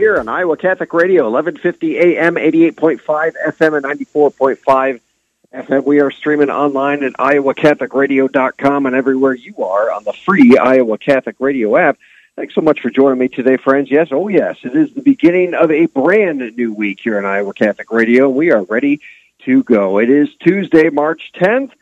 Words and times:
here 0.00 0.18
on 0.18 0.30
Iowa 0.30 0.56
Catholic 0.56 0.94
Radio, 0.94 1.30
1150 1.30 1.98
AM, 1.98 2.36
88.5 2.36 3.32
FM, 3.48 3.76
and 3.76 4.00
94.5 4.00 5.00
FM. 5.52 5.84
We 5.84 6.00
are 6.00 6.10
streaming 6.10 6.48
online 6.48 7.04
at 7.04 7.12
iowacatholicradio.com 7.12 8.86
and 8.86 8.96
everywhere 8.96 9.34
you 9.34 9.54
are 9.58 9.92
on 9.92 10.04
the 10.04 10.14
free 10.14 10.56
Iowa 10.56 10.96
Catholic 10.96 11.36
Radio 11.38 11.76
app. 11.76 11.98
Thanks 12.34 12.54
so 12.54 12.62
much 12.62 12.80
for 12.80 12.88
joining 12.88 13.18
me 13.18 13.28
today, 13.28 13.58
friends. 13.58 13.90
Yes, 13.90 14.08
oh 14.10 14.28
yes, 14.28 14.56
it 14.62 14.74
is 14.74 14.94
the 14.94 15.02
beginning 15.02 15.52
of 15.52 15.70
a 15.70 15.84
brand 15.84 16.38
new 16.56 16.72
week 16.72 17.00
here 17.02 17.18
on 17.18 17.26
Iowa 17.26 17.52
Catholic 17.52 17.92
Radio. 17.92 18.30
We 18.30 18.52
are 18.52 18.62
ready 18.62 19.02
to 19.44 19.62
go. 19.64 19.98
It 19.98 20.08
is 20.08 20.34
Tuesday, 20.36 20.88
March 20.88 21.30
10th 21.34 21.72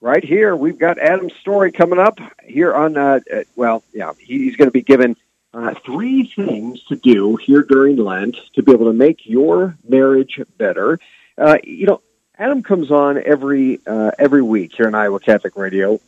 right 0.00 0.24
here. 0.24 0.56
We've 0.56 0.80
got 0.80 0.98
Adam's 0.98 1.34
story 1.34 1.70
coming 1.70 2.00
up 2.00 2.18
here 2.42 2.74
on, 2.74 2.96
uh, 2.96 3.20
uh, 3.32 3.44
well, 3.54 3.84
yeah, 3.92 4.14
he's 4.18 4.56
going 4.56 4.66
to 4.66 4.72
be 4.72 4.82
given 4.82 5.16
uh, 5.54 5.74
three 5.84 6.24
things 6.24 6.82
to 6.84 6.96
do 6.96 7.36
here 7.36 7.62
during 7.62 7.96
Lent 7.96 8.36
to 8.54 8.62
be 8.62 8.72
able 8.72 8.86
to 8.86 8.92
make 8.92 9.26
your 9.26 9.76
marriage 9.88 10.40
better. 10.58 10.98
Uh, 11.36 11.58
you 11.64 11.86
know, 11.86 12.02
Adam 12.38 12.62
comes 12.62 12.90
on 12.90 13.22
every 13.24 13.80
uh, 13.86 14.10
every 14.18 14.42
week 14.42 14.74
here 14.76 14.86
on 14.86 14.94
Iowa 14.94 15.20
Catholic 15.20 15.56
Radio, 15.56 16.00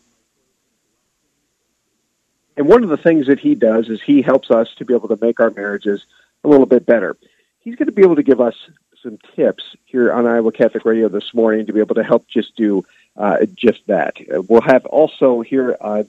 and 2.56 2.68
one 2.68 2.82
of 2.82 2.90
the 2.90 2.96
things 2.96 3.26
that 3.26 3.40
he 3.40 3.54
does 3.54 3.88
is 3.88 4.00
he 4.02 4.22
helps 4.22 4.50
us 4.50 4.72
to 4.76 4.84
be 4.84 4.94
able 4.94 5.08
to 5.08 5.18
make 5.20 5.40
our 5.40 5.50
marriages 5.50 6.04
a 6.44 6.48
little 6.48 6.66
bit 6.66 6.86
better. 6.86 7.16
He's 7.60 7.76
going 7.76 7.86
to 7.86 7.92
be 7.92 8.02
able 8.02 8.16
to 8.16 8.22
give 8.22 8.40
us 8.40 8.54
some 9.02 9.18
tips 9.34 9.64
here 9.86 10.12
on 10.12 10.26
Iowa 10.26 10.52
Catholic 10.52 10.84
Radio 10.84 11.08
this 11.08 11.32
morning 11.32 11.66
to 11.66 11.72
be 11.72 11.80
able 11.80 11.94
to 11.94 12.04
help 12.04 12.28
just 12.28 12.54
do 12.56 12.84
uh, 13.16 13.46
just 13.54 13.86
that. 13.86 14.16
Uh, 14.32 14.42
we'll 14.42 14.60
have 14.60 14.86
also 14.86 15.40
here. 15.40 15.76
Uh, 15.80 16.04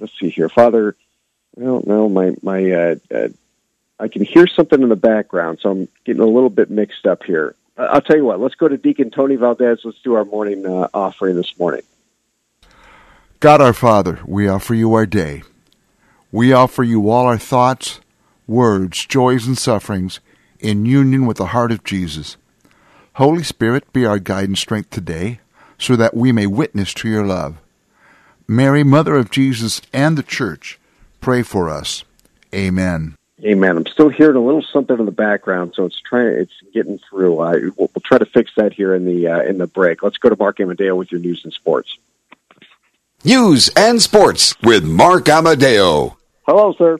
let's 0.00 0.18
see 0.18 0.30
here, 0.30 0.48
Father. 0.48 0.96
I 1.56 1.64
don't 1.64 1.86
know. 1.86 2.08
My 2.08 2.34
my. 2.42 2.70
Uh, 2.70 2.94
uh, 3.14 3.28
I 3.98 4.08
can 4.08 4.24
hear 4.24 4.48
something 4.48 4.82
in 4.82 4.88
the 4.88 4.96
background, 4.96 5.60
so 5.60 5.70
I'm 5.70 5.88
getting 6.04 6.22
a 6.22 6.26
little 6.26 6.50
bit 6.50 6.68
mixed 6.68 7.06
up 7.06 7.22
here. 7.22 7.54
Uh, 7.78 7.82
I'll 7.82 8.00
tell 8.00 8.16
you 8.16 8.24
what. 8.24 8.40
Let's 8.40 8.56
go 8.56 8.66
to 8.66 8.76
Deacon 8.76 9.10
Tony 9.10 9.36
Valdez. 9.36 9.80
Let's 9.84 10.00
do 10.02 10.14
our 10.14 10.24
morning 10.24 10.66
uh, 10.66 10.88
offering 10.92 11.36
this 11.36 11.56
morning. 11.58 11.82
God 13.38 13.60
our 13.60 13.72
Father, 13.72 14.20
we 14.26 14.48
offer 14.48 14.74
you 14.74 14.94
our 14.94 15.06
day. 15.06 15.42
We 16.32 16.52
offer 16.52 16.82
you 16.82 17.08
all 17.08 17.26
our 17.26 17.38
thoughts, 17.38 18.00
words, 18.46 19.06
joys, 19.06 19.46
and 19.46 19.56
sufferings 19.56 20.18
in 20.58 20.86
union 20.86 21.26
with 21.26 21.36
the 21.36 21.46
heart 21.46 21.70
of 21.70 21.84
Jesus. 21.84 22.36
Holy 23.14 23.44
Spirit, 23.44 23.92
be 23.92 24.04
our 24.04 24.18
guide 24.18 24.48
and 24.48 24.58
strength 24.58 24.90
today, 24.90 25.38
so 25.78 25.94
that 25.94 26.16
we 26.16 26.32
may 26.32 26.46
witness 26.46 26.92
to 26.94 27.08
your 27.08 27.24
love. 27.24 27.58
Mary, 28.48 28.82
Mother 28.82 29.14
of 29.14 29.30
Jesus 29.30 29.80
and 29.92 30.18
the 30.18 30.22
Church, 30.22 30.80
pray 31.24 31.42
for 31.42 31.70
us. 31.70 32.04
Amen. 32.54 33.16
Amen. 33.42 33.78
I'm 33.78 33.86
still 33.86 34.10
hearing 34.10 34.36
a 34.36 34.44
little 34.44 34.62
something 34.62 34.98
in 34.98 35.06
the 35.06 35.10
background, 35.10 35.72
so 35.74 35.86
it's 35.86 35.98
trying. 36.00 36.34
It's 36.34 36.52
getting 36.74 37.00
through. 37.08 37.40
Uh, 37.40 37.52
we'll, 37.76 37.90
we'll 37.94 38.02
try 38.04 38.18
to 38.18 38.26
fix 38.26 38.52
that 38.56 38.74
here 38.74 38.94
in 38.94 39.06
the 39.06 39.26
uh, 39.26 39.40
in 39.40 39.56
the 39.56 39.66
break. 39.66 40.02
Let's 40.02 40.18
go 40.18 40.28
to 40.28 40.36
Mark 40.36 40.60
Amadeo 40.60 40.94
with 40.94 41.10
your 41.10 41.22
news 41.22 41.40
and 41.42 41.52
sports. 41.52 41.96
News 43.24 43.70
and 43.74 44.02
sports 44.02 44.54
with 44.62 44.84
Mark 44.84 45.28
Amadeo. 45.28 46.18
Hello, 46.46 46.74
sir. 46.74 46.98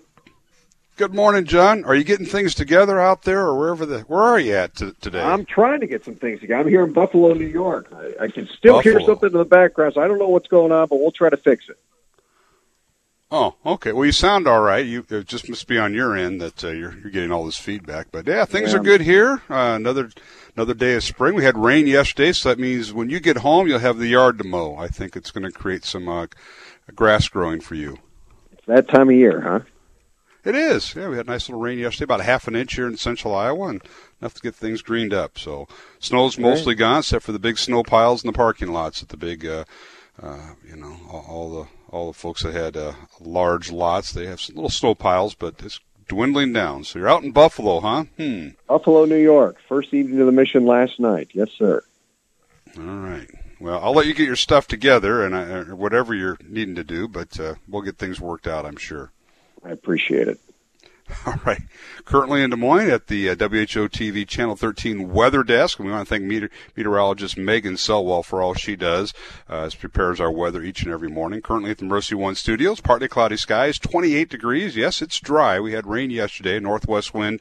Good 0.97 1.15
morning, 1.15 1.44
John. 1.44 1.84
Are 1.84 1.94
you 1.94 2.04
getting 2.04 2.25
things 2.25 2.54
together 2.54 2.99
out 2.99 3.22
there, 3.25 3.41
or 3.41 3.59
wherever 3.59 3.84
the? 3.84 4.00
Where 4.00 4.22
are 4.22 4.41
you 4.41 4.54
at 4.54 4.75
t- 4.75 4.93
today? 5.03 5.20
I'm 5.20 5.44
trying 5.44 5.81
to 5.81 5.87
get 5.87 6.03
some 6.03 6.15
things 6.15 6.41
together. 6.41 6.62
I'm 6.62 6.69
here 6.69 6.84
in 6.84 6.94
Buffalo, 6.94 7.34
New 7.34 7.47
York. 7.47 7.93
I, 7.94 8.25
I 8.25 8.28
can 8.28 8.49
still 8.49 8.81
hear 8.81 9.00
something 9.00 9.32
in 9.32 9.37
the 9.37 9.44
background, 9.44 9.94
so 9.94 10.00
I 10.00 10.09
don't 10.09 10.19
know 10.19 10.28
what's 10.28 10.49
going 10.49 10.72
on, 10.72 10.88
but 10.88 10.99
we'll 10.99 11.12
try 11.12 11.28
to 11.28 11.37
fix 11.37 11.69
it. 11.69 11.78
Oh, 13.34 13.55
okay. 13.67 13.93
Well, 13.93 14.05
you 14.06 14.12
sound 14.12 14.47
all 14.47 14.61
right. 14.61 14.84
You 14.87 15.05
it 15.11 15.27
just 15.27 15.49
must 15.49 15.67
be 15.67 15.78
on 15.78 15.93
your 15.95 16.17
end 16.17 16.41
that 16.41 16.62
uh, 16.65 16.69
you're 16.69 16.95
you're 16.99 17.11
getting 17.11 17.33
all 17.33 17.45
this 17.45 17.59
feedback. 17.59 18.09
But 18.12 18.27
yeah, 18.27 18.45
things 18.45 18.72
Yeah. 18.72 18.78
are 18.78 18.83
good 18.83 19.00
here. 19.00 19.43
Uh, 19.50 19.75
another 19.77 20.11
another 20.56 20.75
day 20.75 20.95
of 20.95 21.03
spring. 21.03 21.34
We 21.34 21.44
had 21.44 21.59
rain 21.59 21.87
yesterday, 21.87 22.33
so 22.33 22.49
that 22.49 22.59
means 22.59 22.93
when 22.93 23.11
you 23.11 23.21
get 23.21 23.39
home, 23.39 23.67
you'll 23.67 23.78
have 23.81 23.99
the 23.99 24.09
yard 24.09 24.39
to 24.39 24.44
mow. 24.44 24.77
I 24.77 24.89
think 24.89 25.17
it's 25.17 25.31
going 25.31 25.44
to 25.44 25.53
create 25.53 25.84
some 25.84 26.09
uh, 26.09 26.27
grass 26.94 27.28
growing 27.28 27.61
for 27.61 27.75
you. 27.75 27.99
It's 28.53 28.67
that 28.67 28.89
time 28.89 29.09
of 29.11 29.17
year, 29.17 29.41
huh? 29.41 29.61
It 30.44 30.55
is. 30.55 30.94
Yeah, 30.94 31.09
we 31.09 31.17
had 31.17 31.27
a 31.27 31.31
nice 31.31 31.49
little 31.49 31.61
rain 31.62 31.78
yesterday, 31.78 32.05
about 32.05 32.21
a 32.21 32.25
half 32.25 32.47
an 32.47 32.55
inch 32.55 32.75
here 32.75 32.87
in 32.87 32.99
central 32.99 33.34
Iowa, 33.34 33.69
and 33.69 33.83
enough 34.21 34.34
to 34.34 34.43
get 34.43 34.55
things 34.55 34.83
greened 34.83 35.15
up. 35.15 35.39
So 35.39 35.67
snow's 36.00 36.39
mostly 36.39 36.75
gone, 36.75 36.99
except 36.99 37.25
for 37.25 37.33
the 37.33 37.39
big 37.39 37.56
snow 37.59 37.83
piles 37.83 38.23
in 38.23 38.28
the 38.28 38.34
parking 38.37 38.71
lots 38.71 39.03
at 39.03 39.09
the 39.09 39.17
big, 39.17 39.47
uh, 39.47 39.65
uh, 40.23 40.50
you 40.69 40.77
know, 40.77 40.97
all, 41.11 41.25
all 41.28 41.50
the 41.50 41.69
all 41.94 42.09
the 42.09 42.12
folks 42.12 42.43
that 42.43 42.53
had 42.53 42.77
uh, 42.77 42.93
large 43.21 43.71
lots. 43.71 44.12
They 44.12 44.27
have 44.27 44.41
some 44.41 44.56
little 44.56 44.71
snow 44.71 44.94
piles, 44.94 45.34
but 45.34 45.55
it's 45.62 45.78
dwindling 46.09 46.53
down. 46.53 46.84
So 46.84 46.99
you're 46.99 47.09
out 47.09 47.22
in 47.22 47.31
Buffalo, 47.31 47.81
huh? 47.81 48.05
Hmm. 48.16 48.49
Buffalo, 48.69 49.05
New 49.05 49.16
York. 49.16 49.56
First 49.69 49.94
evening 49.94 50.21
of 50.21 50.27
the 50.27 50.32
mission 50.32 50.66
last 50.66 50.99
night. 50.99 51.31
Yes, 51.32 51.50
sir. 51.56 51.82
All 52.77 52.82
right. 52.84 53.31
Well, 53.60 53.81
I'll 53.82 53.94
let 53.94 54.06
you 54.06 54.15
get 54.15 54.27
your 54.27 54.37
stuff 54.37 54.66
together 54.66 55.25
and 55.25 55.37
I, 55.37 55.43
or 55.43 55.77
whatever 55.77 56.15
you're 56.15 56.37
needing 56.47 56.75
to 56.75 56.84
do, 56.84 57.06
but 57.06 57.38
uh, 57.38 57.55
we'll 57.69 57.82
get 57.82 57.97
things 57.97 58.21
worked 58.21 58.49
out, 58.49 58.66
I'm 58.66 58.76
sure. 58.76 59.12
I 59.65 59.71
appreciate 59.71 60.28
it. 60.28 60.41
All 61.26 61.34
right. 61.44 61.62
Currently 62.06 62.42
in 62.42 62.50
Des 62.50 62.56
Moines 62.56 62.88
at 62.88 63.09
the 63.09 63.28
uh, 63.28 63.34
WHO 63.34 63.88
TV 63.88 64.26
Channel 64.26 64.56
13 64.56 65.12
Weather 65.12 65.42
Desk, 65.42 65.78
and 65.78 65.87
we 65.87 65.92
want 65.92 66.09
to 66.09 66.15
thank 66.15 66.25
meteor- 66.25 66.50
meteorologist 66.76 67.37
Megan 67.37 67.76
Selwell 67.76 68.22
for 68.22 68.42
all 68.42 68.54
she 68.54 68.75
does 68.75 69.12
uh, 69.48 69.64
as 69.64 69.75
prepares 69.75 70.19
our 70.19 70.31
weather 70.31 70.62
each 70.62 70.82
and 70.82 70.93
every 70.93 71.10
morning. 71.10 71.43
Currently 71.43 71.72
at 71.72 71.78
the 71.78 71.84
Mercy 71.84 72.14
One 72.14 72.34
Studios, 72.34 72.81
partly 72.81 73.09
cloudy 73.09 73.37
skies, 73.37 73.78
28 73.78 74.31
degrees. 74.31 74.76
Yes, 74.76 75.03
it's 75.03 75.20
dry. 75.20 75.60
We 75.60 75.72
had 75.72 75.87
rain 75.87 76.10
yesterday, 76.10 76.59
northwest 76.59 77.12
wind 77.12 77.41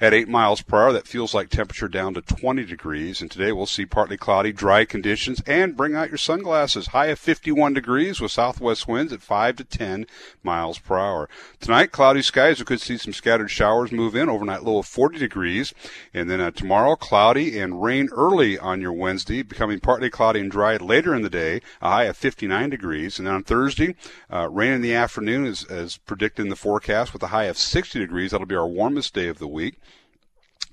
at 0.00 0.14
8 0.14 0.28
miles 0.28 0.62
per 0.62 0.82
hour. 0.82 0.92
That 0.92 1.06
feels 1.06 1.34
like 1.34 1.48
temperature 1.48 1.88
down 1.88 2.14
to 2.14 2.22
20 2.22 2.64
degrees. 2.64 3.20
And 3.20 3.30
today 3.30 3.52
we'll 3.52 3.66
see 3.66 3.86
partly 3.86 4.16
cloudy, 4.16 4.52
dry 4.52 4.84
conditions 4.84 5.42
and 5.46 5.76
bring 5.76 5.94
out 5.94 6.08
your 6.08 6.18
sunglasses. 6.18 6.88
High 6.88 7.06
of 7.06 7.18
51 7.18 7.74
degrees 7.74 8.20
with 8.20 8.32
southwest 8.32 8.86
winds 8.86 9.12
at 9.12 9.22
5 9.22 9.56
to 9.56 9.64
10 9.64 10.06
miles 10.42 10.78
per 10.78 10.98
hour. 10.98 11.28
Tonight, 11.60 11.92
cloudy 11.92 12.22
skies. 12.22 12.58
We 12.58 12.64
could 12.64 12.80
see 12.80 12.96
some 12.96 13.12
scattered 13.12 13.50
showers 13.50 13.92
move 13.92 14.14
in. 14.14 14.28
Overnight 14.28 14.62
low 14.62 14.78
of 14.78 14.86
40 14.86 15.18
degrees. 15.18 15.74
And 16.14 16.30
then 16.30 16.40
uh, 16.40 16.50
tomorrow, 16.50 16.96
cloudy 16.96 17.58
and 17.58 17.82
rain 17.82 18.08
early 18.12 18.58
on 18.58 18.80
your 18.80 18.92
Wednesday, 18.92 19.42
becoming 19.42 19.80
partly 19.80 20.10
cloudy 20.10 20.40
and 20.40 20.50
dry 20.50 20.76
later 20.76 21.14
in 21.14 21.22
the 21.22 21.30
day. 21.30 21.60
A 21.80 21.90
high 21.90 22.04
of 22.04 22.16
59 22.16 22.70
degrees. 22.70 23.18
And 23.18 23.26
then 23.26 23.34
on 23.34 23.42
Thursday, 23.42 23.96
uh, 24.32 24.48
rain 24.48 24.72
in 24.72 24.82
the 24.82 24.94
afternoon 24.94 25.46
is 25.46 25.64
as 25.64 25.96
predicted 25.96 26.44
in 26.44 26.50
the 26.50 26.56
forecast 26.56 27.12
with 27.12 27.22
a 27.22 27.28
high 27.28 27.44
of 27.44 27.58
60 27.58 27.98
degrees. 27.98 28.30
That'll 28.30 28.46
be 28.46 28.54
our 28.54 28.68
warmest 28.68 29.14
day 29.14 29.28
of 29.28 29.38
the 29.38 29.48
week. 29.48 29.78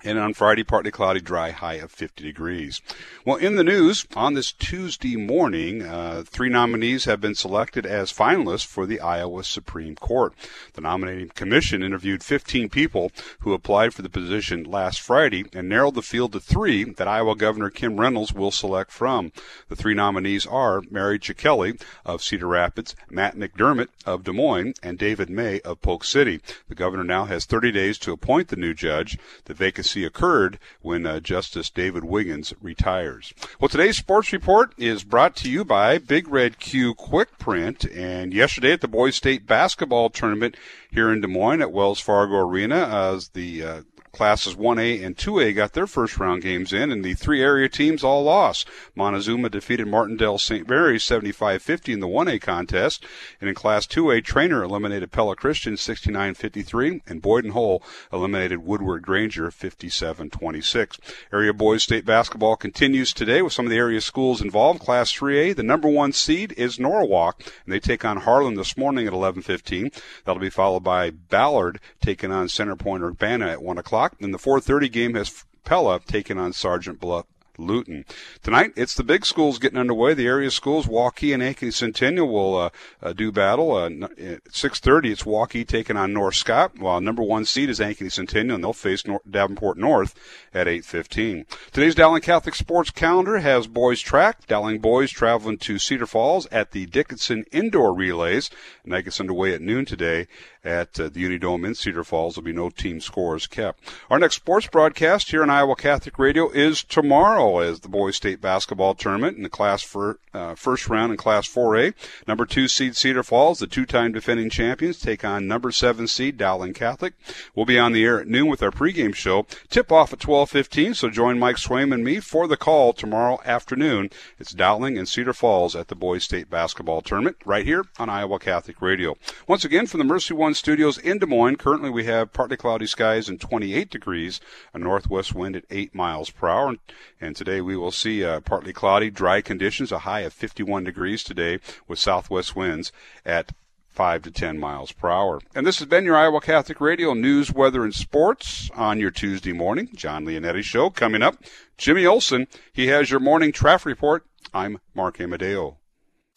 And 0.03 0.19
on 0.19 0.33
Friday, 0.33 0.63
partly 0.63 0.91
cloudy, 0.91 1.19
dry, 1.19 1.51
high 1.51 1.75
of 1.75 1.91
50 1.91 2.23
degrees. 2.23 2.81
Well, 3.25 3.37
in 3.37 3.55
the 3.55 3.63
news, 3.63 4.05
on 4.15 4.35
this 4.35 4.51
Tuesday 4.51 5.15
morning, 5.15 5.81
uh, 5.81 6.23
three 6.25 6.49
nominees 6.49 7.05
have 7.05 7.19
been 7.19 7.33
selected 7.33 7.85
as 7.85 8.13
finalists 8.13 8.65
for 8.65 8.85
the 8.85 8.99
Iowa 8.99 9.43
Supreme 9.43 9.95
Court. 9.95 10.33
The 10.73 10.81
nominating 10.81 11.29
commission 11.29 11.81
interviewed 11.81 12.23
15 12.23 12.69
people 12.69 13.11
who 13.39 13.53
applied 13.53 13.93
for 13.93 14.03
the 14.03 14.09
position 14.09 14.63
last 14.63 15.01
Friday 15.01 15.45
and 15.53 15.69
narrowed 15.69 15.95
the 15.95 16.01
field 16.03 16.33
to 16.33 16.39
three 16.39 16.83
that 16.83 17.07
Iowa 17.07 17.35
Governor 17.35 17.71
Kim 17.71 17.99
Reynolds 17.99 18.33
will 18.33 18.51
select 18.51 18.91
from. 18.91 19.31
The 19.69 19.75
three 19.75 19.95
nominees 19.95 20.45
are 20.45 20.81
Mary 20.91 21.17
Chicchelli 21.17 21.81
of 22.05 22.21
Cedar 22.21 22.47
Rapids, 22.47 22.95
Matt 23.09 23.35
McDermott 23.35 23.87
of 24.05 24.23
Des 24.23 24.33
Moines, 24.33 24.73
and 24.83 24.99
David 24.99 25.29
May 25.29 25.61
of 25.61 25.81
Polk 25.81 26.03
City. 26.03 26.41
The 26.67 26.75
governor 26.75 27.03
now 27.03 27.25
has 27.25 27.45
30 27.45 27.71
days 27.71 27.97
to 27.99 28.11
appoint 28.11 28.49
the 28.49 28.55
new 28.55 28.73
judge. 28.73 29.17
The 29.45 29.53
vacancy 29.53 29.94
occurred 30.03 30.59
when 30.81 31.05
uh, 31.05 31.19
Justice 31.19 31.69
David 31.69 32.03
Wiggins 32.03 32.53
retires. 32.61 33.33
Well, 33.59 33.69
today's 33.69 33.97
sports 33.97 34.33
report 34.33 34.73
is 34.77 35.03
brought 35.03 35.35
to 35.37 35.49
you 35.49 35.63
by 35.63 35.97
Big 35.99 36.27
Red 36.27 36.59
Q 36.59 36.93
Quick 36.93 37.37
Print. 37.37 37.85
And 37.85 38.33
yesterday 38.33 38.73
at 38.73 38.81
the 38.81 38.87
Boys 38.87 39.15
State 39.15 39.47
basketball 39.47 40.09
tournament 40.09 40.57
here 40.91 41.11
in 41.11 41.21
Des 41.21 41.27
Moines 41.27 41.61
at 41.61 41.71
Wells 41.71 41.99
Fargo 41.99 42.37
Arena 42.37 42.87
as 42.87 43.29
the 43.29 43.63
uh, 43.63 43.81
Classes 44.15 44.55
1A 44.55 45.05
and 45.05 45.17
2A 45.17 45.53
got 45.53 45.73
their 45.73 45.87
first 45.87 46.17
round 46.17 46.41
games 46.41 46.71
in, 46.71 46.89
and 46.89 47.03
the 47.03 47.15
three 47.15 47.41
area 47.41 47.67
teams 47.67 48.01
all 48.01 48.23
lost. 48.23 48.65
Montezuma 48.95 49.49
defeated 49.49 49.87
Martensdale 49.87 50.39
St. 50.39 50.69
Mary's 50.69 51.03
75-50 51.03 51.93
in 51.93 51.99
the 51.99 52.07
1A 52.07 52.39
contest, 52.41 53.05
and 53.41 53.49
in 53.49 53.55
Class 53.55 53.85
2A, 53.85 54.23
Treynor 54.23 54.63
eliminated 54.63 55.11
Pella 55.11 55.35
Christian 55.35 55.73
69-53, 55.73 57.01
and 57.05 57.21
Boyden 57.21 57.51
Hull 57.51 57.83
eliminated 58.13 58.59
Woodward 58.59 59.01
Granger 59.01 59.51
57-26. 59.51 60.97
Area 61.33 61.53
boys 61.53 61.83
state 61.83 62.05
basketball 62.05 62.55
continues 62.55 63.11
today 63.11 63.41
with 63.41 63.51
some 63.51 63.65
of 63.65 63.69
the 63.69 63.77
area 63.77 63.99
schools 63.99 64.41
involved. 64.41 64.79
Class 64.79 65.11
3A, 65.11 65.57
the 65.57 65.61
number 65.61 65.89
one 65.89 66.13
seed 66.13 66.53
is 66.53 66.79
Norwalk, 66.79 67.41
and 67.65 67.73
they 67.73 67.81
take 67.81 68.05
on 68.05 68.17
Harlan 68.17 68.55
this 68.55 68.77
morning 68.77 69.07
at 69.07 69.13
11:15. 69.13 69.91
That'll 70.23 70.39
be 70.39 70.49
followed 70.49 70.85
by 70.85 71.09
Ballard 71.09 71.81
taking 72.01 72.31
on 72.31 72.47
Centerpoint 72.47 73.01
Urbana 73.01 73.47
at 73.47 73.61
1 73.61 73.77
o'clock 73.77 74.04
o'clock. 74.05 74.21
And 74.21 74.33
the 74.33 74.39
4:30 74.39 74.89
game 74.89 75.15
has 75.15 75.45
Pella 75.63 75.99
taking 75.99 76.37
on 76.37 76.53
Sergeant 76.53 76.99
Bluff 76.99 77.25
Luton. 77.57 78.03
Tonight, 78.43 78.73
it's 78.75 78.95
the 78.95 79.03
big 79.03 79.25
schools 79.25 79.59
getting 79.59 79.79
underway. 79.79 80.13
The 80.13 80.27
area 80.27 80.51
schools, 80.51 80.87
Waukee 80.87 81.33
and 81.33 81.41
Ankeny 81.41 81.71
Centennial, 81.71 82.27
will 82.27 82.57
uh, 82.57 82.69
uh, 83.01 83.13
do 83.13 83.31
battle. 83.31 83.71
Uh, 83.71 83.85
at 83.87 84.43
6:30, 84.51 85.11
it's 85.11 85.23
Waukee 85.23 85.65
taking 85.65 85.95
on 85.95 86.11
North 86.11 86.35
Scott, 86.35 86.77
while 86.77 86.99
number 86.99 87.23
one 87.23 87.45
seed 87.45 87.69
is 87.69 87.79
Ankeny 87.79 88.11
Centennial, 88.11 88.55
and 88.55 88.63
they'll 88.63 88.73
face 88.73 89.07
North, 89.07 89.21
Davenport 89.29 89.77
North 89.77 90.15
at 90.53 90.67
8:15. 90.67 91.45
Today's 91.71 91.95
Dowling 91.95 92.21
Catholic 92.21 92.55
sports 92.55 92.91
calendar 92.91 93.39
has 93.39 93.67
boys 93.67 94.01
track. 94.01 94.45
Dowling 94.47 94.79
boys 94.79 95.09
traveling 95.09 95.57
to 95.59 95.79
Cedar 95.79 96.07
Falls 96.07 96.47
at 96.47 96.71
the 96.71 96.85
Dickinson 96.87 97.45
Indoor 97.53 97.93
Relays, 97.95 98.49
and 98.83 98.93
that 98.93 99.03
gets 99.03 99.21
underway 99.21 99.53
at 99.53 99.61
noon 99.61 99.85
today 99.85 100.27
at 100.65 100.99
uh, 100.99 101.09
the 101.09 101.23
Unidome 101.23 101.65
in 101.65 101.75
Cedar 101.75 102.03
Falls. 102.03 102.35
There'll 102.35 102.45
be 102.45 102.53
no 102.53 102.69
team 102.69 102.99
scores 102.99 103.47
kept. 103.47 103.83
Our 104.09 104.19
next 104.19 104.35
sports 104.35 104.67
broadcast 104.67 105.29
here 105.29 105.43
on 105.43 105.49
Iowa 105.49 105.75
Catholic 105.75 106.17
Radio 106.17 106.49
is 106.49 106.83
tomorrow 106.83 107.59
as 107.59 107.81
the 107.81 107.87
boys 107.87 108.15
state 108.15 108.41
basketball 108.41 108.95
tournament 108.95 109.37
in 109.37 109.43
the 109.43 109.49
class 109.49 109.83
for 109.83 110.19
uh, 110.33 110.55
first 110.55 110.89
round 110.89 111.11
in 111.11 111.17
Class 111.17 111.47
4A. 111.47 111.93
Number 112.27 112.45
two 112.45 112.67
seed 112.67 112.95
Cedar 112.95 113.23
Falls, 113.23 113.59
the 113.59 113.67
two-time 113.67 114.11
defending 114.11 114.49
champions, 114.49 114.99
take 114.99 115.23
on 115.23 115.47
number 115.47 115.71
seven 115.71 116.07
seed 116.07 116.37
Dowling 116.37 116.73
Catholic. 116.73 117.13
We'll 117.53 117.65
be 117.65 117.79
on 117.79 117.93
the 117.93 118.03
air 118.03 118.19
at 118.19 118.27
noon 118.27 118.47
with 118.47 118.63
our 118.63 118.71
pregame 118.71 119.15
show. 119.15 119.45
Tip 119.69 119.91
off 119.91 120.11
at 120.11 120.19
12:15. 120.19 120.95
So 120.95 121.09
join 121.09 121.39
Mike 121.39 121.57
Swaim 121.57 121.93
and 121.93 122.03
me 122.03 122.19
for 122.19 122.47
the 122.47 122.57
call 122.57 122.91
tomorrow 122.91 123.39
afternoon. 123.45 124.09
It's 124.39 124.51
Dowling 124.51 124.97
and 124.97 125.07
Cedar 125.07 125.33
Falls 125.33 125.75
at 125.75 125.87
the 125.87 125.95
boys 125.95 126.23
state 126.23 126.49
basketball 126.49 127.01
tournament 127.01 127.37
right 127.45 127.65
here 127.65 127.85
on 127.99 128.09
Iowa 128.09 128.39
Catholic 128.39 128.81
Radio. 128.81 129.15
Once 129.47 129.63
again 129.63 129.87
from 129.87 129.99
the 129.99 130.03
Mercy 130.03 130.33
One 130.33 130.54
studios 130.55 130.97
in 130.97 131.19
Des 131.19 131.25
Moines. 131.25 131.57
Currently, 131.57 131.89
we 131.89 132.05
have 132.05 132.33
partly 132.33 132.57
cloudy 132.57 132.87
skies 132.87 133.29
and 133.29 133.39
28 133.39 133.89
degrees, 133.89 134.39
a 134.73 134.79
northwest 134.79 135.35
wind 135.35 135.55
at 135.55 135.65
8 135.69 135.93
miles 135.93 136.29
per 136.29 136.47
hour. 136.47 136.75
And 137.19 137.35
today 137.35 137.61
we 137.61 137.77
will 137.77 137.91
see 137.91 138.23
uh, 138.23 138.39
partly 138.41 138.73
cloudy, 138.73 139.09
dry 139.09 139.41
conditions, 139.41 139.91
a 139.91 139.99
high 139.99 140.21
of 140.21 140.33
51 140.33 140.83
degrees 140.83 141.23
today 141.23 141.59
with 141.87 141.99
southwest 141.99 142.55
winds 142.55 142.91
at 143.25 143.51
5 143.89 144.23
to 144.23 144.31
10 144.31 144.59
miles 144.59 144.91
per 144.91 145.09
hour. 145.09 145.39
And 145.55 145.65
this 145.65 145.79
has 145.79 145.87
been 145.87 146.03
your 146.03 146.17
Iowa 146.17 146.41
Catholic 146.41 146.81
Radio 146.81 147.13
news, 147.13 147.53
weather, 147.53 147.83
and 147.83 147.95
sports 147.95 148.69
on 148.75 148.99
your 148.99 149.11
Tuesday 149.11 149.53
morning. 149.53 149.89
John 149.95 150.25
Leonetti 150.25 150.63
Show 150.63 150.89
coming 150.89 151.21
up. 151.21 151.37
Jimmy 151.77 152.05
Olson, 152.05 152.47
he 152.73 152.87
has 152.87 153.09
your 153.09 153.19
morning 153.19 153.51
traffic 153.51 153.85
report. 153.85 154.25
I'm 154.53 154.79
Mark 154.93 155.19
Amadeo. 155.21 155.77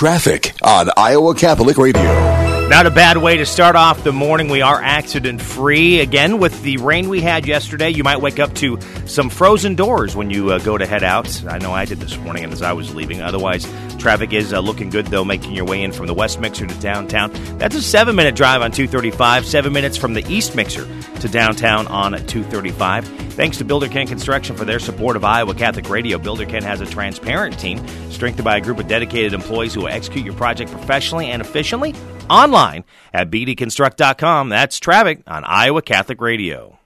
Traffic 0.00 0.54
on 0.62 0.88
Iowa 0.96 1.34
Catholic 1.34 1.76
Radio. 1.76 2.39
Not 2.70 2.86
a 2.86 2.90
bad 2.92 3.16
way 3.16 3.36
to 3.38 3.46
start 3.46 3.74
off 3.74 4.04
the 4.04 4.12
morning. 4.12 4.48
We 4.48 4.62
are 4.62 4.80
accident 4.80 5.42
free. 5.42 5.98
Again, 5.98 6.38
with 6.38 6.62
the 6.62 6.76
rain 6.76 7.08
we 7.08 7.20
had 7.20 7.44
yesterday, 7.44 7.90
you 7.90 8.04
might 8.04 8.20
wake 8.20 8.38
up 8.38 8.54
to 8.54 8.78
some 9.06 9.28
frozen 9.28 9.74
doors 9.74 10.14
when 10.14 10.30
you 10.30 10.52
uh, 10.52 10.60
go 10.60 10.78
to 10.78 10.86
head 10.86 11.02
out. 11.02 11.44
I 11.46 11.58
know 11.58 11.72
I 11.72 11.84
did 11.84 11.98
this 11.98 12.16
morning 12.18 12.44
as 12.44 12.62
I 12.62 12.72
was 12.72 12.94
leaving. 12.94 13.22
Otherwise, 13.22 13.66
traffic 13.98 14.32
is 14.32 14.52
uh, 14.52 14.60
looking 14.60 14.88
good, 14.88 15.08
though, 15.08 15.24
making 15.24 15.50
your 15.50 15.64
way 15.64 15.82
in 15.82 15.90
from 15.90 16.06
the 16.06 16.14
West 16.14 16.38
Mixer 16.38 16.64
to 16.64 16.74
downtown. 16.78 17.32
That's 17.58 17.74
a 17.74 17.82
seven 17.82 18.14
minute 18.14 18.36
drive 18.36 18.62
on 18.62 18.70
235, 18.70 19.46
seven 19.46 19.72
minutes 19.72 19.96
from 19.96 20.14
the 20.14 20.24
East 20.32 20.54
Mixer 20.54 20.86
to 21.22 21.28
downtown 21.28 21.88
on 21.88 22.12
235. 22.12 23.04
Thanks 23.32 23.58
to 23.58 23.64
Builder 23.64 23.88
Ken 23.88 24.06
Construction 24.06 24.54
for 24.54 24.64
their 24.64 24.78
support 24.78 25.16
of 25.16 25.24
Iowa 25.24 25.56
Catholic 25.56 25.90
Radio. 25.90 26.18
Builder 26.18 26.46
Ken 26.46 26.62
has 26.62 26.80
a 26.80 26.86
transparent 26.86 27.58
team 27.58 27.84
strengthened 28.12 28.44
by 28.44 28.58
a 28.58 28.60
group 28.60 28.78
of 28.78 28.86
dedicated 28.86 29.32
employees 29.32 29.74
who 29.74 29.80
will 29.80 29.88
execute 29.88 30.24
your 30.24 30.34
project 30.34 30.70
professionally 30.70 31.26
and 31.32 31.42
efficiently 31.42 31.96
online 32.30 32.84
at 33.12 33.30
bdconstruct.com. 33.30 34.48
That's 34.48 34.78
traffic 34.78 35.22
on 35.26 35.44
Iowa 35.44 35.82
Catholic 35.82 36.20
Radio. 36.20 36.78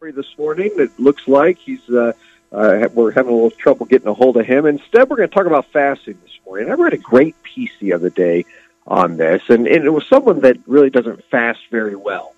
This 0.00 0.38
morning, 0.38 0.70
it 0.76 1.00
looks 1.00 1.26
like 1.26 1.58
he's 1.58 1.88
uh, 1.88 2.12
uh, 2.52 2.88
we're 2.94 3.10
having 3.10 3.32
a 3.32 3.34
little 3.34 3.50
trouble 3.50 3.86
getting 3.86 4.08
a 4.08 4.14
hold 4.14 4.36
of 4.36 4.46
him. 4.46 4.64
Instead, 4.66 5.10
we're 5.10 5.16
going 5.16 5.28
to 5.28 5.34
talk 5.34 5.46
about 5.46 5.66
fasting 5.72 6.16
this 6.22 6.38
morning. 6.46 6.70
I 6.70 6.74
read 6.74 6.92
a 6.92 6.98
great 6.98 7.34
piece 7.42 7.72
the 7.80 7.92
other 7.92 8.10
day 8.10 8.44
on 8.86 9.16
this, 9.16 9.42
and, 9.48 9.66
and 9.66 9.84
it 9.84 9.90
was 9.90 10.06
someone 10.06 10.40
that 10.40 10.56
really 10.66 10.90
doesn't 10.90 11.24
fast 11.24 11.58
very 11.70 11.96
well. 11.96 12.34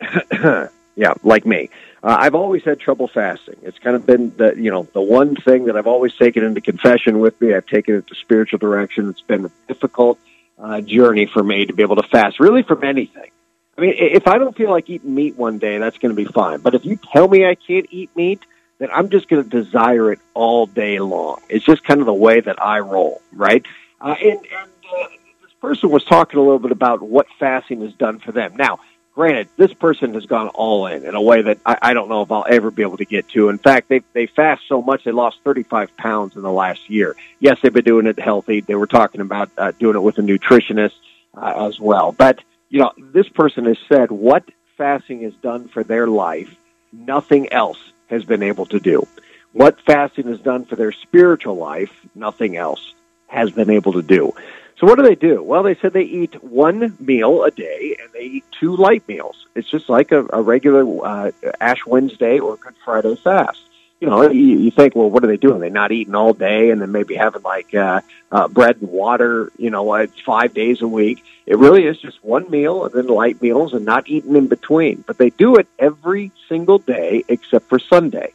yeah, 0.94 1.14
like 1.24 1.46
me. 1.46 1.70
Uh, 2.02 2.16
I've 2.18 2.34
always 2.34 2.64
had 2.64 2.80
trouble 2.80 3.06
fasting. 3.06 3.56
It's 3.62 3.78
kind 3.78 3.94
of 3.94 4.04
been 4.04 4.34
the 4.36 4.54
you 4.56 4.70
know 4.70 4.88
the 4.92 5.00
one 5.00 5.36
thing 5.36 5.66
that 5.66 5.76
I've 5.76 5.86
always 5.86 6.14
taken 6.14 6.42
into 6.42 6.60
confession 6.60 7.20
with 7.20 7.40
me. 7.40 7.54
I've 7.54 7.66
taken 7.66 7.94
it 7.94 8.06
to 8.08 8.14
spiritual 8.16 8.58
direction. 8.58 9.08
It's 9.08 9.20
been 9.20 9.44
a 9.44 9.50
difficult 9.68 10.18
uh, 10.58 10.80
journey 10.80 11.26
for 11.26 11.42
me 11.42 11.66
to 11.66 11.72
be 11.72 11.82
able 11.82 11.96
to 11.96 12.08
fast, 12.08 12.40
really 12.40 12.62
from 12.64 12.82
anything. 12.82 13.30
I 13.78 13.80
mean, 13.80 13.94
if 13.96 14.26
I 14.26 14.38
don't 14.38 14.56
feel 14.56 14.70
like 14.70 14.90
eating 14.90 15.14
meat 15.14 15.36
one 15.36 15.58
day, 15.58 15.78
that's 15.78 15.98
going 15.98 16.14
to 16.14 16.16
be 16.16 16.30
fine. 16.30 16.60
But 16.60 16.74
if 16.74 16.84
you 16.84 16.98
tell 17.12 17.26
me 17.26 17.46
I 17.46 17.54
can't 17.54 17.86
eat 17.90 18.10
meat, 18.16 18.40
then 18.78 18.90
I'm 18.92 19.08
just 19.08 19.28
going 19.28 19.42
to 19.42 19.48
desire 19.48 20.12
it 20.12 20.18
all 20.34 20.66
day 20.66 20.98
long. 20.98 21.40
It's 21.48 21.64
just 21.64 21.84
kind 21.84 22.00
of 22.00 22.06
the 22.06 22.12
way 22.12 22.40
that 22.40 22.60
I 22.60 22.80
roll, 22.80 23.22
right? 23.32 23.64
Uh, 24.00 24.16
and 24.20 24.38
and 24.38 24.70
uh, 24.92 25.08
this 25.40 25.52
person 25.60 25.90
was 25.90 26.04
talking 26.04 26.38
a 26.38 26.42
little 26.42 26.58
bit 26.58 26.72
about 26.72 27.00
what 27.00 27.26
fasting 27.38 27.80
has 27.82 27.94
done 27.94 28.18
for 28.18 28.32
them. 28.32 28.56
Now, 28.56 28.80
granted, 29.14 29.48
this 29.56 29.72
person 29.72 30.14
has 30.14 30.26
gone 30.26 30.48
all 30.48 30.86
in 30.86 31.04
in 31.04 31.14
a 31.14 31.22
way 31.22 31.42
that 31.42 31.58
I, 31.64 31.78
I 31.82 31.94
don't 31.94 32.08
know 32.08 32.22
if 32.22 32.32
I'll 32.32 32.46
ever 32.48 32.70
be 32.70 32.82
able 32.82 32.96
to 32.98 33.04
get 33.04 33.28
to. 33.30 33.48
In 33.48 33.58
fact, 33.58 33.88
they 33.88 34.02
they 34.12 34.26
fast 34.26 34.62
so 34.68 34.82
much 34.82 35.04
they 35.04 35.12
lost 35.12 35.38
35 35.44 35.96
pounds 35.96 36.36
in 36.36 36.42
the 36.42 36.52
last 36.52 36.88
year. 36.90 37.16
Yes, 37.40 37.58
they've 37.62 37.72
been 37.72 37.84
doing 37.84 38.06
it 38.06 38.18
healthy. 38.18 38.60
They 38.60 38.74
were 38.74 38.86
talking 38.86 39.20
about 39.20 39.50
uh, 39.56 39.72
doing 39.78 39.96
it 39.96 40.02
with 40.02 40.18
a 40.18 40.22
nutritionist 40.22 40.94
uh, 41.34 41.68
as 41.68 41.78
well. 41.78 42.12
But 42.12 42.40
you 42.68 42.80
know, 42.80 42.92
this 42.96 43.28
person 43.28 43.66
has 43.66 43.78
said 43.88 44.10
what 44.10 44.44
fasting 44.76 45.22
has 45.22 45.34
done 45.34 45.68
for 45.68 45.84
their 45.84 46.06
life, 46.06 46.54
nothing 46.92 47.52
else 47.52 47.92
has 48.08 48.24
been 48.24 48.42
able 48.42 48.66
to 48.66 48.80
do. 48.80 49.06
What 49.52 49.80
fasting 49.82 50.28
has 50.28 50.40
done 50.40 50.64
for 50.64 50.76
their 50.76 50.92
spiritual 50.92 51.56
life, 51.56 51.92
nothing 52.14 52.56
else 52.56 52.94
has 53.26 53.50
been 53.50 53.70
able 53.70 53.92
to 53.94 54.02
do. 54.02 54.32
So 54.82 54.88
what 54.88 54.96
do 54.96 55.04
they 55.04 55.14
do? 55.14 55.40
Well, 55.40 55.62
they 55.62 55.76
said 55.76 55.92
they 55.92 56.02
eat 56.02 56.42
one 56.42 56.96
meal 56.98 57.44
a 57.44 57.52
day 57.52 57.96
and 58.02 58.12
they 58.12 58.24
eat 58.24 58.44
two 58.50 58.74
light 58.74 59.06
meals. 59.06 59.46
It's 59.54 59.70
just 59.70 59.88
like 59.88 60.10
a, 60.10 60.26
a 60.32 60.42
regular 60.42 60.84
uh, 61.06 61.30
Ash 61.60 61.86
Wednesday 61.86 62.40
or 62.40 62.56
Good 62.56 62.74
Friday 62.84 63.14
fast. 63.14 63.60
You 64.00 64.08
know, 64.10 64.28
you, 64.28 64.58
you 64.58 64.72
think, 64.72 64.96
well, 64.96 65.08
what 65.08 65.22
are 65.22 65.28
they 65.28 65.36
doing? 65.36 65.60
They're 65.60 65.70
not 65.70 65.92
eating 65.92 66.16
all 66.16 66.34
day 66.34 66.70
and 66.70 66.82
then 66.82 66.90
maybe 66.90 67.14
having 67.14 67.42
like 67.42 67.72
uh, 67.72 68.00
uh, 68.32 68.48
bread 68.48 68.78
and 68.80 68.90
water. 68.90 69.52
You 69.56 69.70
know, 69.70 69.88
uh, 69.88 70.08
five 70.26 70.52
days 70.52 70.82
a 70.82 70.88
week. 70.88 71.22
It 71.46 71.58
really 71.58 71.84
is 71.84 72.00
just 72.00 72.18
one 72.24 72.50
meal 72.50 72.84
and 72.84 72.92
then 72.92 73.06
light 73.06 73.40
meals 73.40 73.74
and 73.74 73.84
not 73.84 74.08
eating 74.08 74.34
in 74.34 74.48
between. 74.48 75.04
But 75.06 75.16
they 75.16 75.30
do 75.30 75.54
it 75.54 75.68
every 75.78 76.32
single 76.48 76.78
day 76.78 77.22
except 77.28 77.68
for 77.68 77.78
Sunday. 77.78 78.34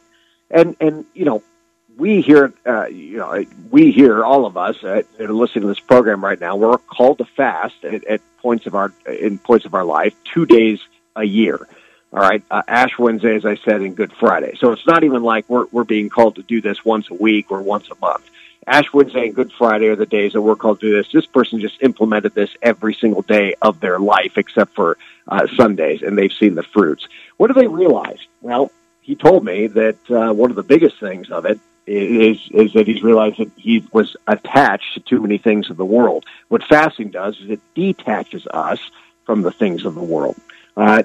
And 0.50 0.76
and 0.80 1.04
you 1.12 1.26
know, 1.26 1.42
we 1.98 2.22
here, 2.22 2.52
uh, 2.64 2.86
you 2.86 3.18
know, 3.18 3.44
we 3.70 3.90
here, 3.90 4.24
all 4.24 4.46
of 4.46 4.56
us 4.56 4.82
uh, 4.84 5.02
that 5.18 5.28
are 5.28 5.34
listening 5.34 5.62
to 5.62 5.68
this 5.68 5.80
program 5.80 6.24
right 6.24 6.40
now, 6.40 6.56
we're 6.56 6.78
called 6.78 7.18
to 7.18 7.24
fast 7.24 7.84
at, 7.84 8.04
at 8.04 8.20
points 8.38 8.66
of 8.66 8.74
our 8.74 8.92
in 9.06 9.38
points 9.38 9.66
of 9.66 9.74
our 9.74 9.84
life, 9.84 10.14
two 10.24 10.46
days 10.46 10.80
a 11.16 11.24
year. 11.24 11.66
All 12.10 12.20
right, 12.20 12.42
uh, 12.50 12.62
Ash 12.66 12.98
Wednesday, 12.98 13.34
as 13.34 13.44
I 13.44 13.56
said, 13.56 13.82
and 13.82 13.94
Good 13.94 14.12
Friday. 14.12 14.56
So 14.58 14.72
it's 14.72 14.86
not 14.86 15.04
even 15.04 15.22
like 15.22 15.46
we're 15.50 15.66
we're 15.72 15.84
being 15.84 16.08
called 16.08 16.36
to 16.36 16.42
do 16.42 16.60
this 16.60 16.84
once 16.84 17.10
a 17.10 17.14
week 17.14 17.50
or 17.50 17.60
once 17.60 17.90
a 17.90 17.96
month. 18.00 18.30
Ash 18.66 18.90
Wednesday 18.92 19.26
and 19.26 19.34
Good 19.34 19.52
Friday 19.52 19.88
are 19.88 19.96
the 19.96 20.06
days 20.06 20.32
that 20.34 20.42
we're 20.42 20.56
called 20.56 20.80
to 20.80 20.90
do 20.90 20.96
this. 20.96 21.10
This 21.12 21.26
person 21.26 21.60
just 21.60 21.82
implemented 21.82 22.34
this 22.34 22.50
every 22.62 22.94
single 22.94 23.22
day 23.22 23.54
of 23.60 23.80
their 23.80 23.98
life, 23.98 24.38
except 24.38 24.74
for 24.74 24.96
uh, 25.26 25.46
Sundays, 25.56 26.02
and 26.02 26.16
they've 26.16 26.32
seen 26.32 26.54
the 26.54 26.62
fruits. 26.62 27.08
What 27.38 27.48
do 27.48 27.54
they 27.54 27.66
realize? 27.66 28.18
Well, 28.40 28.70
he 29.00 29.14
told 29.16 29.44
me 29.44 29.66
that 29.68 30.10
uh, 30.10 30.32
one 30.32 30.50
of 30.50 30.56
the 30.56 30.62
biggest 30.62 31.00
things 31.00 31.30
of 31.30 31.46
it 31.46 31.58
is 31.88 32.38
is 32.52 32.72
that 32.74 32.86
he's 32.86 33.02
realized 33.02 33.38
that 33.38 33.50
he 33.56 33.84
was 33.92 34.16
attached 34.26 34.94
to 34.94 35.00
too 35.00 35.20
many 35.20 35.38
things 35.38 35.70
of 35.70 35.76
the 35.76 35.84
world. 35.84 36.24
What 36.48 36.62
fasting 36.64 37.10
does 37.10 37.38
is 37.40 37.50
it 37.50 37.60
detaches 37.74 38.46
us 38.48 38.80
from 39.24 39.42
the 39.42 39.50
things 39.50 39.84
of 39.84 39.94
the 39.94 40.02
world. 40.02 40.36
Uh, 40.76 41.02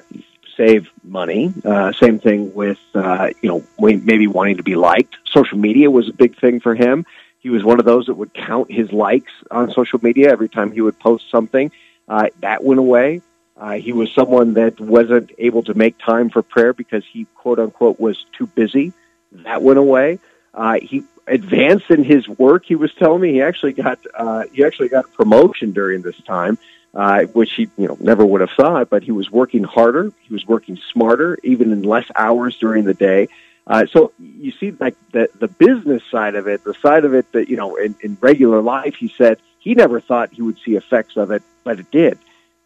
save 0.56 0.88
money. 1.02 1.52
Uh, 1.64 1.92
same 1.92 2.18
thing 2.18 2.54
with 2.54 2.78
uh, 2.94 3.30
you 3.42 3.48
know 3.48 3.64
maybe 3.78 4.26
wanting 4.26 4.56
to 4.58 4.62
be 4.62 4.76
liked. 4.76 5.16
Social 5.24 5.58
media 5.58 5.90
was 5.90 6.08
a 6.08 6.12
big 6.12 6.38
thing 6.38 6.60
for 6.60 6.74
him. 6.74 7.06
He 7.40 7.50
was 7.50 7.62
one 7.62 7.78
of 7.78 7.84
those 7.84 8.06
that 8.06 8.14
would 8.14 8.32
count 8.32 8.70
his 8.70 8.92
likes 8.92 9.32
on 9.50 9.70
social 9.72 10.00
media 10.02 10.30
every 10.30 10.48
time 10.48 10.72
he 10.72 10.80
would 10.80 10.98
post 10.98 11.30
something. 11.30 11.70
Uh, 12.08 12.28
that 12.40 12.62
went 12.64 12.80
away. 12.80 13.22
Uh, 13.56 13.72
he 13.72 13.92
was 13.92 14.10
someone 14.12 14.54
that 14.54 14.80
wasn't 14.80 15.30
able 15.38 15.62
to 15.62 15.74
make 15.74 15.96
time 15.98 16.28
for 16.28 16.42
prayer 16.42 16.72
because 16.72 17.04
he 17.10 17.26
quote 17.34 17.58
unquote 17.58 18.00
was 18.00 18.24
too 18.36 18.46
busy. 18.46 18.92
That 19.32 19.62
went 19.62 19.78
away. 19.78 20.18
Uh, 20.54 20.78
he 20.80 21.04
advanced 21.26 21.90
in 21.90 22.04
his 22.04 22.28
work. 22.28 22.64
He 22.64 22.76
was 22.76 22.92
telling 22.94 23.20
me 23.20 23.32
he 23.32 23.42
actually 23.42 23.72
got 23.72 23.98
uh, 24.14 24.44
he 24.52 24.64
actually 24.64 24.88
got 24.88 25.06
a 25.06 25.08
promotion 25.08 25.72
during 25.72 26.02
this 26.02 26.20
time 26.22 26.58
uh, 26.94 27.24
which 27.24 27.52
he 27.54 27.68
you 27.76 27.88
know 27.88 27.96
never 28.00 28.24
would 28.24 28.40
have 28.40 28.50
thought. 28.50 28.90
But 28.90 29.02
he 29.02 29.12
was 29.12 29.30
working 29.30 29.64
harder, 29.64 30.12
he 30.20 30.32
was 30.32 30.46
working 30.46 30.78
smarter, 30.92 31.38
even 31.42 31.72
in 31.72 31.82
less 31.82 32.06
hours 32.14 32.56
during 32.58 32.84
the 32.84 32.94
day. 32.94 33.28
Uh, 33.66 33.86
so 33.86 34.12
you 34.18 34.52
see, 34.52 34.72
like 34.72 34.94
the 35.12 35.28
the 35.38 35.48
business 35.48 36.02
side 36.10 36.34
of 36.34 36.46
it, 36.46 36.64
the 36.64 36.74
side 36.74 37.04
of 37.04 37.14
it 37.14 37.30
that 37.32 37.48
you 37.48 37.56
know 37.56 37.76
in, 37.76 37.94
in 38.00 38.16
regular 38.20 38.60
life, 38.60 38.94
he 38.94 39.08
said 39.08 39.38
he 39.58 39.74
never 39.74 40.00
thought 40.00 40.32
he 40.32 40.42
would 40.42 40.58
see 40.58 40.76
effects 40.76 41.16
of 41.16 41.30
it, 41.30 41.42
but 41.64 41.80
it 41.80 41.90
did. 41.90 42.18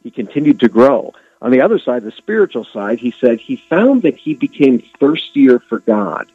He 0.03 0.11
continued 0.11 0.61
to 0.61 0.69
grow. 0.69 1.15
On 1.41 1.53
the 1.53 1.61
other 1.61 1.79
side, 1.79 2.03
the 2.03 2.11
spiritual 2.11 2.65
side, 2.65 2.99
he 2.99 3.13
said 3.13 3.39
he 3.39 3.57
found 3.57 4.03
that 4.03 4.17
he 4.17 4.35
became 4.35 4.81
thirstier 4.99 5.61
for 5.61 5.79
God. 5.79 6.27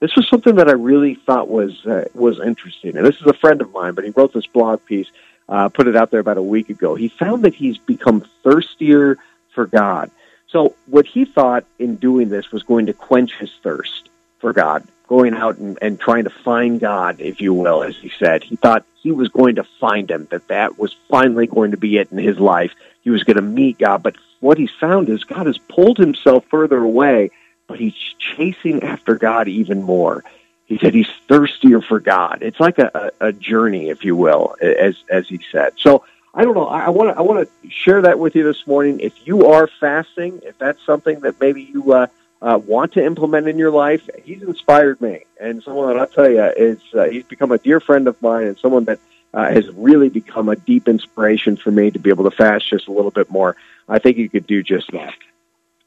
This 0.00 0.14
was 0.14 0.28
something 0.28 0.56
that 0.56 0.68
I 0.68 0.72
really 0.72 1.14
thought 1.14 1.48
was 1.48 1.84
uh, 1.86 2.04
was 2.14 2.40
interesting. 2.40 2.96
And 2.96 3.04
this 3.04 3.20
is 3.20 3.26
a 3.26 3.32
friend 3.32 3.60
of 3.60 3.72
mine, 3.72 3.94
but 3.94 4.04
he 4.04 4.10
wrote 4.10 4.32
this 4.32 4.46
blog 4.46 4.84
piece 4.84 5.08
uh, 5.48 5.68
put 5.68 5.88
it 5.88 5.96
out 5.96 6.10
there 6.10 6.20
about 6.20 6.36
a 6.36 6.42
week 6.42 6.70
ago. 6.70 6.94
He 6.94 7.08
found 7.08 7.44
that 7.44 7.54
he's 7.54 7.78
become 7.78 8.26
thirstier 8.42 9.18
for 9.54 9.66
God. 9.66 10.10
So 10.48 10.74
what 10.86 11.06
he 11.06 11.24
thought 11.24 11.64
in 11.78 11.96
doing 11.96 12.28
this 12.28 12.52
was 12.52 12.62
going 12.62 12.86
to 12.86 12.92
quench 12.92 13.34
his 13.34 13.52
thirst 13.62 14.08
for 14.38 14.52
God, 14.52 14.86
going 15.08 15.34
out 15.34 15.56
and, 15.58 15.78
and 15.82 15.98
trying 15.98 16.24
to 16.24 16.30
find 16.30 16.80
God, 16.80 17.20
if 17.20 17.40
you 17.40 17.52
will, 17.54 17.82
as 17.82 17.96
he 17.96 18.10
said. 18.18 18.42
He 18.42 18.56
thought 18.56 18.84
he 19.02 19.10
was 19.10 19.28
going 19.28 19.56
to 19.56 19.64
find 19.64 20.10
him, 20.10 20.26
that 20.30 20.48
that 20.48 20.78
was 20.78 20.94
finally 21.08 21.46
going 21.46 21.72
to 21.72 21.76
be 21.76 21.98
it 21.98 22.12
in 22.12 22.18
his 22.18 22.38
life. 22.38 22.72
He 23.02 23.10
was 23.10 23.24
going 23.24 23.36
to 23.36 23.42
meet 23.42 23.78
God. 23.78 24.02
But 24.02 24.16
what 24.40 24.58
he's 24.58 24.70
found 24.70 25.08
is 25.08 25.24
God 25.24 25.46
has 25.46 25.58
pulled 25.58 25.98
himself 25.98 26.44
further 26.50 26.78
away, 26.78 27.30
but 27.68 27.78
he's 27.78 27.94
chasing 28.18 28.82
after 28.82 29.14
God 29.14 29.46
even 29.46 29.84
more 29.84 30.24
he 30.68 30.76
said 30.76 30.92
he's 30.92 31.08
thirstier 31.28 31.80
for 31.80 31.98
God. 31.98 32.42
It's 32.42 32.60
like 32.60 32.78
a, 32.78 33.10
a, 33.20 33.32
journey, 33.32 33.88
if 33.88 34.04
you 34.04 34.14
will, 34.14 34.54
as 34.60 34.96
as 35.08 35.26
he 35.26 35.40
said. 35.50 35.72
So 35.78 36.04
I 36.34 36.44
don't 36.44 36.54
know. 36.54 36.68
I 36.68 36.90
want 36.90 37.08
to 37.08 37.18
I 37.18 37.22
want 37.22 37.48
to 37.48 37.70
share 37.70 38.02
that 38.02 38.18
with 38.18 38.36
you 38.36 38.44
this 38.44 38.66
morning. 38.66 39.00
If 39.00 39.26
you 39.26 39.46
are 39.46 39.66
fasting, 39.66 40.42
if 40.44 40.58
that's 40.58 40.84
something 40.84 41.20
that 41.20 41.40
maybe 41.40 41.62
you 41.62 41.94
uh, 41.94 42.06
uh, 42.42 42.60
want 42.62 42.92
to 42.92 43.04
implement 43.04 43.48
in 43.48 43.56
your 43.56 43.70
life, 43.70 44.10
he's 44.22 44.42
inspired 44.42 45.00
me, 45.00 45.24
and 45.40 45.62
someone 45.62 45.88
that 45.88 45.98
I'll 45.98 46.06
tell 46.06 46.30
you 46.30 46.44
is 46.44 46.80
uh, 46.92 47.04
he's 47.04 47.24
become 47.24 47.50
a 47.50 47.58
dear 47.58 47.80
friend 47.80 48.06
of 48.06 48.20
mine, 48.20 48.46
and 48.46 48.58
someone 48.58 48.84
that 48.84 49.00
uh, 49.32 49.50
has 49.50 49.66
really 49.70 50.10
become 50.10 50.50
a 50.50 50.56
deep 50.56 50.86
inspiration 50.86 51.56
for 51.56 51.70
me 51.70 51.90
to 51.90 51.98
be 51.98 52.10
able 52.10 52.30
to 52.30 52.36
fast 52.36 52.68
just 52.68 52.88
a 52.88 52.92
little 52.92 53.10
bit 53.10 53.30
more. 53.30 53.56
I 53.88 54.00
think 54.00 54.18
you 54.18 54.28
could 54.28 54.46
do 54.46 54.62
just 54.62 54.90
that. 54.92 55.14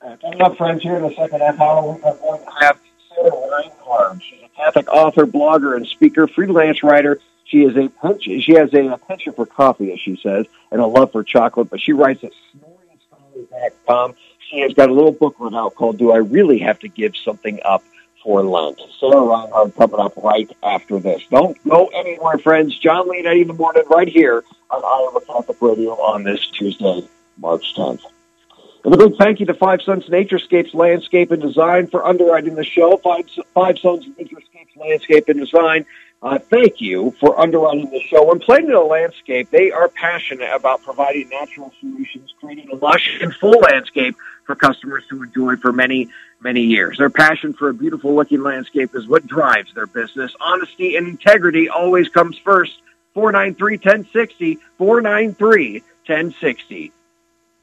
Coming 0.02 0.42
up, 0.42 0.58
friends, 0.58 0.82
here 0.82 0.96
in 0.96 1.04
the 1.04 1.14
second 1.14 1.42
half 1.42 1.60
hour, 1.60 1.84
we're 1.84 2.00
going 2.00 2.44
to 2.44 2.52
have 2.60 2.80
Sarah 3.14 3.30
Reinhard. 3.30 4.24
She's 4.24 4.40
a 4.44 4.50
Catholic 4.56 4.90
author, 4.90 5.28
blogger, 5.28 5.76
and 5.76 5.86
speaker, 5.86 6.28
freelance 6.28 6.82
writer. 6.82 7.20
She 7.46 7.64
is 7.64 7.76
a 7.76 7.92
she 8.20 8.54
has 8.54 8.74
a, 8.74 8.88
a 8.88 8.98
penchant 8.98 9.36
for 9.36 9.46
coffee, 9.46 9.92
as 9.94 10.00
she 10.00 10.20
says, 10.24 10.48
and 10.72 10.82
a 10.82 10.88
love 10.88 11.12
for 11.12 11.24
chocolate. 11.24 11.70
But 11.70 11.82
she 11.82 11.94
writes 11.94 12.24
at 12.24 12.32
snoringscholars.com. 13.36 14.16
She 14.50 14.62
has 14.62 14.74
got 14.74 14.90
a 14.90 14.94
little 14.94 15.12
booklet 15.12 15.54
out 15.54 15.76
called 15.76 16.00
"Do 16.00 16.12
I 16.12 16.18
Really 16.18 16.58
Have 16.60 16.80
to 16.80 16.88
Give 16.88 17.16
Something 17.16 17.60
Up 17.64 17.84
for 18.24 18.42
Lent?" 18.42 18.82
Sarah 19.00 19.22
Reinhard 19.22 19.76
coming 19.76 20.00
up 20.00 20.18
right 20.18 20.50
after 20.64 21.00
this. 21.00 21.22
Don't 21.30 21.58
go 21.68 21.88
anywhere, 21.94 22.40
friends. 22.40 22.76
John 22.80 23.08
Leonetti 23.08 23.42
in 23.42 23.48
the 23.50 23.54
morning, 23.54 23.84
right 23.88 24.08
here 24.08 24.44
on 24.72 24.84
Iowa 24.84 25.22
Catholic 25.28 25.62
Radio 25.62 25.92
on 25.92 26.24
this 26.24 26.48
Tuesday, 26.48 27.08
March 27.38 27.76
10th. 27.76 28.02
And 28.84 28.96
a 28.96 28.98
big 28.98 29.16
thank 29.18 29.40
you 29.40 29.46
to 29.46 29.54
Five 29.54 29.82
Sons 29.84 30.06
Naturescapes 30.06 30.74
Landscape 30.74 31.30
and 31.30 31.42
Design 31.42 31.86
for 31.86 32.06
underwriting 32.06 32.56
the 32.56 32.64
show. 32.64 32.98
Five, 32.98 33.30
Five 33.54 33.78
Sons 33.78 34.08
Naturescapes 34.08 34.76
Landscape 34.76 35.30
and 35.30 35.40
Design. 35.40 35.86
Uh, 36.24 36.40
thank 36.40 36.82
you 36.82 37.12
for 37.20 37.40
underwriting 37.40 37.92
the 37.92 38.02
show. 38.02 38.24
When 38.26 38.40
planning 38.40 38.72
a 38.72 38.82
landscape, 38.82 39.52
they 39.52 39.72
are 39.72 39.88
passionate 39.88 40.50
about 40.52 40.82
providing 40.84 41.30
natural 41.30 41.72
solutions, 41.80 42.34
creating 42.40 42.70
a 42.72 42.76
lush 42.76 43.20
and 43.22 43.34
full 43.36 43.60
landscape 43.60 44.16
for 44.46 44.56
customers 44.56 45.04
to 45.10 45.22
enjoy 45.24 45.58
for 45.58 45.72
many, 45.72 46.10
many 46.40 46.62
years. 46.62 46.98
Their 46.98 47.12
passion 47.12 47.54
for 47.54 47.70
a 47.70 47.74
beautiful 47.76 48.16
looking 48.16 48.42
landscape 48.42 48.96
is 48.96 49.08
what 49.08 49.28
drives 49.28 49.74
their 49.76 49.88
business. 49.88 50.34
Honesty 50.42 50.96
and 50.96 51.08
integrity 51.08 51.70
always 51.70 52.10
comes 52.10 52.38
first. 52.40 52.82
493 53.14 53.78
1060, 53.78 54.56
493 54.78 55.80
1060. 56.08 56.92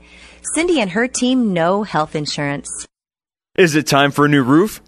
Cindy 0.55 0.81
and 0.81 0.93
her 0.93 1.09
team 1.09 1.53
know 1.53 1.83
health 1.83 2.15
insurance. 2.15 2.87
Is 3.57 3.75
it 3.75 3.89
time 3.89 4.13
for 4.13 4.27
a 4.27 4.29
new 4.29 4.45
roof? 4.45 4.81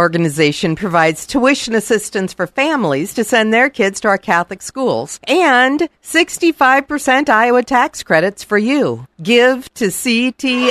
Organization 0.00 0.76
provides 0.76 1.26
tuition 1.26 1.74
assistance 1.74 2.32
for 2.32 2.46
families 2.46 3.12
to 3.14 3.22
send 3.22 3.52
their 3.52 3.68
kids 3.68 4.00
to 4.00 4.08
our 4.08 4.18
Catholic 4.18 4.62
schools, 4.62 5.20
and 5.24 5.88
65% 6.02 7.28
Iowa 7.28 7.62
tax 7.62 8.02
credits 8.02 8.42
for 8.42 8.56
you. 8.58 9.06
Give 9.22 9.72
to 9.74 9.88
ctoiowa.org. 9.88 10.70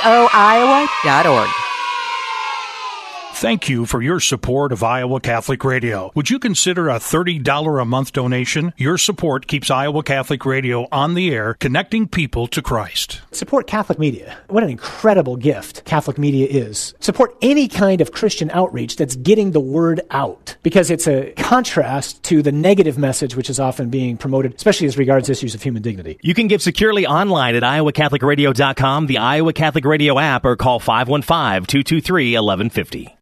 Thank 3.39 3.69
you 3.69 3.85
for 3.85 4.01
your 4.01 4.19
support 4.19 4.73
of 4.73 4.83
Iowa 4.83 5.21
Catholic 5.21 5.63
Radio. 5.63 6.11
Would 6.13 6.29
you 6.29 6.39
consider 6.39 6.89
a 6.89 6.95
$30 6.95 7.81
a 7.81 7.85
month 7.85 8.11
donation? 8.11 8.73
Your 8.75 8.97
support 8.97 9.47
keeps 9.47 9.71
Iowa 9.71 10.03
Catholic 10.03 10.45
Radio 10.45 10.89
on 10.91 11.13
the 11.13 11.33
air, 11.33 11.53
connecting 11.53 12.05
people 12.05 12.47
to 12.47 12.61
Christ. 12.61 13.21
Support 13.31 13.65
Catholic 13.65 13.97
media. 13.97 14.37
What 14.49 14.63
an 14.63 14.69
incredible 14.69 15.37
gift 15.37 15.85
Catholic 15.85 16.17
media 16.17 16.47
is. 16.47 16.93
Support 16.99 17.37
any 17.41 17.69
kind 17.69 18.01
of 18.01 18.11
Christian 18.11 18.51
outreach 18.51 18.97
that's 18.97 19.15
getting 19.15 19.51
the 19.51 19.61
word 19.61 20.01
out 20.11 20.57
because 20.61 20.91
it's 20.91 21.07
a 21.07 21.31
contrast 21.37 22.21
to 22.23 22.41
the 22.41 22.51
negative 22.51 22.97
message 22.97 23.37
which 23.37 23.49
is 23.49 23.57
often 23.57 23.89
being 23.89 24.17
promoted, 24.17 24.55
especially 24.55 24.87
as 24.87 24.97
regards 24.97 25.29
issues 25.29 25.55
of 25.55 25.63
human 25.63 25.81
dignity. 25.81 26.19
You 26.21 26.33
can 26.33 26.49
give 26.49 26.61
securely 26.61 27.07
online 27.07 27.55
at 27.55 27.63
iowacatholicradio.com, 27.63 29.07
the 29.07 29.19
Iowa 29.19 29.53
Catholic 29.53 29.85
Radio 29.85 30.19
app, 30.19 30.43
or 30.43 30.57
call 30.57 30.79
515 30.79 31.67
223 31.67 32.33
1150. 32.33 33.15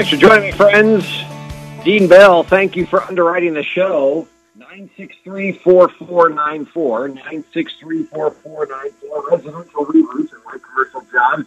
Thanks 0.00 0.14
for 0.14 0.16
joining 0.16 0.44
me, 0.44 0.52
friends. 0.52 1.24
Dean 1.84 2.08
Bell, 2.08 2.42
thank 2.42 2.74
you 2.74 2.86
for 2.86 3.02
underwriting 3.02 3.52
the 3.52 3.62
show. 3.62 4.26
963-4494, 4.56 5.60
963-4494, 7.52 9.30
residential 9.30 9.84
re-roofs 9.84 10.32
and 10.32 10.42
light 10.46 10.62
commercial 10.62 11.02
jobs. 11.12 11.44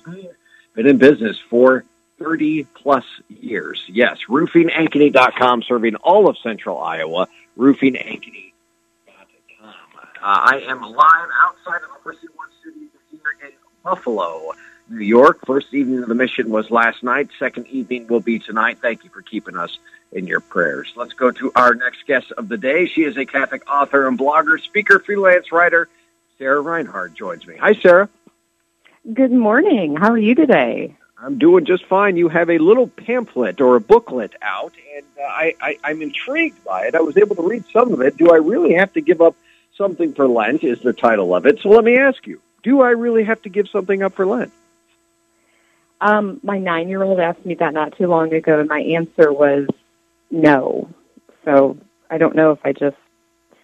Been 0.76 0.86
in 0.86 1.00
business 1.00 1.40
for 1.50 1.84
30 2.20 2.66
plus 2.76 3.06
years. 3.28 3.84
Yes, 3.88 4.20
roofingankeny.com, 4.30 5.64
serving 5.64 5.96
all 5.96 6.30
of 6.30 6.38
central 6.38 6.78
Iowa, 6.78 7.28
roofingankeny.com. 7.58 8.52
Uh, 9.64 9.72
I 10.22 10.60
am 10.68 10.80
live 10.80 11.30
outside 11.42 11.82
of 11.82 11.90
the 12.04 12.12
One 12.36 12.50
Studio 12.62 12.88
here 13.10 13.48
in 13.48 13.54
Buffalo. 13.84 14.52
New 14.90 15.06
York. 15.06 15.40
First 15.46 15.74
evening 15.74 16.04
of 16.04 16.10
the 16.10 16.16
mission 16.16 16.50
was 16.50 16.70
last 16.70 17.04
night. 17.04 17.30
Second 17.40 17.68
evening 17.68 18.08
will 18.08 18.20
be 18.20 18.40
tonight. 18.40 18.80
Thank 18.82 19.04
you 19.04 19.10
for 19.10 19.22
keeping 19.22 19.58
us 19.58 19.78
in 20.12 20.28
your 20.28 20.40
prayers. 20.40 20.94
Let's 20.96 21.14
go 21.14 21.32
to 21.32 21.52
our 21.56 21.74
next 21.74 22.06
guest 22.06 22.32
of 22.38 22.50
the 22.50 22.58
day. 22.58 22.86
She 22.86 23.04
is 23.04 23.18
a 23.18 23.26
Catholic 23.26 23.70
author 23.70 24.08
and 24.08 24.18
blogger, 24.18 24.62
speaker, 24.62 25.00
freelance 25.00 25.52
writer. 25.52 25.88
Sarah 26.38 26.62
Reinhard 26.62 27.16
joins 27.16 27.46
me. 27.48 27.58
Hi, 27.58 27.74
Sarah. 27.74 28.10
Good 29.14 29.32
morning. 29.32 29.96
How 29.96 30.12
are 30.12 30.18
you 30.18 30.36
today? 30.36 30.96
I'm 31.18 31.38
doing 31.38 31.66
just 31.66 31.86
fine. 31.86 32.18
You 32.18 32.28
have 32.30 32.50
a 32.50 32.58
little 32.58 32.88
pamphlet 32.88 33.62
or 33.62 33.78
a 33.78 33.82
booklet 33.82 34.34
out, 34.42 34.74
and 34.96 35.06
uh, 35.18 35.24
I, 35.24 35.54
I, 35.62 35.78
I'm 35.84 36.02
intrigued 36.02 36.64
by 36.66 36.88
it. 36.88 36.96
I 36.96 37.00
was 37.00 37.18
able 37.18 37.36
to 37.38 37.48
read 37.48 37.64
some 37.72 37.94
of 37.94 38.02
it. 38.02 38.18
Do 38.18 38.32
I 38.32 38.38
really 38.38 38.74
have 38.74 38.92
to 38.94 39.02
give 39.02 39.22
up 39.22 39.36
something 39.78 40.14
for 40.14 40.28
Lent? 40.28 40.64
Is 40.64 40.82
the 40.82 40.92
title 40.92 41.34
of 41.34 41.46
it. 41.46 41.60
So 41.62 41.70
let 41.70 41.86
me 41.86 41.98
ask 41.98 42.28
you: 42.28 42.42
Do 42.64 42.82
I 42.82 42.90
really 42.90 43.24
have 43.24 43.42
to 43.44 43.50
give 43.50 43.70
something 43.70 44.04
up 44.04 44.14
for 44.16 44.26
Lent? 44.26 44.52
Um, 46.04 46.42
my 46.44 46.60
nine 46.60 46.90
year 46.90 47.02
old 47.02 47.20
asked 47.22 47.46
me 47.46 47.56
that 47.56 47.74
not 47.74 47.98
too 47.98 48.08
long 48.08 48.34
ago, 48.34 48.60
and 48.60 48.68
my 48.68 48.82
answer 48.82 49.32
was 49.32 49.68
no. 50.30 50.90
So 51.46 51.78
I 52.10 52.18
don't 52.18 52.36
know 52.36 52.52
if 52.52 52.60
I 52.66 52.74
just 52.74 52.98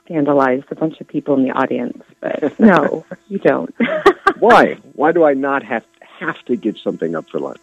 scandalized 0.05 0.65
a 0.71 0.75
bunch 0.75 1.01
of 1.01 1.07
people 1.07 1.35
in 1.35 1.43
the 1.43 1.51
audience, 1.51 2.01
but 2.21 2.57
no, 2.59 3.05
you 3.27 3.39
don't. 3.39 3.75
Why? 4.39 4.75
Why 4.93 5.11
do 5.11 5.25
I 5.25 5.33
not 5.33 5.63
have 5.63 5.83
have 6.19 6.41
to 6.45 6.55
give 6.55 6.77
something 6.79 7.13
up 7.13 7.27
for 7.29 7.39
lunch? 7.39 7.59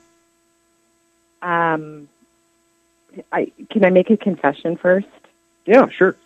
Um, 1.40 2.08
I 3.32 3.50
can 3.70 3.82
I 3.82 3.90
make 3.90 4.10
a 4.10 4.16
confession 4.18 4.76
first? 4.76 5.06
Yeah, 5.64 5.88
sure. 5.88 6.16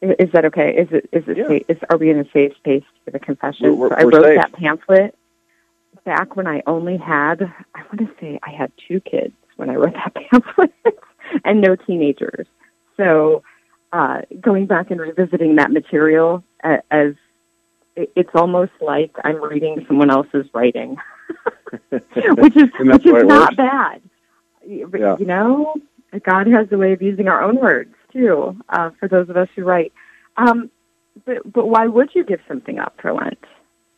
Is, 0.00 0.16
is 0.18 0.32
that 0.32 0.46
okay? 0.46 0.74
Is 0.74 0.88
it 0.90 1.08
is 1.12 1.28
it 1.28 1.36
Yeah. 1.36 1.48
safe, 1.48 1.64
is 1.68 1.78
are 1.90 1.98
we 1.98 2.08
in 2.08 2.18
a 2.18 2.30
safe 2.30 2.56
space 2.56 2.84
for 3.04 3.10
the 3.10 3.18
confession? 3.18 3.76
We're- 3.76 3.90
so 3.90 3.96
I 3.96 4.04
we're 4.04 4.10
wrote 4.10 4.24
safe. 4.24 4.36
that 4.40 4.52
pamphlet 4.54 5.14
back 6.04 6.36
when 6.36 6.46
I 6.46 6.62
only 6.66 6.96
had 6.96 7.42
I 7.74 7.82
want 7.82 7.98
to 7.98 8.08
say 8.20 8.38
I 8.42 8.50
had 8.50 8.72
two 8.88 9.00
kids 9.00 9.34
when 9.56 9.70
I 9.70 9.74
wrote 9.74 9.94
that 9.94 10.14
pamphlet 10.30 10.72
and 11.44 11.60
no 11.60 11.76
teenagers. 11.76 12.46
So 12.96 13.42
uh, 13.92 14.22
going 14.40 14.66
back 14.66 14.90
and 14.90 15.00
revisiting 15.00 15.56
that 15.56 15.70
material 15.70 16.42
a- 16.64 16.82
as 16.90 17.14
it's 17.96 18.30
almost 18.34 18.72
like 18.80 19.12
I'm 19.22 19.42
reading 19.42 19.84
someone 19.86 20.10
else's 20.10 20.46
writing, 20.52 20.96
which 21.90 22.02
is 22.56 22.70
which 22.80 23.06
is 23.06 23.12
not 23.24 23.50
works. 23.50 23.56
bad. 23.56 24.02
You 24.66 24.90
Yeah. 24.98 25.16
you 25.18 25.26
know, 25.26 25.74
God 26.24 26.46
has 26.48 26.66
a 26.72 26.76
way 26.78 26.92
of 26.92 27.02
using 27.02 27.28
our 27.28 27.42
own 27.42 27.56
words 27.56 27.94
too. 28.12 28.56
Uh, 28.68 28.90
for 28.98 29.08
those 29.08 29.28
of 29.28 29.36
us 29.36 29.48
who 29.54 29.62
write, 29.64 29.92
um, 30.36 30.70
but 31.24 31.50
but 31.52 31.68
why 31.68 31.86
would 31.86 32.14
you 32.14 32.24
give 32.24 32.40
something 32.48 32.78
up 32.80 32.94
for 33.00 33.12
Lent? 33.12 33.38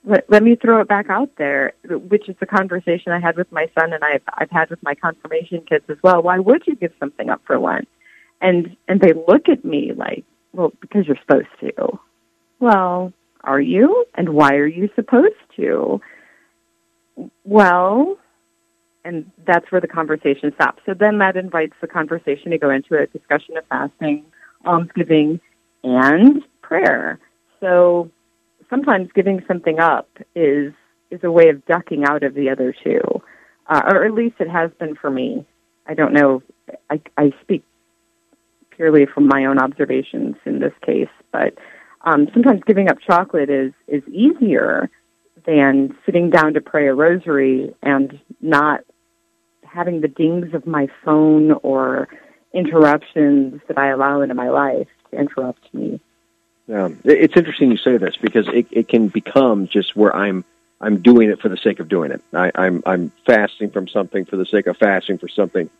Let, 0.09 0.31
let 0.31 0.43
me 0.45 0.55
throw 0.55 0.81
it 0.81 0.89
back 0.89 1.11
out 1.11 1.31
there, 1.37 1.73
which 1.85 2.29
is 2.29 2.37
the 2.39 2.47
conversation 2.47 3.11
I 3.11 3.19
had 3.19 3.37
with 3.37 3.51
my 3.51 3.69
son 3.79 3.93
and 3.93 4.05
I've 4.05 4.23
I've 4.35 4.51
had 4.51 4.71
with 4.71 4.83
my 4.83 4.95
confirmation 4.95 5.63
kids 5.69 5.85
as 5.89 5.97
well. 6.03 6.23
Why 6.23 6.39
would 6.39 6.63
you 6.67 6.77
give 6.77 6.93
something 7.01 7.29
up 7.29 7.43
for 7.45 7.59
Lent? 7.59 7.89
And 8.41 8.77
and 8.87 9.01
they 9.01 9.13
look 9.13 9.49
at 9.49 9.65
me 9.65 9.93
like, 9.95 10.25
well, 10.53 10.73
because 10.81 11.07
you're 11.07 11.19
supposed 11.21 11.49
to. 11.61 11.99
Well, 12.61 13.13
are 13.43 13.61
you? 13.61 14.07
And 14.15 14.31
why 14.31 14.55
are 14.55 14.67
you 14.67 14.89
supposed 14.95 15.35
to? 15.57 16.01
Well, 17.45 18.17
and 19.05 19.31
that's 19.47 19.71
where 19.73 19.81
the 19.81 19.89
conversation 19.89 20.53
stops. 20.55 20.83
So 20.87 20.95
then 20.95 21.19
that 21.19 21.37
invites 21.37 21.75
the 21.81 21.87
conversation 21.87 22.51
to 22.53 22.59
go 22.59 22.71
into 22.71 22.97
a 22.97 23.07
discussion 23.07 23.57
of 23.57 23.65
fasting, 23.67 24.25
almsgiving, 24.65 25.41
and 25.83 26.43
prayer. 26.63 27.19
So 27.61 28.11
sometimes 28.71 29.09
giving 29.15 29.43
something 29.47 29.79
up 29.79 30.09
is 30.35 30.73
is 31.11 31.21
a 31.23 31.31
way 31.31 31.49
of 31.49 31.65
ducking 31.67 32.05
out 32.05 32.23
of 32.23 32.35
the 32.35 32.51
other 32.51 32.75
two, 32.83 33.01
uh, 33.69 33.83
or 33.87 34.05
at 34.05 34.13
least 34.13 34.37
it 34.41 34.49
has 34.49 34.71
been 34.79 34.97
for 34.97 35.11
me. 35.11 35.47
I 35.87 35.95
don't 35.95 36.13
know. 36.13 36.43
I, 36.91 37.01
I 37.17 37.33
speak 37.43 37.63
purely 38.71 39.07
from 39.07 39.29
my 39.29 39.45
own 39.45 39.59
observations 39.59 40.37
in 40.45 40.59
this 40.59 40.73
case, 40.85 41.09
but 41.33 41.55
um, 42.05 42.29
sometimes 42.33 42.61
giving 42.67 42.89
up 42.89 42.99
chocolate 43.01 43.51
is 43.51 43.73
is 43.87 44.03
easier 44.09 44.91
than 45.47 45.97
sitting 46.05 46.31
down 46.31 46.55
to 46.55 46.61
pray 46.61 46.89
a 46.89 46.95
rosary 46.95 47.75
and 47.83 48.19
not 48.41 48.81
having 49.63 50.01
the 50.01 50.09
dings 50.09 50.55
of 50.55 50.67
my 50.67 50.89
phone 51.05 51.53
or 51.63 52.09
interruptions 52.53 53.61
that 53.69 53.79
I 53.79 53.91
allow 53.91 54.23
into 54.23 54.35
my 54.35 54.49
life 54.49 54.89
to 55.11 55.19
interrupt 55.19 55.73
me. 55.73 56.01
Yeah, 56.69 56.89
it's 57.05 57.37
interesting 57.37 57.71
you 57.71 57.77
say 57.77 57.97
this 57.97 58.17
because 58.17 58.49
it, 58.49 58.67
it 58.71 58.89
can 58.89 59.09
become 59.09 59.69
just 59.69 59.95
where 59.95 60.15
I'm 60.15 60.45
I'm 60.81 61.01
doing 61.01 61.31
it 61.31 61.41
for 61.41 61.49
the 61.49 61.57
sake 61.57 61.79
of 61.81 61.89
doing 61.89 62.11
it. 62.11 62.21
I, 62.33 62.51
I'm 62.55 62.83
I'm 62.85 63.13
fasting 63.25 63.71
from 63.71 63.89
something 63.89 64.25
for 64.25 64.37
the 64.37 64.45
sake 64.47 64.67
of 64.67 64.77
fasting 64.77 65.19
for 65.19 65.29
something, 65.29 65.71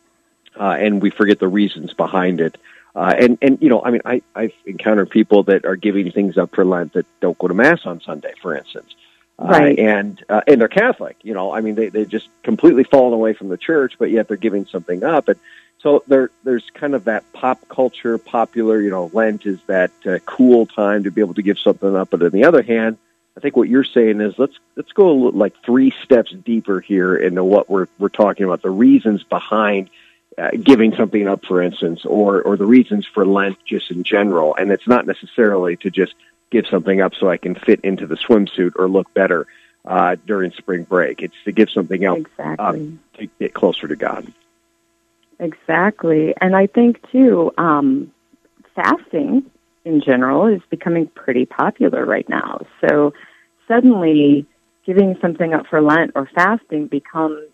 uh, 0.59 0.77
and 0.79 1.01
we 1.01 1.09
forget 1.09 1.39
the 1.39 1.47
reasons 1.49 1.93
behind 1.93 2.39
it. 2.39 2.57
Uh, 2.95 3.13
and 3.19 3.37
and 3.41 3.61
you 3.61 3.69
know, 3.69 3.83
I 3.83 3.91
mean, 3.91 4.01
I 4.05 4.21
I've 4.33 4.53
encountered 4.65 5.09
people 5.09 5.43
that 5.43 5.65
are 5.65 5.75
giving 5.75 6.11
things 6.11 6.37
up 6.37 6.55
for 6.55 6.63
Lent 6.63 6.93
that 6.93 7.05
don't 7.19 7.37
go 7.37 7.47
to 7.47 7.53
mass 7.53 7.85
on 7.85 8.01
Sunday, 8.01 8.33
for 8.41 8.55
instance. 8.55 8.95
Uh, 9.39 9.45
Right. 9.49 9.77
and 9.77 10.23
uh, 10.29 10.41
and 10.47 10.59
they're 10.59 10.67
Catholic, 10.67 11.17
you 11.21 11.33
know. 11.35 11.53
I 11.53 11.61
mean, 11.61 11.75
they 11.75 11.89
they 11.89 12.05
just 12.05 12.27
completely 12.43 12.85
fallen 12.85 13.13
away 13.13 13.33
from 13.33 13.49
the 13.49 13.57
church, 13.57 13.95
but 13.99 14.09
yet 14.09 14.27
they're 14.27 14.37
giving 14.37 14.65
something 14.65 15.03
up. 15.03 15.27
And 15.27 15.37
so 15.79 16.03
there 16.07 16.31
there's 16.43 16.69
kind 16.73 16.95
of 16.95 17.05
that 17.05 17.31
pop 17.33 17.67
culture, 17.69 18.17
popular, 18.17 18.81
you 18.81 18.89
know, 18.89 19.09
Lent 19.13 19.45
is 19.45 19.59
that 19.67 19.91
uh, 20.05 20.19
cool 20.25 20.65
time 20.65 21.03
to 21.03 21.11
be 21.11 21.21
able 21.21 21.35
to 21.35 21.43
give 21.43 21.59
something 21.59 21.95
up. 21.95 22.09
But 22.09 22.23
on 22.23 22.31
the 22.31 22.45
other 22.45 22.63
hand, 22.63 22.97
I 23.37 23.39
think 23.39 23.55
what 23.55 23.69
you're 23.69 23.83
saying 23.83 24.19
is 24.19 24.33
let's 24.39 24.57
let's 24.75 24.91
go 24.91 25.09
a 25.09 25.13
little, 25.13 25.39
like 25.39 25.53
three 25.63 25.93
steps 26.03 26.31
deeper 26.31 26.79
here 26.79 27.15
into 27.15 27.43
what 27.43 27.69
we're 27.69 27.87
we're 27.99 28.09
talking 28.09 28.45
about, 28.45 28.63
the 28.63 28.71
reasons 28.71 29.23
behind 29.23 29.91
uh, 30.37 30.49
giving 30.51 30.95
something 30.95 31.27
up, 31.27 31.45
for 31.45 31.61
instance, 31.61 32.05
or 32.05 32.41
or 32.41 32.57
the 32.57 32.65
reasons 32.65 33.05
for 33.05 33.25
Lent 33.25 33.57
just 33.63 33.91
in 33.91 34.03
general. 34.03 34.55
And 34.55 34.71
it's 34.71 34.87
not 34.87 35.05
necessarily 35.05 35.75
to 35.77 35.91
just 35.91 36.15
give 36.49 36.65
something 36.67 37.01
up 37.01 37.13
so 37.13 37.29
I 37.29 37.37
can 37.37 37.53
fit 37.53 37.81
into 37.81 38.07
the 38.07 38.15
swimsuit 38.15 38.71
or 38.77 38.87
look 38.87 39.13
better 39.13 39.45
uh, 39.85 40.15
during 40.25 40.51
spring 40.53 40.83
break. 40.83 41.21
It's 41.21 41.35
to 41.45 41.51
give 41.51 41.69
something 41.69 42.03
up 42.05 42.17
Exactly. 42.17 42.97
to 43.19 43.27
get 43.39 43.53
closer 43.53 43.87
to 43.87 43.95
God. 43.95 44.33
Exactly. 45.39 46.33
And 46.41 46.55
I 46.55 46.67
think, 46.67 46.99
too, 47.11 47.51
um, 47.57 48.11
fasting 48.75 49.43
in 49.85 50.01
general 50.01 50.47
is 50.47 50.61
becoming 50.69 51.07
pretty 51.15 51.45
popular 51.45 52.05
right 52.05 52.27
now. 52.27 52.59
So 52.81 53.13
suddenly 53.67 54.45
giving 54.85 55.15
something 55.21 55.53
up 55.53 55.65
for 55.69 55.81
Lent 55.81 56.11
or 56.15 56.29
fasting 56.33 56.87
becomes 56.87 57.49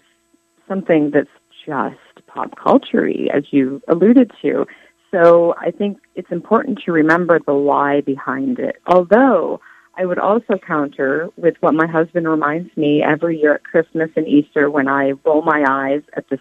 something 0.67 1.11
that's 1.11 1.29
just 1.65 2.25
pop 2.27 2.55
culture 2.57 3.07
as 3.33 3.43
you 3.51 3.81
alluded 3.87 4.31
to. 4.41 4.65
So 5.11 5.53
I 5.59 5.71
think 5.71 5.99
it's 6.15 6.31
important 6.31 6.79
to 6.85 6.91
remember 6.91 7.39
the 7.45 7.53
why 7.53 8.01
behind 8.01 8.59
it. 8.59 8.77
Although 8.87 9.59
I 9.95 10.05
would 10.05 10.17
also 10.19 10.57
counter 10.57 11.29
with 11.37 11.55
what 11.59 11.75
my 11.75 11.85
husband 11.85 12.27
reminds 12.27 12.75
me 12.75 13.03
every 13.03 13.39
year 13.39 13.55
at 13.55 13.63
Christmas 13.63 14.09
and 14.15 14.27
Easter 14.27 14.69
when 14.71 14.87
I 14.87 15.13
roll 15.23 15.43
my 15.43 15.63
eyes 15.67 16.01
at 16.17 16.27
the 16.29 16.39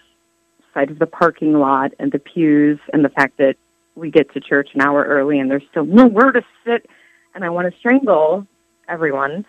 sight 0.75 0.91
of 0.91 0.99
the 0.99 1.07
parking 1.07 1.55
lot 1.55 1.93
and 1.99 2.13
the 2.13 2.19
pews 2.19 2.79
and 2.93 3.05
the 3.05 3.09
fact 3.09 3.39
that 3.39 3.57
we 3.95 4.11
get 4.11 4.33
to 4.33 4.41
church 4.41 4.71
an 4.75 4.81
hour 4.81 5.05
early 5.05 5.39
and 5.39 5.51
there's 5.51 5.63
still 5.71 5.85
nowhere 5.85 6.33
to 6.33 6.43
sit 6.65 6.89
and 7.35 7.45
I 7.45 7.51
want 7.51 7.73
to 7.73 7.79
strangle 7.79 8.47
everyone. 8.89 9.45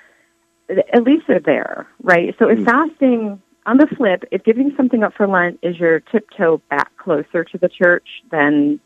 At 0.70 1.04
least 1.04 1.26
they're 1.28 1.40
there, 1.40 1.88
right? 2.02 2.36
So 2.40 2.50
if 2.50 2.60
Hmm. 2.60 2.66
fasting, 2.66 3.42
on 3.66 3.78
the 3.78 3.88
flip, 3.88 4.26
if 4.32 4.44
giving 4.44 4.74
something 4.76 5.04
up 5.04 5.14
for 5.14 5.28
Lent 5.28 5.60
is 5.62 5.80
your 5.80 6.00
tiptoe 6.00 6.62
back 6.70 6.96
closer 6.98 7.44
to 7.44 7.58
the 7.58 7.70
church, 7.70 8.08
then 8.32 8.80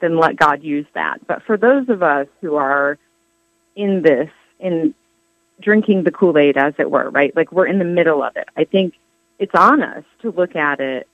then 0.00 0.18
let 0.18 0.34
God 0.36 0.64
use 0.64 0.86
that. 0.94 1.24
But 1.28 1.44
for 1.44 1.56
those 1.56 1.88
of 1.88 2.02
us 2.02 2.26
who 2.40 2.56
are 2.56 2.98
in 3.76 4.02
this, 4.02 4.30
in 4.58 4.94
drinking 5.60 6.02
the 6.02 6.10
Kool 6.10 6.36
Aid, 6.36 6.56
as 6.56 6.74
it 6.78 6.90
were, 6.90 7.08
right? 7.10 7.34
Like 7.36 7.52
we're 7.52 7.66
in 7.66 7.78
the 7.78 7.84
middle 7.84 8.20
of 8.20 8.36
it. 8.36 8.48
I 8.56 8.64
think 8.64 8.94
it's 9.38 9.54
on 9.54 9.80
us 9.80 10.04
to 10.22 10.30
look 10.32 10.56
at 10.56 10.80
it 10.80 11.06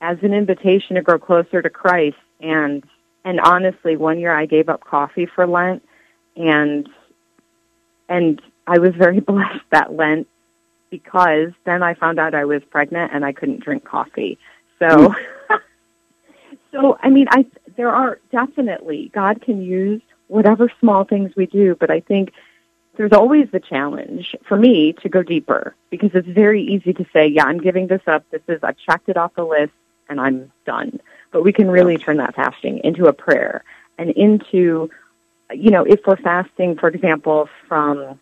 as 0.00 0.18
an 0.22 0.32
invitation 0.32 0.96
to 0.96 1.02
grow 1.02 1.18
closer 1.18 1.62
to 1.62 1.70
Christ. 1.70 2.16
And 2.40 2.84
and 3.24 3.40
honestly, 3.40 3.96
one 3.96 4.20
year 4.20 4.34
I 4.34 4.46
gave 4.46 4.68
up 4.68 4.84
coffee 4.84 5.26
for 5.26 5.46
Lent, 5.46 5.82
and 6.36 6.88
and 8.08 8.40
I 8.66 8.78
was 8.78 8.94
very 8.94 9.20
blessed 9.32 9.64
that 9.70 9.92
Lent 9.92 10.28
because 10.90 11.50
then 11.64 11.82
I 11.82 11.94
found 11.94 12.18
out 12.18 12.34
I 12.34 12.44
was 12.44 12.62
pregnant 12.70 13.12
and 13.12 13.24
I 13.24 13.32
couldn't 13.32 13.64
drink 13.64 13.84
coffee. 13.84 14.38
So, 14.78 15.12
hmm. 15.12 15.54
so 16.72 16.98
I 17.02 17.10
mean, 17.10 17.26
I 17.30 17.46
there 17.76 17.90
are 17.90 18.20
definitely 18.30 19.10
God 19.14 19.42
can 19.42 19.62
use 19.62 20.02
whatever 20.28 20.70
small 20.80 21.04
things 21.04 21.32
we 21.36 21.46
do, 21.46 21.76
but 21.78 21.90
I 21.90 22.00
think 22.00 22.32
there's 22.96 23.12
always 23.12 23.48
the 23.50 23.60
challenge 23.60 24.34
for 24.48 24.56
me 24.56 24.94
to 24.94 25.08
go 25.08 25.22
deeper 25.22 25.74
because 25.90 26.10
it's 26.14 26.28
very 26.28 26.62
easy 26.62 26.92
to 26.94 27.04
say, 27.12 27.26
yeah, 27.26 27.44
I'm 27.44 27.58
giving 27.58 27.86
this 27.86 28.00
up. 28.06 28.24
This 28.30 28.40
is 28.48 28.60
I've 28.62 28.78
checked 28.78 29.08
it 29.08 29.16
off 29.16 29.34
the 29.34 29.44
list 29.44 29.72
and 30.08 30.20
I'm 30.20 30.52
done. 30.64 31.00
But 31.32 31.42
we 31.42 31.52
can 31.52 31.70
really 31.70 31.96
turn 31.98 32.18
that 32.18 32.34
fasting 32.34 32.80
into 32.84 33.06
a 33.06 33.12
prayer 33.12 33.64
and 33.98 34.10
into, 34.10 34.90
you 35.52 35.70
know, 35.70 35.84
if 35.84 36.00
we're 36.06 36.16
fasting, 36.16 36.76
for 36.76 36.88
example, 36.88 37.48
from 37.68 38.18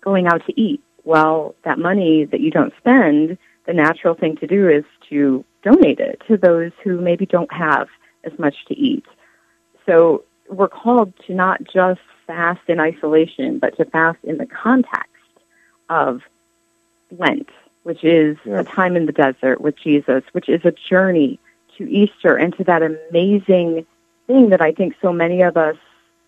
going 0.00 0.26
out 0.26 0.44
to 0.46 0.60
eat, 0.60 0.82
well, 1.04 1.54
that 1.64 1.78
money 1.78 2.24
that 2.26 2.40
you 2.40 2.50
don't 2.50 2.72
spend, 2.78 3.38
the 3.66 3.72
natural 3.72 4.14
thing 4.14 4.36
to 4.36 4.46
do 4.46 4.68
is 4.68 4.84
to 5.10 5.44
donate 5.62 6.00
it 6.00 6.22
to 6.26 6.36
those 6.36 6.72
who 6.84 7.00
maybe 7.00 7.26
don't 7.26 7.52
have 7.52 7.88
as 8.24 8.38
much 8.38 8.54
to 8.66 8.74
eat. 8.76 9.04
So 9.86 10.24
we're 10.48 10.68
called 10.68 11.12
to 11.26 11.34
not 11.34 11.62
just 11.64 12.00
fast 12.26 12.60
in 12.68 12.80
isolation, 12.80 13.58
but 13.58 13.76
to 13.76 13.84
fast 13.86 14.18
in 14.24 14.38
the 14.38 14.46
context 14.46 15.08
of 15.88 16.22
Lent, 17.10 17.48
which 17.88 18.04
is 18.04 18.36
Yeah. 18.44 18.60
a 18.60 18.64
time 18.64 18.96
in 18.96 19.06
the 19.06 19.12
desert 19.12 19.62
with 19.62 19.74
Jesus, 19.76 20.22
which 20.32 20.50
is 20.50 20.62
a 20.66 20.72
journey 20.72 21.38
to 21.78 21.90
Easter 21.90 22.36
and 22.36 22.54
to 22.58 22.64
that 22.64 22.82
amazing 22.82 23.86
thing 24.26 24.50
that 24.50 24.60
I 24.60 24.72
think 24.72 24.94
so 25.00 25.10
many 25.10 25.40
of 25.40 25.56
us, 25.56 25.76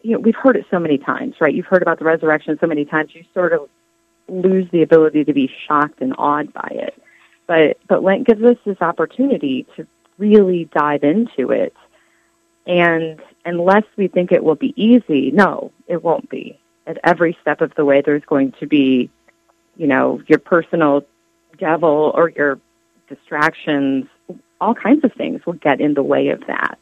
you 0.00 0.12
know, 0.12 0.20
we've 0.20 0.34
heard 0.34 0.56
it 0.56 0.64
so 0.70 0.78
many 0.78 0.96
times, 0.96 1.34
right? 1.38 1.54
You've 1.54 1.66
heard 1.66 1.82
about 1.82 1.98
the 1.98 2.06
resurrection 2.06 2.58
so 2.58 2.66
many 2.66 2.86
times, 2.86 3.14
you 3.14 3.24
sort 3.34 3.52
of 3.52 3.68
lose 4.26 4.70
the 4.70 4.80
ability 4.80 5.22
to 5.24 5.34
be 5.34 5.52
shocked 5.66 6.00
and 6.00 6.14
awed 6.16 6.50
by 6.54 6.70
it. 6.72 6.94
But 7.46 7.76
but 7.86 8.02
Lent 8.02 8.26
gives 8.26 8.42
us 8.42 8.56
this 8.64 8.80
opportunity 8.80 9.66
to 9.76 9.86
really 10.16 10.64
dive 10.72 11.04
into 11.04 11.50
it. 11.50 11.74
And 12.66 13.20
unless 13.44 13.84
we 13.98 14.08
think 14.08 14.32
it 14.32 14.42
will 14.42 14.54
be 14.54 14.72
easy, 14.82 15.30
no, 15.30 15.72
it 15.88 16.02
won't 16.02 16.30
be. 16.30 16.58
At 16.86 16.96
every 17.04 17.36
step 17.42 17.60
of 17.60 17.74
the 17.74 17.84
way 17.84 18.00
there's 18.00 18.24
going 18.24 18.52
to 18.60 18.66
be, 18.66 19.10
you 19.76 19.86
know, 19.86 20.22
your 20.26 20.38
personal 20.38 21.04
devil 21.60 22.12
or 22.14 22.30
your 22.30 22.58
distractions, 23.08 24.06
all 24.60 24.74
kinds 24.74 25.04
of 25.04 25.12
things 25.12 25.44
will 25.46 25.54
get 25.54 25.80
in 25.80 25.94
the 25.94 26.02
way 26.02 26.28
of 26.28 26.40
that. 26.46 26.78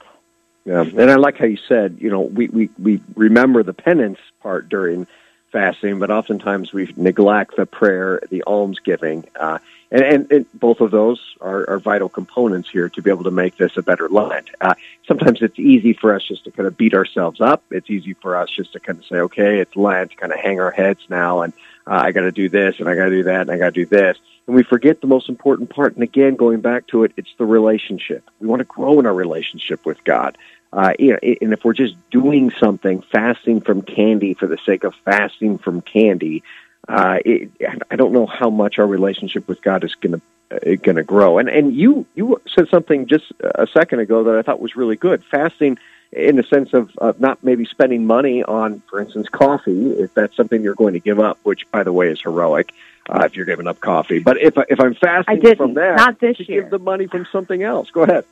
Yeah, 0.65 0.83
and 0.83 1.11
I 1.11 1.17
like 1.17 1.39
how 1.39 1.47
you 1.47 1.57
said, 1.57 1.99
you 1.99 2.11
know, 2.11 2.21
we, 2.21 2.49
we, 2.49 2.71
we 2.79 3.01
remember 3.15 3.63
the 3.63 3.73
penance 3.73 4.19
part 4.43 4.69
during 4.69 5.07
fasting, 5.51 5.99
but 5.99 6.11
oftentimes 6.11 6.73
we 6.73 6.93
neglect 6.97 7.57
the 7.57 7.65
prayer, 7.65 8.21
the 8.29 8.43
almsgiving, 8.47 9.25
uh, 9.41 9.59
and, 9.91 10.03
and, 10.03 10.33
and 10.33 10.47
both 10.53 10.81
of 10.81 10.91
those 10.91 11.19
are, 11.41 11.69
are 11.71 11.79
vital 11.79 12.11
components 12.11 12.69
here 12.69 12.91
to 12.91 13.01
be 13.01 13.09
able 13.11 13.25
to 13.25 13.31
make 13.31 13.57
this 13.57 13.79
a 13.79 13.83
better 13.83 14.09
Lent. 14.11 14.51
Uh, 14.61 14.75
sometimes 15.07 15.41
it's 15.41 15.59
easy 15.59 15.95
for 15.95 16.15
us 16.15 16.23
just 16.23 16.45
to 16.45 16.51
kind 16.51 16.67
of 16.67 16.77
beat 16.77 16.93
ourselves 16.93 17.41
up. 17.41 17.63
It's 17.71 17.89
easy 17.89 18.13
for 18.13 18.37
us 18.37 18.51
just 18.51 18.75
to 18.75 18.81
kind 18.81 18.99
of 18.99 19.07
say, 19.07 19.17
okay, 19.17 19.61
it's 19.61 19.75
Lent, 19.75 20.15
kind 20.19 20.33
of 20.33 20.39
hang 20.39 20.61
our 20.61 20.71
heads 20.71 21.01
now, 21.09 21.41
and 21.41 21.55
uh, 21.89 22.03
I 22.05 22.13
got 22.13 22.23
to 22.23 22.33
do 22.33 22.49
this, 22.49 22.77
and 22.79 22.89
I 22.89 22.95
got 22.95 23.05
to 23.05 23.11
do 23.11 23.23
that, 23.25 23.43
and 23.43 23.51
I 23.51 23.57
got 23.57 23.67
to 23.75 23.85
do 23.85 23.87
this. 23.87 24.19
And 24.47 24.55
we 24.55 24.63
forget 24.63 25.01
the 25.01 25.07
most 25.07 25.29
important 25.29 25.71
part. 25.71 25.95
And 25.95 26.03
again, 26.03 26.37
going 26.37 26.61
back 26.61 26.87
to 26.89 27.05
it, 27.05 27.13
it's 27.17 27.33
the 27.39 27.47
relationship. 27.47 28.29
We 28.41 28.47
want 28.47 28.61
to 28.61 28.65
grow 28.65 29.01
in 29.01 29.07
our 29.07 29.15
relationship 29.15 29.87
with 29.87 30.05
God. 30.05 30.37
Uh, 30.71 30.93
you 30.99 31.13
know, 31.13 31.19
and 31.41 31.53
if 31.55 31.65
we're 31.65 31.73
just 31.73 31.95
doing 32.11 32.53
something, 32.61 33.03
fasting 33.11 33.63
from 33.63 33.81
candy 33.81 34.35
for 34.35 34.47
the 34.47 34.59
sake 34.67 34.85
of 34.85 34.95
fasting 35.05 35.57
from 35.57 35.81
candy, 35.81 36.43
uh, 36.87 37.19
it, 37.25 37.51
I 37.91 37.97
don't 37.97 38.13
know 38.13 38.27
how 38.27 38.51
much 38.51 38.79
our 38.79 38.87
relationship 38.87 39.49
with 39.49 39.63
God 39.63 39.83
is 39.83 39.95
going 39.95 40.21
to 40.21 40.21
uh, 40.51 40.77
going 40.83 40.97
to 40.97 41.05
grow. 41.05 41.39
And 41.39 41.49
and 41.49 41.75
you 41.75 42.05
you 42.15 42.41
said 42.55 42.69
something 42.71 43.07
just 43.07 43.33
a 43.41 43.67
second 43.67 44.01
ago 44.01 44.25
that 44.25 44.37
I 44.37 44.43
thought 44.43 44.61
was 44.61 44.77
really 44.77 44.97
good. 44.97 45.25
Fasting 45.31 45.79
in 46.13 46.37
the 46.37 46.43
sense 46.43 46.73
of, 46.73 46.91
of 46.99 47.21
not 47.21 47.43
maybe 47.45 47.65
spending 47.67 48.07
money 48.07 48.43
on, 48.43 48.83
for 48.89 49.01
instance, 49.01 49.29
coffee, 49.29 49.91
if 49.91 50.15
that's 50.15 50.35
something 50.37 50.63
you're 50.63 50.75
going 50.75 50.95
to 50.95 51.01
give 51.01 51.21
up, 51.21 51.39
which 51.43 51.71
by 51.71 51.83
the 51.83 51.93
way 51.93 52.09
is 52.09 52.21
heroic. 52.21 52.73
Uh, 53.11 53.23
if 53.25 53.35
you're 53.37 53.47
giving 53.47 53.67
up 53.67 53.81
coffee, 53.81 54.19
but 54.19 54.37
if 54.39 54.55
if 54.69 54.79
I'm 54.79 54.95
fasting 54.95 55.57
from 55.57 55.73
that, 55.75 55.97
Not 55.97 56.21
this 56.21 56.37
to 56.37 56.45
year. 56.47 56.61
give 56.63 56.71
the 56.71 56.79
money 56.79 57.07
from 57.07 57.27
something 57.33 57.63
else. 57.63 57.91
Go 57.91 58.03
ahead. 58.03 58.27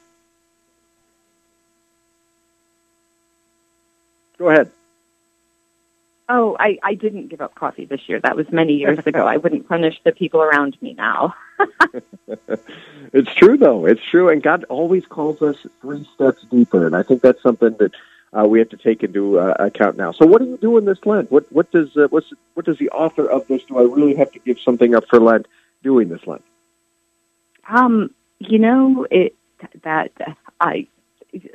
Go 4.39 4.51
ahead. 4.51 4.71
Oh, 6.29 6.57
I, 6.59 6.79
I 6.83 6.95
didn't 6.95 7.29
give 7.29 7.41
up 7.41 7.55
coffee 7.55 7.85
this 7.85 8.09
year. 8.09 8.19
That 8.21 8.37
was 8.37 8.51
many 8.51 8.75
years 8.75 8.99
ago. 9.07 9.27
I 9.27 9.37
wouldn't 9.37 9.69
punish 9.69 10.01
the 10.05 10.11
people 10.13 10.43
around 10.43 10.77
me 10.83 10.95
now. 10.95 11.35
It's 13.13 13.33
true, 13.35 13.57
though. 13.57 13.87
It's 13.87 14.05
true, 14.05 14.29
and 14.29 14.43
God 14.43 14.65
always 14.65 15.07
calls 15.07 15.41
us 15.41 15.57
three 15.81 16.07
steps 16.15 16.45
deeper, 16.51 16.87
and 16.87 16.95
I 16.95 17.03
think 17.03 17.23
that's 17.23 17.43
something 17.43 17.75
that 17.79 17.93
uh, 18.37 18.47
we 18.47 18.59
have 18.59 18.69
to 18.71 18.77
take 18.77 19.03
into 19.03 19.39
uh, 19.39 19.55
account 19.59 19.97
now. 19.97 20.13
So, 20.13 20.27
what 20.27 20.43
are 20.43 20.45
you 20.45 20.59
doing 20.59 20.85
this 20.85 20.99
Lent? 21.07 21.31
What 21.31 21.51
what 21.53 21.71
does 21.71 21.97
uh, 21.97 22.09
what's 22.11 22.33
what 22.55 22.67
does 22.67 22.79
the 22.79 22.91
author 22.91 23.27
of 23.31 23.47
this? 23.47 23.63
Do 23.65 23.79
I 23.79 23.83
really 23.83 24.15
have 24.17 24.31
to 24.33 24.39
give 24.41 24.61
something 24.61 24.95
up 24.95 25.05
for 25.09 25.21
Lent? 25.21 25.47
Doing 25.83 26.09
this 26.09 26.27
Lent? 26.27 26.45
Um, 27.69 28.11
you 28.39 28.59
know, 28.59 29.07
it 29.11 29.35
that 29.83 30.13
I 30.61 30.87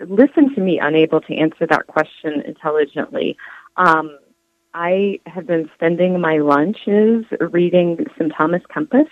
listen 0.07 0.55
to 0.55 0.61
me 0.61 0.79
unable 0.79 1.21
to 1.21 1.35
answer 1.35 1.67
that 1.67 1.87
question 1.87 2.41
intelligently. 2.41 3.37
Um, 3.77 4.17
I 4.73 5.19
have 5.25 5.45
been 5.47 5.69
spending 5.75 6.19
my 6.21 6.37
lunches 6.37 7.25
reading 7.39 8.05
some 8.17 8.29
Thomas 8.29 8.61
Kempis, 8.73 9.09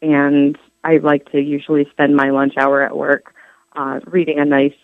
and 0.00 0.58
I 0.82 0.96
like 0.96 1.30
to 1.32 1.40
usually 1.40 1.86
spend 1.90 2.16
my 2.16 2.30
lunch 2.30 2.54
hour 2.56 2.82
at 2.82 2.96
work 2.96 3.34
uh, 3.76 4.00
reading 4.06 4.40
a 4.40 4.44
nice, 4.44 4.74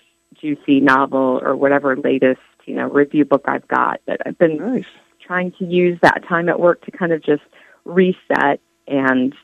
juicy 0.40 0.80
novel 0.80 1.40
or 1.42 1.56
whatever 1.56 1.96
latest 1.96 2.40
you 2.64 2.74
know 2.74 2.88
review 2.88 3.24
book 3.24 3.44
I've 3.46 3.66
got. 3.66 4.00
But 4.06 4.24
I've 4.24 4.38
been 4.38 4.58
Nice. 4.58 4.84
trying 5.20 5.52
to 5.58 5.64
use 5.64 5.98
that 6.02 6.24
time 6.28 6.48
at 6.48 6.61
work 6.61 6.82
to 6.84 6.90
kind 6.92 7.12
of 7.12 7.22
just 7.22 7.42
reset 7.84 8.61
and 8.87 9.34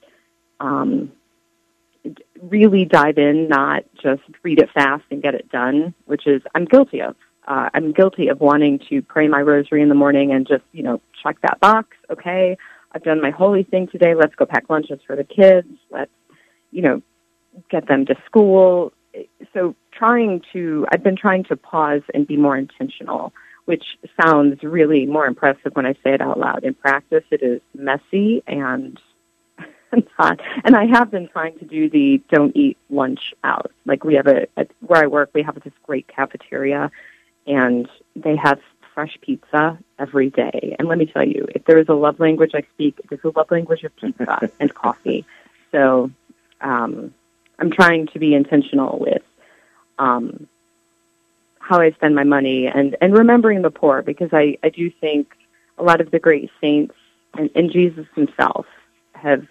um, 0.60 1.10
really 2.42 2.84
dive 2.84 3.18
in, 3.18 3.48
not 3.48 3.84
just 4.00 4.22
read 4.42 4.60
it 4.60 4.70
fast 4.72 5.04
and 5.10 5.22
get 5.22 5.34
it 5.34 5.50
done, 5.50 5.94
which 6.04 6.26
is 6.26 6.42
I'm 6.54 6.64
guilty 6.64 7.02
of. 7.02 7.16
Uh, 7.46 7.68
I'm 7.74 7.92
guilty 7.92 8.28
of 8.28 8.40
wanting 8.40 8.78
to 8.90 9.02
pray 9.02 9.28
my 9.28 9.42
rosary 9.42 9.82
in 9.82 9.88
the 9.88 9.94
morning 9.94 10.32
and 10.32 10.46
just, 10.46 10.64
you 10.72 10.82
know, 10.82 11.00
check 11.22 11.36
that 11.42 11.60
box. 11.60 11.88
Okay, 12.10 12.56
I've 12.92 13.02
done 13.02 13.20
my 13.20 13.30
holy 13.30 13.64
thing 13.64 13.88
today. 13.88 14.14
Let's 14.14 14.34
go 14.34 14.46
pack 14.46 14.70
lunches 14.70 15.00
for 15.06 15.16
the 15.16 15.24
kids. 15.24 15.68
Let's, 15.90 16.10
you 16.70 16.82
know, 16.82 17.02
get 17.70 17.86
them 17.86 18.06
to 18.06 18.14
school. 18.24 18.92
So 19.52 19.74
trying 19.92 20.42
to, 20.52 20.86
I've 20.90 21.02
been 21.02 21.16
trying 21.16 21.44
to 21.44 21.56
pause 21.56 22.02
and 22.14 22.26
be 22.26 22.36
more 22.36 22.56
intentional, 22.56 23.32
which 23.66 23.84
sounds 24.20 24.62
really 24.62 25.06
more 25.06 25.26
impressive 25.26 25.72
when 25.74 25.86
I 25.86 25.92
say 26.04 26.14
it 26.14 26.20
out 26.20 26.38
loud. 26.38 26.64
In 26.64 26.74
practice, 26.74 27.24
it 27.30 27.42
is 27.42 27.60
messy 27.74 28.42
and 28.46 28.98
not. 30.18 30.40
And 30.64 30.76
I 30.76 30.86
have 30.86 31.10
been 31.10 31.28
trying 31.28 31.58
to 31.58 31.64
do 31.64 31.90
the 31.90 32.22
don't 32.30 32.56
eat 32.56 32.78
lunch 32.90 33.34
out. 33.44 33.70
Like 33.84 34.02
we 34.04 34.14
have 34.14 34.26
a, 34.26 34.46
at 34.56 34.70
where 34.80 35.02
I 35.02 35.06
work, 35.06 35.30
we 35.34 35.42
have 35.42 35.62
this 35.62 35.74
great 35.84 36.08
cafeteria 36.08 36.90
and 37.46 37.88
they 38.16 38.36
have 38.36 38.60
fresh 38.94 39.18
pizza 39.20 39.78
every 39.98 40.30
day. 40.30 40.76
And 40.78 40.88
let 40.88 40.98
me 40.98 41.06
tell 41.06 41.26
you, 41.26 41.46
if 41.54 41.64
there 41.64 41.78
is 41.78 41.88
a 41.88 41.94
love 41.94 42.20
language 42.20 42.52
I 42.54 42.62
speak, 42.74 42.98
it 42.98 43.12
is 43.12 43.20
a 43.24 43.36
love 43.36 43.50
language 43.50 43.82
of 43.82 43.94
pizza 43.96 44.50
and 44.60 44.72
coffee. 44.72 45.26
So 45.72 46.10
um, 46.60 47.12
I'm 47.58 47.70
trying 47.70 48.06
to 48.08 48.18
be 48.18 48.34
intentional 48.34 48.98
with 48.98 49.22
um, 49.98 50.48
how 51.58 51.80
I 51.80 51.90
spend 51.92 52.14
my 52.14 52.24
money 52.24 52.66
and, 52.66 52.96
and 53.00 53.16
remembering 53.16 53.62
the 53.62 53.70
poor 53.70 54.02
because 54.02 54.30
I, 54.32 54.58
I 54.62 54.68
do 54.68 54.90
think 54.90 55.34
a 55.78 55.82
lot 55.82 56.00
of 56.00 56.10
the 56.10 56.18
great 56.18 56.50
saints 56.60 56.94
and, 57.36 57.50
and 57.54 57.72
Jesus 57.72 58.06
himself 58.14 58.66
have 59.14 59.46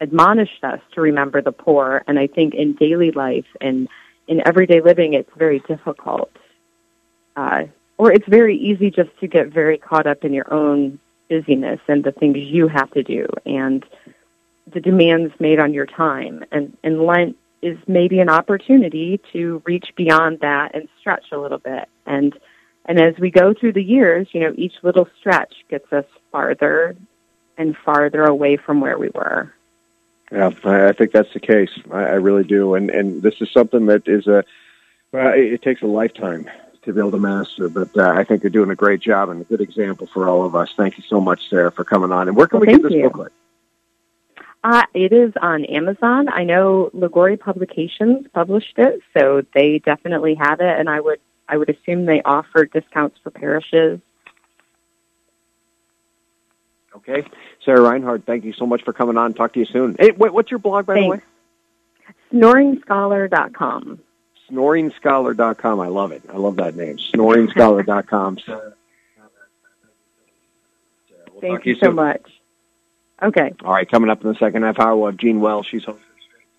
admonished 0.00 0.62
us 0.62 0.80
to 0.94 1.00
remember 1.00 1.40
the 1.40 1.52
poor. 1.52 2.04
And 2.06 2.18
I 2.18 2.26
think 2.26 2.54
in 2.54 2.74
daily 2.74 3.10
life 3.10 3.46
and 3.60 3.88
in 4.28 4.46
everyday 4.46 4.80
living, 4.80 5.14
it's 5.14 5.30
very 5.36 5.60
difficult. 5.60 6.30
Uh, 7.36 7.64
or 7.96 8.12
it's 8.12 8.26
very 8.28 8.56
easy 8.56 8.90
just 8.90 9.10
to 9.20 9.26
get 9.26 9.48
very 9.48 9.78
caught 9.78 10.06
up 10.06 10.24
in 10.24 10.32
your 10.32 10.52
own 10.52 10.98
busyness 11.28 11.80
and 11.88 12.04
the 12.04 12.12
things 12.12 12.36
you 12.38 12.68
have 12.68 12.90
to 12.92 13.02
do 13.02 13.26
and 13.46 13.84
the 14.72 14.80
demands 14.80 15.32
made 15.38 15.58
on 15.58 15.74
your 15.74 15.86
time. 15.86 16.44
And, 16.50 16.76
and 16.82 17.02
Lent 17.02 17.36
is 17.62 17.78
maybe 17.86 18.20
an 18.20 18.28
opportunity 18.28 19.20
to 19.32 19.62
reach 19.64 19.92
beyond 19.96 20.40
that 20.40 20.74
and 20.74 20.88
stretch 21.00 21.24
a 21.32 21.38
little 21.38 21.58
bit. 21.58 21.88
And 22.06 22.38
and 22.86 23.00
as 23.00 23.14
we 23.18 23.30
go 23.30 23.54
through 23.54 23.72
the 23.72 23.82
years, 23.82 24.28
you 24.32 24.40
know, 24.40 24.52
each 24.56 24.74
little 24.82 25.08
stretch 25.18 25.54
gets 25.70 25.90
us 25.90 26.04
farther 26.30 26.94
and 27.56 27.74
farther 27.82 28.24
away 28.24 28.58
from 28.58 28.82
where 28.82 28.98
we 28.98 29.08
were. 29.14 29.54
Yeah, 30.30 30.50
I 30.64 30.92
think 30.92 31.12
that's 31.12 31.32
the 31.32 31.40
case. 31.40 31.70
I, 31.90 32.00
I 32.00 32.14
really 32.14 32.44
do. 32.44 32.74
And 32.74 32.90
and 32.90 33.22
this 33.22 33.40
is 33.40 33.50
something 33.50 33.86
that 33.86 34.06
is 34.06 34.26
a 34.26 34.44
well, 35.12 35.32
it 35.34 35.62
takes 35.62 35.80
a 35.80 35.86
lifetime 35.86 36.50
to 36.84 36.92
be 36.92 37.00
able 37.00 37.10
to 37.12 37.18
master. 37.18 37.68
But 37.68 37.96
uh, 37.96 38.10
I 38.10 38.24
think 38.24 38.42
you're 38.42 38.50
doing 38.50 38.70
a 38.70 38.74
great 38.74 39.00
job 39.00 39.28
and 39.28 39.40
a 39.40 39.44
good 39.44 39.60
example 39.60 40.06
for 40.06 40.28
all 40.28 40.44
of 40.44 40.54
us. 40.54 40.72
Thank 40.76 40.98
you 40.98 41.04
so 41.08 41.20
much, 41.20 41.48
Sarah, 41.48 41.72
for 41.72 41.84
coming 41.84 42.12
on. 42.12 42.28
And 42.28 42.36
where 42.36 42.46
can 42.46 42.60
well, 42.60 42.66
we 42.66 42.72
get 42.72 42.82
this 42.82 42.92
you. 42.92 43.04
booklet? 43.04 43.32
Uh, 44.62 44.84
it 44.94 45.12
is 45.12 45.32
on 45.42 45.64
Amazon. 45.66 46.28
I 46.30 46.44
know 46.44 46.90
Liguori 46.94 47.36
Publications 47.36 48.26
published 48.32 48.78
it, 48.78 49.02
so 49.16 49.44
they 49.54 49.78
definitely 49.78 50.34
have 50.36 50.60
it, 50.60 50.78
and 50.80 50.88
I 50.88 51.00
would 51.00 51.20
I 51.46 51.58
would 51.58 51.68
assume 51.68 52.06
they 52.06 52.22
offer 52.22 52.64
discounts 52.64 53.18
for 53.22 53.30
parishes. 53.30 54.00
Okay, 56.96 57.28
Sarah 57.62 57.82
Reinhard, 57.82 58.24
thank 58.24 58.44
you 58.44 58.54
so 58.54 58.64
much 58.64 58.82
for 58.82 58.94
coming 58.94 59.18
on. 59.18 59.34
Talk 59.34 59.52
to 59.52 59.60
you 59.60 59.66
soon. 59.66 59.96
Hey, 59.98 60.12
wait, 60.12 60.32
what's 60.32 60.50
your 60.50 60.60
blog, 60.60 60.86
by 60.86 60.94
Thanks. 60.94 61.22
the 62.32 62.40
way? 62.40 62.40
SnoringScholar.com. 62.40 64.00
SnoringScholar.com. 64.50 65.80
I 65.80 65.88
love 65.88 66.12
it. 66.12 66.22
I 66.32 66.36
love 66.36 66.56
that 66.56 66.76
name. 66.76 66.98
SnoringScholar.com. 66.98 68.38
We'll 71.32 71.40
Thank 71.40 71.66
you 71.66 71.74
to 71.74 71.86
so 71.86 71.90
much. 71.90 72.22
Okay. 73.20 73.52
All 73.64 73.72
right, 73.72 73.90
coming 73.90 74.08
up 74.08 74.22
in 74.22 74.28
the 74.28 74.38
second 74.38 74.62
half 74.62 74.78
hour, 74.78 74.94
we'll 74.94 75.06
have 75.06 75.16
Jean 75.16 75.40
Wells. 75.40 75.66
She's 75.66 75.82
hosting 75.82 76.04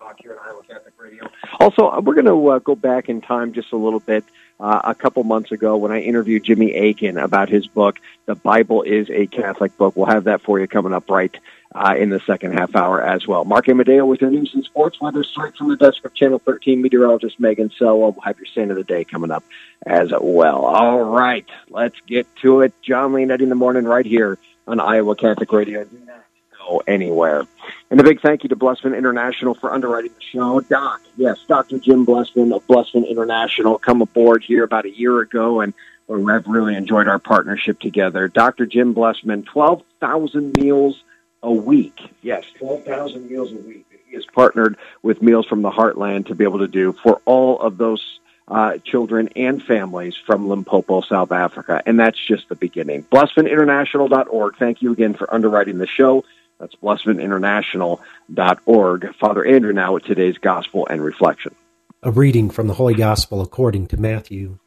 Talk 0.06 0.20
here 0.22 0.38
on 0.38 0.48
Iowa 0.48 0.62
Catholic 0.62 0.94
Radio. 0.98 1.28
Also, 1.58 1.88
uh, 1.88 2.00
we're 2.00 2.14
going 2.14 2.26
to 2.26 2.48
uh, 2.48 2.58
go 2.60 2.76
back 2.76 3.08
in 3.08 3.20
time 3.20 3.52
just 3.52 3.72
a 3.72 3.76
little 3.76 4.00
bit. 4.00 4.24
Uh, 4.60 4.80
a 4.84 4.94
couple 4.94 5.22
months 5.24 5.50
ago, 5.52 5.76
when 5.76 5.90
I 5.90 6.00
interviewed 6.00 6.44
Jimmy 6.44 6.72
Akin 6.74 7.18
about 7.18 7.48
his 7.48 7.66
book, 7.66 7.98
"The 8.26 8.34
Bible 8.34 8.82
is 8.82 9.10
a 9.10 9.26
Catholic 9.26 9.76
Book," 9.76 9.96
we'll 9.96 10.06
have 10.06 10.24
that 10.24 10.42
for 10.42 10.60
you 10.60 10.68
coming 10.68 10.94
up 10.94 11.10
right 11.10 11.36
uh, 11.76 11.94
in 11.94 12.08
the 12.08 12.20
second 12.20 12.52
half 12.52 12.74
hour 12.74 13.02
as 13.02 13.26
well. 13.26 13.44
Mark 13.44 13.68
Amadeo 13.68 14.06
with 14.06 14.22
your 14.22 14.30
news 14.30 14.52
and 14.54 14.64
sports 14.64 14.98
weather 15.00 15.22
straight 15.22 15.54
from 15.56 15.68
the 15.68 15.76
desk 15.76 16.04
of 16.04 16.14
Channel 16.14 16.38
13. 16.38 16.80
Meteorologist 16.80 17.38
Megan 17.38 17.70
Selwell 17.78 18.12
will 18.12 18.22
have 18.22 18.38
your 18.38 18.46
saint 18.46 18.70
of 18.70 18.78
the 18.78 18.84
day 18.84 19.04
coming 19.04 19.30
up 19.30 19.44
as 19.84 20.10
well. 20.18 20.64
All 20.64 21.02
right, 21.02 21.46
let's 21.68 22.00
get 22.06 22.26
to 22.36 22.62
it. 22.62 22.72
John 22.80 23.12
Leonetti 23.12 23.42
in 23.42 23.50
the 23.50 23.54
morning 23.54 23.84
right 23.84 24.06
here 24.06 24.38
on 24.66 24.80
Iowa 24.80 25.14
Catholic 25.14 25.52
Radio. 25.52 25.84
Do 25.84 25.98
not 26.06 26.24
go 26.58 26.82
anywhere. 26.86 27.46
And 27.90 28.00
a 28.00 28.02
big 28.02 28.22
thank 28.22 28.42
you 28.42 28.48
to 28.48 28.56
Blessman 28.56 28.94
International 28.96 29.54
for 29.54 29.72
underwriting 29.72 30.12
the 30.14 30.38
show. 30.38 30.60
Doc, 30.60 31.02
yes, 31.18 31.38
Dr. 31.46 31.78
Jim 31.78 32.06
Blessman 32.06 32.54
of 32.54 32.66
Blessman 32.66 33.04
International 33.04 33.78
come 33.78 34.00
aboard 34.00 34.42
here 34.42 34.64
about 34.64 34.86
a 34.86 34.90
year 34.90 35.20
ago, 35.20 35.60
and 35.60 35.74
we've 36.08 36.46
really 36.46 36.74
enjoyed 36.74 37.06
our 37.06 37.18
partnership 37.18 37.78
together. 37.80 38.28
Dr. 38.28 38.64
Jim 38.64 38.94
Blessman, 38.94 39.42
12,000 39.44 40.56
meals 40.58 41.02
a 41.46 41.52
week. 41.52 41.98
Yes, 42.22 42.44
12,000 42.58 43.30
meals 43.30 43.52
a 43.52 43.56
week. 43.56 43.86
He 44.08 44.16
has 44.16 44.26
partnered 44.26 44.76
with 45.02 45.22
Meals 45.22 45.46
from 45.46 45.62
the 45.62 45.70
Heartland 45.70 46.26
to 46.26 46.34
be 46.34 46.44
able 46.44 46.58
to 46.58 46.68
do 46.68 46.92
for 46.92 47.22
all 47.24 47.58
of 47.60 47.78
those 47.78 48.18
uh, 48.48 48.78
children 48.78 49.28
and 49.36 49.62
families 49.62 50.16
from 50.26 50.48
Limpopo, 50.48 51.02
South 51.02 51.30
Africa. 51.30 51.84
And 51.86 52.00
that's 52.00 52.18
just 52.18 52.48
the 52.48 52.56
beginning. 52.56 53.04
BlessmanInternational.org. 53.04 54.56
Thank 54.56 54.82
you 54.82 54.90
again 54.92 55.14
for 55.14 55.32
underwriting 55.32 55.78
the 55.78 55.86
show. 55.86 56.24
That's 56.58 56.74
BlessmanInternational.org. 56.76 59.14
Father 59.14 59.44
Andrew 59.44 59.72
now 59.72 59.94
with 59.94 60.04
today's 60.04 60.38
Gospel 60.38 60.86
and 60.88 61.00
Reflection. 61.02 61.54
A 62.02 62.10
reading 62.10 62.50
from 62.50 62.66
the 62.66 62.74
Holy 62.74 62.94
Gospel 62.94 63.40
according 63.40 63.86
to 63.88 63.96
Matthew. 63.96 64.58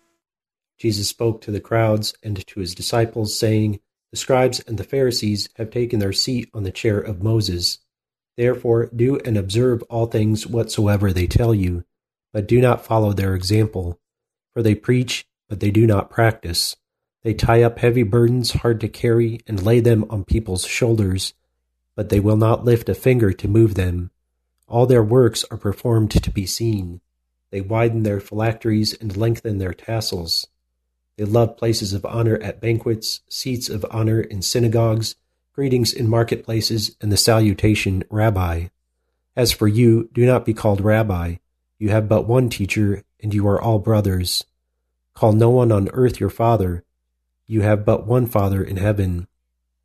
Jesus 0.77 1.09
spoke 1.09 1.41
to 1.41 1.51
the 1.51 1.59
crowds 1.59 2.13
and 2.23 2.47
to 2.47 2.61
his 2.61 2.73
disciples, 2.73 3.37
saying, 3.37 3.81
The 4.11 4.17
scribes 4.17 4.59
and 4.61 4.77
the 4.77 4.83
Pharisees 4.83 5.49
have 5.55 5.69
taken 5.69 5.99
their 5.99 6.13
seat 6.13 6.49
on 6.53 6.63
the 6.63 6.71
chair 6.71 6.99
of 6.99 7.21
Moses. 7.21 7.79
Therefore, 8.37 8.89
do 8.95 9.17
and 9.19 9.37
observe 9.37 9.83
all 9.83 10.07
things 10.07 10.47
whatsoever 10.47 11.11
they 11.11 11.27
tell 11.27 11.53
you, 11.53 11.83
but 12.33 12.47
do 12.47 12.61
not 12.61 12.85
follow 12.85 13.13
their 13.13 13.35
example. 13.35 13.99
For 14.53 14.63
they 14.63 14.75
preach, 14.75 15.27
but 15.47 15.59
they 15.59 15.71
do 15.71 15.85
not 15.85 16.09
practice. 16.09 16.75
They 17.23 17.33
tie 17.33 17.63
up 17.63 17.79
heavy 17.79 18.03
burdens 18.03 18.51
hard 18.51 18.79
to 18.81 18.87
carry 18.87 19.41
and 19.45 19.61
lay 19.61 19.79
them 19.79 20.05
on 20.09 20.23
people's 20.23 20.65
shoulders, 20.65 21.33
but 21.95 22.09
they 22.09 22.19
will 22.19 22.37
not 22.37 22.63
lift 22.63 22.87
a 22.89 22.95
finger 22.95 23.33
to 23.33 23.47
move 23.47 23.75
them. 23.75 24.09
All 24.67 24.85
their 24.85 25.03
works 25.03 25.43
are 25.51 25.57
performed 25.57 26.11
to 26.11 26.31
be 26.31 26.45
seen. 26.45 27.01
They 27.51 27.61
widen 27.61 28.03
their 28.03 28.19
phylacteries 28.19 28.93
and 28.93 29.17
lengthen 29.17 29.57
their 29.57 29.73
tassels. 29.73 30.47
They 31.19 31.25
love 31.25 31.57
places 31.57 31.91
of 31.91 32.05
honor 32.05 32.37
at 32.37 32.61
banquets, 32.61 33.19
seats 33.27 33.67
of 33.67 33.85
honor 33.91 34.21
in 34.21 34.41
synagogues, 34.41 35.15
greetings 35.51 35.91
in 35.91 36.07
marketplaces, 36.07 36.95
and 37.01 37.11
the 37.11 37.17
salutation, 37.17 38.05
Rabbi. 38.09 38.67
As 39.35 39.51
for 39.51 39.67
you, 39.67 40.09
do 40.13 40.25
not 40.25 40.45
be 40.45 40.53
called 40.53 40.79
Rabbi. 40.79 41.35
You 41.77 41.89
have 41.89 42.07
but 42.07 42.25
one 42.25 42.47
teacher, 42.47 43.03
and 43.19 43.33
you 43.33 43.45
are 43.49 43.61
all 43.61 43.79
brothers. 43.79 44.45
Call 45.13 45.33
no 45.33 45.49
one 45.49 45.73
on 45.73 45.89
earth 45.89 46.21
your 46.21 46.29
father. 46.29 46.85
You 47.47 47.63
have 47.63 47.83
but 47.83 48.07
one 48.07 48.25
Father 48.25 48.63
in 48.63 48.77
heaven. 48.77 49.27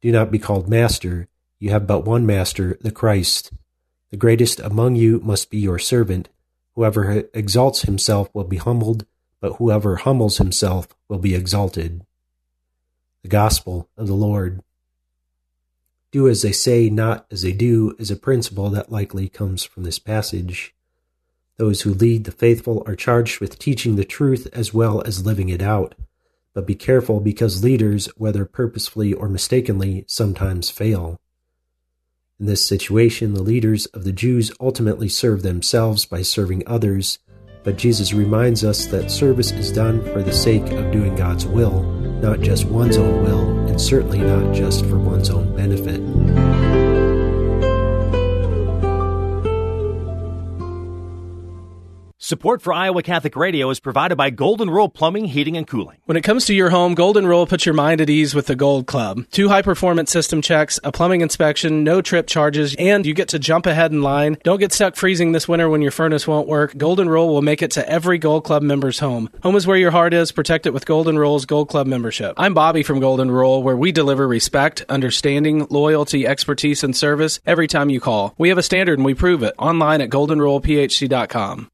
Do 0.03 0.13
not 0.13 0.31
be 0.31 0.39
called 0.39 0.69
Master. 0.69 1.27
You 1.59 1.71
have 1.71 1.85
but 1.85 2.05
one 2.05 2.25
Master, 2.25 2.79
the 2.81 2.93
Christ. 2.93 3.51
The 4.13 4.17
greatest 4.17 4.61
among 4.61 4.95
you 4.95 5.19
must 5.19 5.51
be 5.51 5.59
your 5.59 5.81
servant. 5.81 6.29
Whoever 6.77 7.25
exalts 7.35 7.83
himself 7.83 8.33
will 8.33 8.45
be 8.45 8.59
humbled, 8.59 9.05
but 9.41 9.55
whoever 9.57 9.97
humbles 9.97 10.39
himself 10.39 10.89
will 11.09 11.19
be 11.19 11.35
exalted. 11.35 12.05
The 13.23 13.29
Gospel 13.29 13.89
of 13.97 14.07
the 14.07 14.15
Lord. 14.15 14.63
Do 16.13 16.29
as 16.29 16.43
they 16.43 16.53
say, 16.53 16.91
not 16.91 17.27
as 17.31 17.43
they 17.43 17.53
do, 17.53 17.97
is 17.99 18.11
a 18.11 18.17
principle 18.17 18.71
that 18.71 18.93
likely 18.93 19.29
comes 19.29 19.65
from 19.65 19.83
this 19.83 19.99
passage. 19.99 20.75
Those 21.57 21.83
who 21.83 21.95
lead 21.95 22.25
the 22.25 22.33
faithful 22.33 22.83
are 22.87 22.97
charged 22.97 23.41
with 23.41 23.59
teaching 23.59 23.97
the 23.97 24.05
truth 24.05 24.49
as 24.53 24.75
well 24.75 25.03
as 25.03 25.27
living 25.27 25.49
it 25.49 25.63
out. 25.63 25.95
But 26.53 26.67
be 26.67 26.75
careful 26.75 27.21
because 27.21 27.65
leaders, 27.65 28.07
whether 28.17 28.45
purposefully 28.45 29.13
or 29.13 29.29
mistakenly, 29.29 30.05
sometimes 30.07 30.71
fail. 30.71 31.21
In 32.39 32.47
this 32.47 32.67
situation, 32.67 33.35
the 33.35 33.43
leaders 33.43 33.87
of 33.87 34.05
the 34.05 34.13
Jews 34.13 34.53
ultimately 34.61 35.09
serve 35.09 35.43
themselves 35.43 36.05
by 36.05 36.23
serving 36.23 36.63
others, 36.67 37.19
but 37.65 37.77
Jesus 37.77 38.13
reminds 38.13 38.63
us 38.63 38.87
that 38.87 39.11
service 39.11 39.51
is 39.51 39.73
done 39.73 40.03
for 40.13 40.23
the 40.23 40.33
sake 40.33 40.71
of 40.71 40.93
doing 40.93 41.17
God's 41.17 41.47
will, 41.47 41.83
not 42.21 42.41
just 42.41 42.67
one's 42.67 42.99
own 42.99 43.25
will, 43.25 43.67
and 43.67 43.81
certainly 43.81 44.21
not 44.21 44.55
just 44.55 44.85
for 44.85 44.99
one's 44.99 45.31
own 45.31 45.57
benefit. 45.57 46.64
Support 52.25 52.63
for 52.63 52.73
Iowa 52.73 53.03
Catholic 53.03 53.37
Radio 53.37 53.69
is 53.69 53.81
provided 53.81 54.17
by 54.17 54.31
Golden 54.31 54.71
Rule 54.71 54.89
Plumbing, 54.89 55.27
Heating, 55.27 55.59
and 55.59 55.67
Cooling. 55.67 55.99
When 56.07 56.17
it 56.17 56.25
comes 56.25 56.47
to 56.47 56.55
your 56.55 56.71
home, 56.71 56.95
Golden 56.95 57.27
Rule 57.27 57.47
puts 57.47 57.67
your 57.67 57.75
mind 57.75 58.01
at 58.01 58.09
ease 58.09 58.35
with 58.35 58.47
the 58.47 58.57
Gold 58.57 58.87
Club. 58.87 59.27
Two 59.31 59.51
high 59.51 59.61
performance 59.61 60.11
system 60.11 60.41
checks, 60.41 60.81
a 60.83 60.91
plumbing 60.91 61.21
inspection, 61.21 61.85
no 61.85 62.01
trip 62.01 62.27
charges, 62.27 62.75
and 62.79 63.05
you 63.05 63.13
get 63.13 63.29
to 63.29 63.39
jump 63.39 63.67
ahead 63.67 63.93
in 63.93 64.01
line. 64.01 64.39
Don't 64.43 64.59
get 64.59 64.73
stuck 64.73 64.97
freezing 64.97 65.33
this 65.33 65.47
winter 65.47 65.69
when 65.69 65.83
your 65.83 65.91
furnace 65.91 66.27
won't 66.27 66.49
work. 66.49 66.75
Golden 66.79 67.11
Rule 67.11 67.29
will 67.29 67.43
make 67.43 67.61
it 67.61 67.73
to 67.73 67.87
every 67.87 68.17
Gold 68.17 68.45
Club 68.45 68.63
member's 68.63 69.01
home. 69.01 69.29
Home 69.43 69.57
is 69.57 69.67
where 69.67 69.77
your 69.77 69.91
heart 69.91 70.15
is. 70.15 70.33
Protect 70.33 70.65
it 70.65 70.73
with 70.73 70.87
Golden 70.87 71.19
Rule's 71.19 71.45
Gold 71.45 71.69
Club 71.69 71.87
membership. 71.87 72.33
I'm 72.39 72.55
Bobby 72.55 72.83
from 72.83 73.01
Golden 73.01 73.31
Rule, 73.31 73.63
where 73.63 73.77
we 73.77 73.93
deliver 73.93 74.27
respect, 74.27 74.83
understanding, 74.89 75.67
loyalty, 75.69 76.27
expertise, 76.27 76.83
and 76.83 76.97
service 76.97 77.39
every 77.45 77.69
time 77.69 77.91
you 77.91 78.01
call. 78.01 78.35
We 78.39 78.49
have 78.49 78.57
a 78.57 78.63
standard 78.63 78.99
and 78.99 79.05
we 79.05 79.13
prove 79.13 79.43
it 79.43 79.53
online 79.59 80.01
at 80.01 80.09
goldenrulephc.com. 80.09 81.71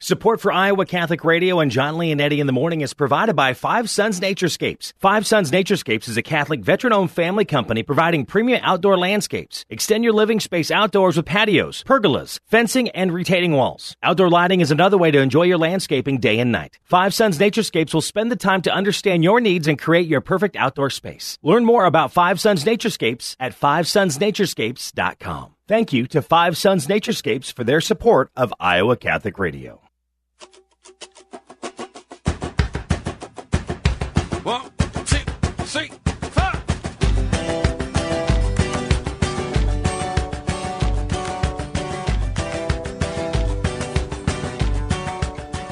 Support 0.00 0.40
for 0.40 0.52
Iowa 0.52 0.86
Catholic 0.86 1.24
Radio 1.24 1.58
and 1.58 1.72
John 1.72 2.00
Eddie 2.00 2.38
in 2.38 2.46
the 2.46 2.52
morning 2.52 2.82
is 2.82 2.94
provided 2.94 3.34
by 3.34 3.52
Five 3.52 3.90
Sons 3.90 4.20
Naturescapes. 4.20 4.92
Five 4.98 5.26
Sons 5.26 5.50
Naturescapes 5.50 6.08
is 6.08 6.16
a 6.16 6.22
Catholic 6.22 6.60
veteran-owned 6.60 7.10
family 7.10 7.44
company 7.44 7.82
providing 7.82 8.24
premium 8.24 8.60
outdoor 8.62 8.96
landscapes. 8.96 9.64
Extend 9.68 10.04
your 10.04 10.12
living 10.12 10.38
space 10.38 10.70
outdoors 10.70 11.16
with 11.16 11.26
patios, 11.26 11.82
pergolas, 11.82 12.38
fencing, 12.46 12.90
and 12.90 13.12
retaining 13.12 13.54
walls. 13.54 13.96
Outdoor 14.00 14.30
lighting 14.30 14.60
is 14.60 14.70
another 14.70 14.96
way 14.96 15.10
to 15.10 15.18
enjoy 15.18 15.42
your 15.42 15.58
landscaping 15.58 16.20
day 16.20 16.38
and 16.38 16.52
night. 16.52 16.78
Five 16.84 17.12
Sons 17.12 17.36
Naturescapes 17.36 17.92
will 17.92 18.00
spend 18.00 18.30
the 18.30 18.36
time 18.36 18.62
to 18.62 18.72
understand 18.72 19.24
your 19.24 19.40
needs 19.40 19.66
and 19.66 19.80
create 19.80 20.06
your 20.06 20.20
perfect 20.20 20.54
outdoor 20.54 20.90
space. 20.90 21.40
Learn 21.42 21.64
more 21.64 21.86
about 21.86 22.12
Five 22.12 22.40
Sons 22.40 22.64
Naturescapes 22.64 23.34
at 23.40 23.58
fivesonsnaturescapes.com. 23.58 25.54
Thank 25.66 25.92
you 25.92 26.06
to 26.06 26.22
Five 26.22 26.56
Sons 26.56 26.86
Naturescapes 26.86 27.52
for 27.52 27.64
their 27.64 27.80
support 27.80 28.30
of 28.36 28.54
Iowa 28.60 28.96
Catholic 28.96 29.40
Radio. 29.40 29.87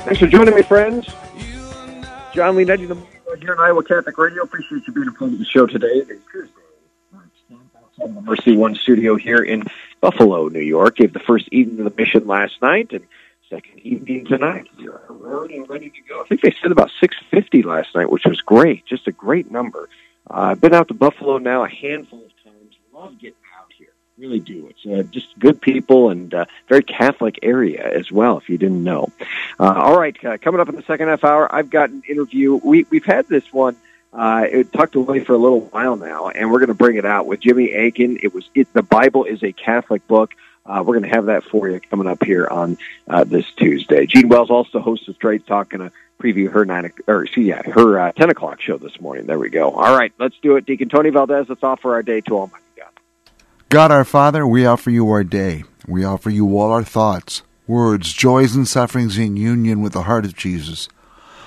Thanks 0.07 0.21
for 0.21 0.29
joining 0.29 0.55
me, 0.55 0.63
friends. 0.63 1.05
John 2.33 2.55
Leonetti 2.55 2.87
here 3.41 3.55
on 3.55 3.59
Iowa 3.59 3.83
Catholic 3.83 4.17
Radio. 4.17 4.45
Appreciate 4.45 4.87
you 4.87 4.93
being 4.93 5.09
a 5.09 5.11
part 5.11 5.33
of 5.33 5.39
the 5.41 5.45
show 5.45 5.67
today. 5.67 5.89
It 5.89 6.09
is 6.09 6.21
Tuesday. 6.31 6.53
The 7.99 8.21
Mercy 8.23 8.57
One 8.57 8.77
studio 8.77 9.17
here 9.17 9.43
in 9.43 9.65
Buffalo, 10.01 10.47
New 10.47 10.61
York. 10.61 10.99
Gave 10.99 11.13
the 11.13 11.19
first 11.19 11.49
evening 11.51 11.85
of 11.85 11.93
the 11.93 12.01
mission 12.01 12.25
last 12.25 12.63
night 12.63 12.93
and 12.93 13.05
second 13.51 13.81
evening 13.81 14.27
tonight. 14.27 14.69
We 14.79 14.87
are 14.87 15.01
already 15.11 15.59
ready 15.59 15.91
to 15.91 16.01
go. 16.09 16.23
I 16.23 16.29
think 16.29 16.41
they 16.41 16.55
said 16.63 16.71
about 16.71 16.93
650 17.01 17.65
last 17.65 17.93
night, 17.97 18.09
which 18.09 18.27
was 18.27 18.41
great. 18.41 18.87
Just 18.87 19.09
a 19.09 19.13
great 19.13 19.51
number. 19.51 19.89
Uh, 20.31 20.53
I've 20.53 20.61
been 20.61 20.73
out 20.73 20.87
to 20.87 20.95
Buffalo 20.95 21.39
now 21.39 21.65
a 21.65 21.69
handful 21.69 22.21
of 22.21 22.45
times. 22.45 22.77
Love 22.93 23.19
getting. 23.19 23.35
Really 24.19 24.41
do. 24.41 24.71
It's 24.71 24.87
uh, 24.87 25.03
just 25.11 25.39
good 25.39 25.61
people 25.61 26.09
and 26.11 26.33
uh, 26.33 26.47
very 26.69 26.83
Catholic 26.83 27.39
area 27.43 27.87
as 27.87 28.11
well, 28.11 28.39
if 28.39 28.49
you 28.49 28.57
didn't 28.57 28.83
know. 28.83 29.13
Uh, 29.61 29.75
all 29.75 29.99
right, 29.99 30.17
uh, 30.25 30.39
coming 30.39 30.61
up 30.61 30.71
in 30.71 30.75
the 30.75 30.83
second 30.83 31.09
half 31.09 31.23
hour, 31.23 31.55
I've 31.55 31.69
got 31.69 31.91
an 31.91 32.03
interview. 32.09 32.59
We, 32.65 32.87
we've 32.89 33.05
had 33.05 33.29
this 33.29 33.53
one 33.53 33.77
uh, 34.17 34.47
it 34.51 34.73
tucked 34.73 34.95
away 34.95 35.21
for 35.21 35.35
a 35.35 35.39
little 35.39 35.61
while 35.61 35.97
now, 35.97 36.29
and 36.29 36.51
we're 36.51 36.59
going 36.59 36.69
to 36.69 36.75
bring 36.75 36.97
it 36.97 37.05
out 37.05 37.27
with 37.27 37.41
Jimmy 37.41 37.73
Akin. 37.73 38.19
It 38.23 38.33
was 38.33 38.49
it, 38.55 38.73
the 38.73 38.83
Bible 38.83 39.25
is 39.25 39.43
a 39.43 39.53
Catholic 39.53 40.07
book. 40.07 40.35
Uh, 40.65 40.83
we're 40.85 40.99
going 40.99 41.09
to 41.09 41.15
have 41.15 41.27
that 41.27 41.45
for 41.45 41.69
you 41.69 41.79
coming 41.81 42.07
up 42.07 42.25
here 42.25 42.49
on 42.49 42.79
uh, 43.09 43.25
this 43.25 43.45
Tuesday. 43.53 44.07
Gene 44.07 44.29
Wells 44.29 44.51
also 44.51 44.81
hosts 44.81 45.07
a 45.09 45.15
Straight 45.15 45.47
Talk, 45.47 45.69
going 45.69 45.91
to 45.91 45.95
preview 46.19 46.51
her 46.51 46.65
nine 46.65 46.91
or 47.07 47.25
excuse 47.25 47.47
yeah 47.47 47.63
her 47.71 47.99
uh, 47.99 48.13
ten 48.13 48.31
o'clock 48.31 48.63
show 48.63 48.79
this 48.79 48.99
morning. 49.03 49.27
There 49.27 49.39
we 49.39 49.51
go. 49.51 49.71
All 49.73 49.95
right, 49.97 50.13
let's 50.19 50.39
do 50.41 50.57
it. 50.57 50.65
Deacon 50.65 50.89
Tony 50.89 51.11
Valdez, 51.11 51.51
let's 51.51 51.63
offer 51.63 51.93
our 51.93 52.03
day 52.03 52.23
to 52.23 52.39
Almighty 52.39 52.55
God. 52.55 52.66
God 53.69 53.91
our 53.91 54.05
Father, 54.05 54.47
we 54.47 54.65
offer 54.65 54.91
you 54.91 55.11
our 55.11 55.25
day. 55.25 55.65
We 55.89 56.05
offer 56.05 56.31
you 56.31 56.57
all 56.57 56.71
our 56.71 56.85
thoughts, 56.85 57.43
words, 57.67 58.13
joys, 58.13 58.55
and 58.55 58.67
sufferings 58.67 59.19
in 59.19 59.37
union 59.37 59.81
with 59.81 59.93
the 59.93 60.03
heart 60.03 60.25
of 60.25 60.37
Jesus. 60.37 60.89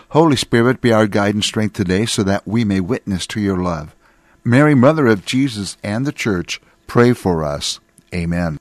Holy 0.10 0.36
Spirit, 0.36 0.82
be 0.82 0.92
our 0.92 1.08
guide 1.08 1.34
and 1.34 1.44
strength 1.44 1.74
today 1.76 2.06
so 2.06 2.24
that 2.24 2.46
we 2.46 2.66
may 2.66 2.82
witness 2.82 3.26
to 3.28 3.40
your 3.40 3.58
love. 3.58 3.96
Mary, 4.44 4.76
Mother 4.76 5.08
of 5.08 5.26
Jesus 5.26 5.78
and 5.82 6.06
the 6.06 6.12
Church, 6.12 6.60
pray 6.88 7.14
for 7.14 7.46
us. 7.46 7.80
Amen. 8.14 8.58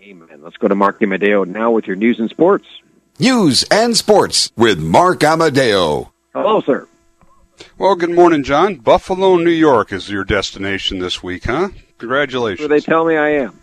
Amen. 0.00 0.40
Let's 0.40 0.56
go 0.58 0.68
to 0.68 0.76
Mark 0.76 1.02
Amadeo 1.02 1.42
now 1.42 1.72
with 1.72 1.88
your 1.88 1.96
news 1.96 2.20
and 2.20 2.30
sports. 2.30 2.66
News 3.18 3.64
and 3.64 3.96
sports 3.96 4.52
with 4.56 4.78
Mark 4.78 5.24
Amadeo. 5.24 6.12
Hello, 6.32 6.60
sir. 6.60 6.86
Well, 7.76 7.96
good 7.96 8.10
morning, 8.10 8.44
John. 8.44 8.76
Buffalo, 8.76 9.36
New 9.36 9.50
York 9.50 9.92
is 9.92 10.08
your 10.08 10.24
destination 10.24 11.00
this 11.00 11.20
week, 11.20 11.44
huh? 11.44 11.70
Congratulations. 12.02 12.68
Where 12.68 12.80
they 12.80 12.84
tell 12.84 13.04
me 13.04 13.16
I 13.16 13.28
am. 13.28 13.60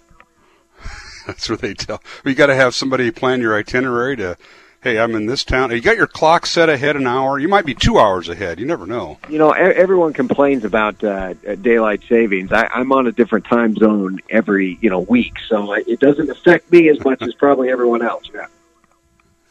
That's 1.27 1.49
where 1.49 1.57
they 1.57 1.73
tell. 1.73 2.01
We 2.23 2.33
got 2.33 2.45
to 2.45 2.55
have 2.55 2.73
somebody 2.73 3.11
plan 3.11 3.41
your 3.41 3.53
itinerary 3.53 4.15
to 4.15 4.37
hey, 4.81 4.97
I'm 4.97 5.13
in 5.13 5.25
this 5.25 5.43
town. 5.43 5.71
You 5.71 5.81
got 5.81 5.97
your 5.97 6.07
clock 6.07 6.45
set 6.45 6.69
ahead 6.69 6.95
an 6.95 7.05
hour. 7.05 7.37
You 7.37 7.49
might 7.49 7.65
be 7.65 7.73
two 7.73 7.99
hours 7.99 8.29
ahead. 8.29 8.57
You 8.57 8.65
never 8.65 8.85
know. 8.85 9.17
You 9.27 9.39
know, 9.39 9.51
everyone 9.51 10.13
complains 10.13 10.63
about 10.63 11.03
uh, 11.03 11.33
daylight 11.55 12.01
savings. 12.07 12.53
I, 12.53 12.69
I'm 12.73 12.93
on 12.93 13.07
a 13.07 13.11
different 13.11 13.43
time 13.43 13.75
zone 13.75 14.19
every 14.29 14.77
you 14.79 14.89
know 14.89 14.99
week, 14.99 15.33
so 15.49 15.73
it 15.73 15.99
doesn't 15.99 16.29
affect 16.29 16.71
me 16.71 16.87
as 16.87 17.03
much 17.03 17.21
as 17.21 17.33
probably 17.33 17.69
everyone 17.69 18.01
else. 18.01 18.23
Yeah. 18.33 18.47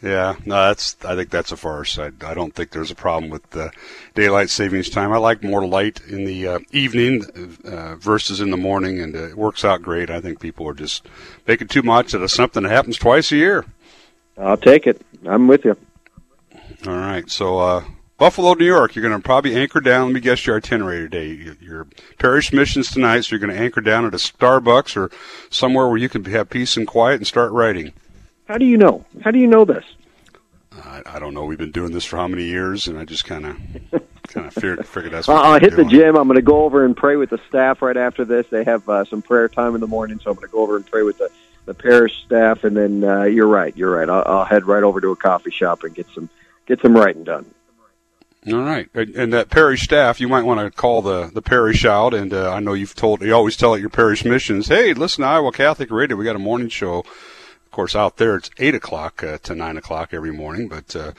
Yeah, 0.00 0.36
no, 0.46 0.54
that's. 0.68 0.96
I 1.04 1.16
think 1.16 1.30
that's 1.30 1.50
a 1.50 1.56
farce. 1.56 1.98
I, 1.98 2.12
I 2.24 2.32
don't 2.32 2.54
think 2.54 2.70
there's 2.70 2.92
a 2.92 2.94
problem 2.94 3.30
with 3.30 3.56
uh, 3.56 3.70
daylight 4.14 4.48
savings 4.48 4.88
time. 4.88 5.12
I 5.12 5.16
like 5.16 5.42
more 5.42 5.66
light 5.66 6.00
in 6.08 6.24
the 6.24 6.46
uh, 6.46 6.58
evening 6.70 7.24
uh, 7.64 7.96
versus 7.96 8.40
in 8.40 8.50
the 8.50 8.56
morning, 8.56 9.00
and 9.00 9.16
uh, 9.16 9.30
it 9.30 9.36
works 9.36 9.64
out 9.64 9.82
great. 9.82 10.08
I 10.08 10.20
think 10.20 10.38
people 10.38 10.68
are 10.68 10.74
just 10.74 11.08
making 11.48 11.66
too 11.66 11.82
much 11.82 12.14
out 12.14 12.22
of 12.22 12.30
something 12.30 12.62
that 12.62 12.70
happens 12.70 12.96
twice 12.96 13.32
a 13.32 13.36
year. 13.36 13.64
I'll 14.36 14.56
take 14.56 14.86
it. 14.86 15.02
I'm 15.26 15.48
with 15.48 15.64
you. 15.64 15.76
All 16.86 16.96
right. 16.96 17.28
So, 17.28 17.58
uh, 17.58 17.84
Buffalo, 18.18 18.54
New 18.54 18.66
York, 18.66 18.94
you're 18.94 19.02
going 19.02 19.20
to 19.20 19.24
probably 19.24 19.56
anchor 19.56 19.80
down. 19.80 20.06
Let 20.06 20.14
me 20.14 20.20
guess 20.20 20.46
your 20.46 20.58
itinerary 20.58 21.08
today. 21.08 21.54
Your 21.60 21.88
parish 22.18 22.52
missions 22.52 22.92
tonight, 22.92 23.22
so 23.22 23.34
you're 23.34 23.44
going 23.44 23.56
to 23.56 23.60
anchor 23.60 23.80
down 23.80 24.04
at 24.04 24.14
a 24.14 24.18
Starbucks 24.18 24.96
or 24.96 25.10
somewhere 25.50 25.88
where 25.88 25.96
you 25.98 26.08
can 26.08 26.24
have 26.26 26.50
peace 26.50 26.76
and 26.76 26.86
quiet 26.86 27.16
and 27.16 27.26
start 27.26 27.50
writing. 27.50 27.92
How 28.48 28.56
do 28.56 28.64
you 28.64 28.78
know? 28.78 29.04
How 29.22 29.30
do 29.30 29.38
you 29.38 29.46
know 29.46 29.66
this? 29.66 29.84
I, 30.72 31.02
I 31.04 31.18
don't 31.18 31.34
know. 31.34 31.44
We've 31.44 31.58
been 31.58 31.70
doing 31.70 31.92
this 31.92 32.06
for 32.06 32.16
how 32.16 32.28
many 32.28 32.44
years, 32.44 32.88
and 32.88 32.98
I 32.98 33.04
just 33.04 33.26
kind 33.26 33.44
of 33.44 33.56
kind 34.28 34.46
of 34.46 34.54
figured, 34.54 34.86
figured 34.86 35.12
that's. 35.12 35.28
Uh, 35.28 35.32
What 35.32 35.44
I'll 35.44 35.60
hit 35.60 35.76
the 35.76 35.84
gym. 35.84 36.16
I'm 36.16 36.26
going 36.26 36.36
to 36.36 36.42
go 36.42 36.64
over 36.64 36.84
and 36.84 36.96
pray 36.96 37.16
with 37.16 37.28
the 37.28 37.38
staff 37.48 37.82
right 37.82 37.96
after 37.96 38.24
this. 38.24 38.46
They 38.48 38.64
have 38.64 38.88
uh, 38.88 39.04
some 39.04 39.20
prayer 39.20 39.48
time 39.48 39.74
in 39.74 39.82
the 39.82 39.86
morning, 39.86 40.18
so 40.18 40.30
I'm 40.30 40.36
going 40.36 40.48
to 40.48 40.52
go 40.52 40.62
over 40.62 40.76
and 40.76 40.86
pray 40.86 41.02
with 41.02 41.18
the 41.18 41.30
the 41.66 41.74
parish 41.74 42.24
staff, 42.24 42.64
and 42.64 42.74
then 42.74 43.04
uh, 43.04 43.24
you're 43.24 43.46
right. 43.46 43.76
You're 43.76 43.94
right. 43.94 44.08
I'll, 44.08 44.22
I'll 44.24 44.44
head 44.46 44.64
right 44.64 44.82
over 44.82 45.02
to 45.02 45.08
a 45.10 45.16
coffee 45.16 45.50
shop 45.50 45.84
and 45.84 45.94
get 45.94 46.06
some 46.14 46.30
get 46.66 46.80
some 46.80 46.96
writing 46.96 47.24
done. 47.24 47.44
All 48.50 48.60
right, 48.60 48.88
and, 48.94 49.32
that 49.34 49.50
parish 49.50 49.82
staff, 49.82 50.20
you 50.20 50.28
might 50.28 50.44
want 50.44 50.60
to 50.60 50.70
call 50.70 51.02
the 51.02 51.30
the 51.34 51.42
parish 51.42 51.84
out. 51.84 52.14
And 52.14 52.32
uh, 52.32 52.50
I 52.50 52.60
know 52.60 52.72
you've 52.72 52.94
told, 52.94 53.20
you 53.20 53.34
always 53.34 53.58
tell 53.58 53.74
at 53.74 53.80
your 53.80 53.90
parish 53.90 54.24
missions, 54.24 54.68
hey, 54.68 54.94
listen 54.94 55.20
to 55.20 55.28
Iowa 55.28 55.52
Catholic 55.52 55.90
Radio. 55.90 56.16
We 56.16 56.24
got 56.24 56.36
a 56.36 56.38
morning 56.38 56.70
show. 56.70 57.04
Of 57.68 57.72
course, 57.72 57.94
out 57.94 58.16
there 58.16 58.36
it's 58.36 58.50
eight 58.56 58.74
o'clock 58.74 59.22
uh, 59.22 59.36
to 59.42 59.54
nine 59.54 59.76
o'clock 59.76 60.14
every 60.14 60.32
morning. 60.32 60.68
But 60.68 60.96
uh, 60.96 61.12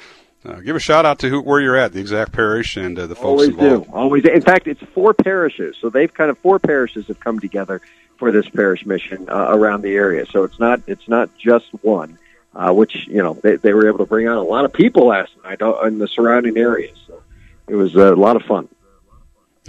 uh, 0.44 0.62
give 0.62 0.76
a 0.76 0.80
shout 0.80 1.06
out 1.06 1.20
to 1.20 1.30
who, 1.30 1.42
where 1.42 1.62
you're 1.62 1.78
at, 1.78 1.94
the 1.94 2.00
exact 2.00 2.32
parish, 2.32 2.76
and 2.76 2.98
uh, 2.98 3.06
the 3.06 3.14
folks 3.14 3.26
Always 3.26 3.50
involved. 3.50 3.86
do. 3.86 3.94
Always. 3.94 4.26
In 4.26 4.42
fact, 4.42 4.68
it's 4.68 4.82
four 4.94 5.14
parishes, 5.14 5.78
so 5.80 5.90
they've 5.90 6.12
kind 6.12 6.32
of 6.32 6.40
four 6.40 6.58
parishes 6.58 7.06
have 7.08 7.20
come 7.20 7.40
together 7.40 7.82
for 8.18 8.32
this 8.32 8.50
parish 8.50 8.84
mission 8.84 9.30
uh, 9.30 9.50
around 9.50 9.84
the 9.84 9.94
area. 9.94 10.26
So 10.26 10.44
it's 10.44 10.60
not 10.60 10.82
it's 10.88 11.08
not 11.08 11.30
just 11.38 11.68
one, 11.84 12.18
uh, 12.56 12.74
which 12.74 13.08
you 13.08 13.22
know 13.22 13.36
they, 13.36 13.58
they 13.58 13.74
were 13.74 13.88
able 13.88 14.00
to 14.00 14.06
bring 14.06 14.28
out 14.28 14.38
a 14.38 14.42
lot 14.42 14.66
of 14.66 14.74
people 14.74 15.06
last 15.06 15.32
night 15.44 15.62
uh, 15.62 15.80
in 15.82 16.00
the 16.00 16.08
surrounding 16.08 16.58
areas. 16.58 16.98
So 17.06 17.22
it 17.68 17.76
was 17.76 17.94
a 17.94 18.16
lot 18.16 18.36
of 18.36 18.42
fun. 18.42 18.68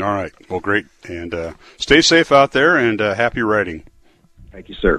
All 0.00 0.14
right, 0.14 0.32
well, 0.48 0.60
great, 0.60 0.86
and 1.06 1.34
uh, 1.34 1.52
stay 1.76 2.00
safe 2.00 2.32
out 2.32 2.52
there, 2.52 2.76
and 2.78 3.02
uh, 3.02 3.14
happy 3.14 3.42
writing. 3.42 3.84
Thank 4.50 4.70
you, 4.70 4.74
sir. 4.76 4.98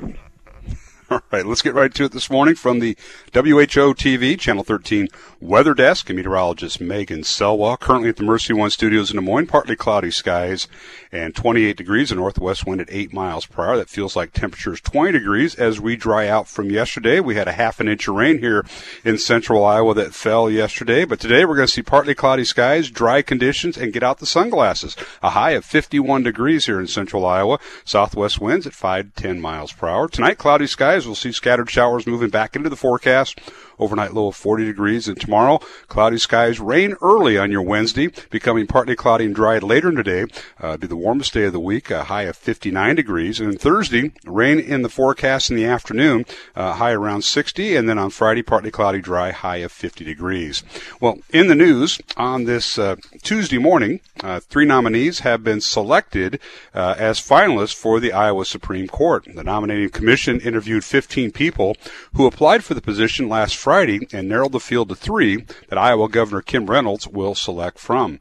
All 1.12 1.19
right, 1.30 1.45
let's 1.45 1.62
get 1.62 1.74
right 1.74 1.93
to 1.95 2.06
it 2.06 2.13
this 2.13 2.30
morning 2.30 2.56
from 2.56 2.80
the 2.80 2.95
WHO 3.34 3.93
TV, 3.95 4.39
Channel 4.39 4.63
13 4.63 5.10
Weather 5.41 5.74
Desk. 5.74 6.10
and 6.10 6.15
Meteorologist 6.15 6.80
Megan 6.80 7.24
Selwa, 7.24 7.78
currently 7.78 8.08
at 8.08 8.15
the 8.15 8.24
Mercy 8.24 8.54
One 8.54 8.69
Studios 8.69 9.12
in 9.12 9.17
Des 9.17 9.21
Moines. 9.21 9.47
Partly 9.47 9.76
cloudy 9.76 10.10
skies 10.10 10.69
and 11.12 11.36
28 11.36 11.76
degrees, 11.76 12.12
a 12.12 12.15
northwest 12.15 12.65
wind 12.65 12.82
at 12.82 12.91
8 12.91 13.13
miles 13.13 13.45
per 13.45 13.65
hour. 13.65 13.78
That 13.78 13.89
feels 13.89 14.15
like 14.15 14.32
temperatures 14.32 14.80
20 14.82 15.12
degrees 15.12 15.56
as 15.56 15.80
we 15.80 15.95
dry 15.95 16.28
out 16.28 16.47
from 16.47 16.69
yesterday. 16.69 17.19
We 17.19 17.36
had 17.36 17.47
a 17.47 17.54
half 17.54 17.80
an 17.80 17.88
inch 17.88 18.08
of 18.08 18.15
rain 18.15 18.39
here 18.39 18.65
in 19.04 19.17
central 19.17 19.65
Iowa 19.65 19.93
that 19.95 20.13
fell 20.13 20.50
yesterday, 20.50 21.06
but 21.06 21.19
today 21.19 21.45
we're 21.45 21.56
going 21.56 21.67
to 21.67 21.74
see 21.74 21.82
partly 21.82 22.15
cloudy 22.15 22.45
skies, 22.45 22.89
dry 22.89 23.21
conditions, 23.21 23.78
and 23.78 23.93
get 23.93 24.04
out 24.04 24.19
the 24.19 24.26
sunglasses. 24.26 24.95
A 25.21 25.32
high 25.32 25.52
of 25.52 25.65
51 25.65 26.24
degrees 26.24 26.65
here 26.65 26.80
in 26.80 26.88
central 26.88 27.26
Iowa. 27.26 27.60
Southwest 27.84 28.39
winds 28.39 28.65
at 28.65 28.74
5 28.74 29.13
to 29.13 29.21
10 29.21 29.41
miles 29.41 29.74
per 29.74 29.88
hour. 29.88 30.08
Tonight, 30.08 30.38
cloudy 30.38 30.67
skies. 30.67 31.06
We'll 31.06 31.15
see 31.15 31.32
scattered 31.32 31.69
showers 31.69 32.08
moving 32.08 32.30
back 32.30 32.56
into 32.56 32.69
the 32.69 32.76
forecast. 32.76 33.39
Overnight 33.81 34.13
low 34.13 34.27
of 34.27 34.35
40 34.35 34.63
degrees. 34.63 35.07
And 35.07 35.19
tomorrow, 35.19 35.57
cloudy 35.87 36.19
skies, 36.19 36.59
rain 36.59 36.95
early 37.01 37.35
on 37.35 37.51
your 37.51 37.63
Wednesday, 37.63 38.09
becoming 38.29 38.67
partly 38.67 38.95
cloudy 38.95 39.25
and 39.25 39.33
dry 39.33 39.57
later 39.57 39.91
today. 39.91 40.25
Uh, 40.59 40.77
be 40.77 40.85
the 40.85 40.95
warmest 40.95 41.33
day 41.33 41.45
of 41.45 41.53
the 41.53 41.59
week, 41.59 41.89
a 41.89 42.03
high 42.03 42.23
of 42.23 42.37
59 42.37 42.95
degrees. 42.95 43.39
And 43.39 43.59
Thursday, 43.59 44.11
rain 44.23 44.59
in 44.59 44.83
the 44.83 44.89
forecast 44.89 45.49
in 45.49 45.55
the 45.55 45.65
afternoon, 45.65 46.25
uh, 46.55 46.73
high 46.73 46.91
around 46.91 47.23
60. 47.23 47.75
And 47.75 47.89
then 47.89 47.97
on 47.97 48.11
Friday, 48.11 48.43
partly 48.43 48.69
cloudy, 48.69 49.01
dry, 49.01 49.31
high 49.31 49.57
of 49.57 49.71
50 49.71 50.05
degrees. 50.05 50.61
Well, 50.99 51.17
in 51.31 51.47
the 51.47 51.55
news 51.55 51.99
on 52.17 52.43
this 52.43 52.77
uh, 52.77 52.97
Tuesday 53.23 53.57
morning, 53.57 53.99
uh, 54.23 54.41
three 54.41 54.65
nominees 54.65 55.19
have 55.19 55.43
been 55.43 55.59
selected 55.59 56.39
uh, 56.75 56.93
as 56.99 57.19
finalists 57.19 57.73
for 57.73 57.99
the 57.99 58.13
Iowa 58.13 58.45
Supreme 58.45 58.87
Court. 58.87 59.25
The 59.33 59.43
nominating 59.43 59.89
commission 59.89 60.39
interviewed 60.39 60.83
15 60.83 61.31
people 61.31 61.75
who 62.13 62.27
applied 62.27 62.63
for 62.63 62.75
the 62.75 62.82
position 62.82 63.27
last 63.27 63.55
Friday. 63.55 63.70
Friday 63.72 64.05
and 64.11 64.28
narrowed 64.28 64.51
the 64.51 64.59
field 64.59 64.89
to 64.89 64.95
three 64.95 65.45
that 65.69 65.78
Iowa 65.78 66.09
Governor 66.09 66.41
Kim 66.41 66.69
Reynolds 66.69 67.07
will 67.07 67.36
select 67.36 67.80
from. 67.80 68.19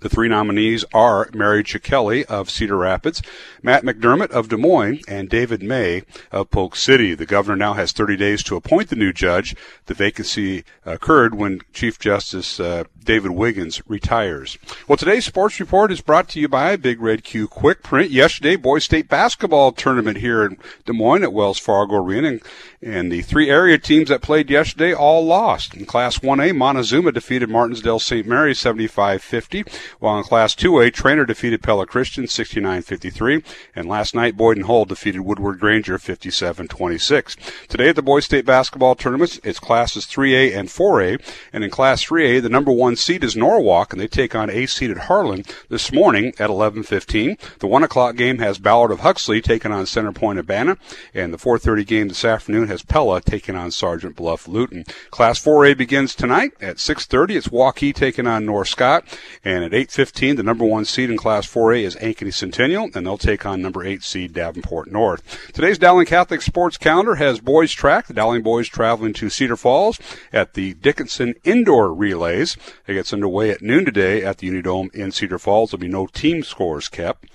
The 0.00 0.08
three 0.08 0.28
nominees 0.28 0.84
are 0.92 1.28
Mary 1.32 1.64
Chicchelli 1.64 2.24
of 2.24 2.50
Cedar 2.50 2.76
Rapids, 2.76 3.22
Matt 3.62 3.82
McDermott 3.82 4.30
of 4.30 4.48
Des 4.48 4.56
Moines, 4.56 5.00
and 5.08 5.28
David 5.28 5.62
May 5.62 6.02
of 6.30 6.50
Polk 6.50 6.76
City. 6.76 7.14
The 7.14 7.26
governor 7.26 7.56
now 7.56 7.74
has 7.74 7.92
30 7.92 8.16
days 8.16 8.42
to 8.44 8.56
appoint 8.56 8.90
the 8.90 8.96
new 8.96 9.12
judge. 9.12 9.56
The 9.86 9.94
vacancy 9.94 10.64
occurred 10.84 11.34
when 11.34 11.60
Chief 11.72 11.98
Justice 11.98 12.60
uh, 12.60 12.84
David 13.02 13.30
Wiggins 13.30 13.80
retires. 13.88 14.58
Well, 14.86 14.96
today's 14.96 15.24
sports 15.24 15.58
report 15.60 15.90
is 15.90 16.00
brought 16.00 16.28
to 16.30 16.40
you 16.40 16.48
by 16.48 16.76
Big 16.76 17.00
Red 17.00 17.24
Q 17.24 17.48
Quick 17.48 17.82
Print. 17.82 18.10
Yesterday, 18.10 18.56
Boys 18.56 18.84
State 18.84 19.08
basketball 19.08 19.72
tournament 19.72 20.18
here 20.18 20.44
in 20.44 20.58
Des 20.84 20.92
Moines 20.92 21.22
at 21.22 21.32
Wells 21.32 21.58
Fargo 21.58 21.96
Arena, 21.96 22.28
and, 22.28 22.42
and 22.82 23.10
the 23.10 23.22
three 23.22 23.48
area 23.48 23.78
teams 23.78 24.10
that 24.10 24.20
played 24.20 24.50
yesterday 24.50 24.92
all 24.92 25.24
lost. 25.24 25.74
In 25.74 25.86
Class 25.86 26.18
1A, 26.18 26.54
Montezuma 26.54 27.12
defeated 27.12 27.48
Martensdale 27.48 28.00
St. 28.00 28.26
Mary 28.26 28.52
75-50, 28.52 29.66
while 29.98 30.18
in 30.18 30.24
Class 30.24 30.54
2A, 30.54 30.92
Treynor 30.92 31.26
defeated 31.26 31.62
Pella 31.62 31.86
Christian 31.86 32.24
69-53, 32.24 33.44
and 33.74 33.88
last 33.88 34.14
night, 34.14 34.36
Boyden 34.36 34.64
Hull 34.64 34.84
defeated 34.84 35.20
Woodward 35.20 35.58
Granger 35.60 35.98
57-26. 35.98 37.36
Today 37.68 37.88
at 37.90 37.96
the 37.96 38.02
Boys 38.02 38.24
State 38.24 38.44
basketball 38.44 38.94
tournaments, 38.94 39.40
it's 39.44 39.58
classes 39.58 40.06
3A 40.06 40.56
and 40.56 40.68
4A, 40.68 41.20
and 41.52 41.64
in 41.64 41.70
Class 41.70 42.04
3A, 42.04 42.42
the 42.42 42.48
number 42.48 42.72
one 42.72 42.96
seed 42.96 43.24
is 43.24 43.36
Norwalk, 43.36 43.92
and 43.92 44.00
they 44.00 44.06
take 44.06 44.34
on 44.34 44.50
A 44.50 44.66
seeded 44.66 44.98
Harlan 44.98 45.44
this 45.68 45.92
morning 45.92 46.32
at 46.38 46.50
11:15. 46.50 47.36
The 47.58 47.66
one 47.66 47.82
o'clock 47.82 48.16
game 48.16 48.38
has 48.38 48.58
Ballard 48.58 48.90
of 48.90 49.00
Huxley 49.00 49.40
taking 49.40 49.72
on 49.72 49.86
Center 49.86 50.12
Point 50.12 50.38
Urbana, 50.38 50.76
and 51.14 51.32
the 51.32 51.38
4:30 51.38 51.84
game 51.84 52.08
this 52.08 52.24
afternoon 52.24 52.68
has 52.68 52.82
Pella 52.82 53.20
taking 53.20 53.56
on 53.56 53.70
Sergeant 53.70 54.16
Bluff 54.16 54.48
Luton. 54.48 54.84
Class 55.10 55.38
4A 55.38 55.76
begins 55.76 56.14
tonight 56.14 56.52
at 56.60 56.78
6:30. 56.78 57.36
It's 57.36 57.48
Waukee 57.48 57.94
taking 57.94 58.26
on 58.26 58.46
North 58.46 58.68
Scott, 58.68 59.04
and 59.44 59.64
at 59.64 59.72
8:15, 59.78 60.34
the 60.34 60.42
number 60.42 60.64
one 60.64 60.84
seed 60.84 61.08
in 61.08 61.16
Class 61.16 61.46
4A 61.46 61.84
is 61.84 61.94
Ankeny 61.96 62.34
Centennial, 62.34 62.90
and 62.96 63.06
they'll 63.06 63.16
take 63.16 63.46
on 63.46 63.62
number 63.62 63.84
eight 63.84 64.02
seed 64.02 64.32
Davenport 64.32 64.90
North. 64.90 65.52
Today's 65.52 65.78
Dowling 65.78 66.06
Catholic 66.06 66.42
sports 66.42 66.76
calendar 66.76 67.14
has 67.14 67.38
boys 67.38 67.70
track. 67.70 68.08
The 68.08 68.12
Dowling 68.12 68.42
boys 68.42 68.66
traveling 68.66 69.12
to 69.12 69.30
Cedar 69.30 69.56
Falls 69.56 70.00
at 70.32 70.54
the 70.54 70.74
Dickinson 70.74 71.34
Indoor 71.44 71.94
Relays. 71.94 72.56
It 72.88 72.94
gets 72.94 73.12
underway 73.12 73.50
at 73.50 73.62
noon 73.62 73.84
today 73.84 74.24
at 74.24 74.38
the 74.38 74.50
Unidome 74.50 74.92
in 74.92 75.12
Cedar 75.12 75.38
Falls. 75.38 75.70
There'll 75.70 75.80
be 75.80 75.86
no 75.86 76.08
team 76.08 76.42
scores 76.42 76.88
kept. 76.88 77.26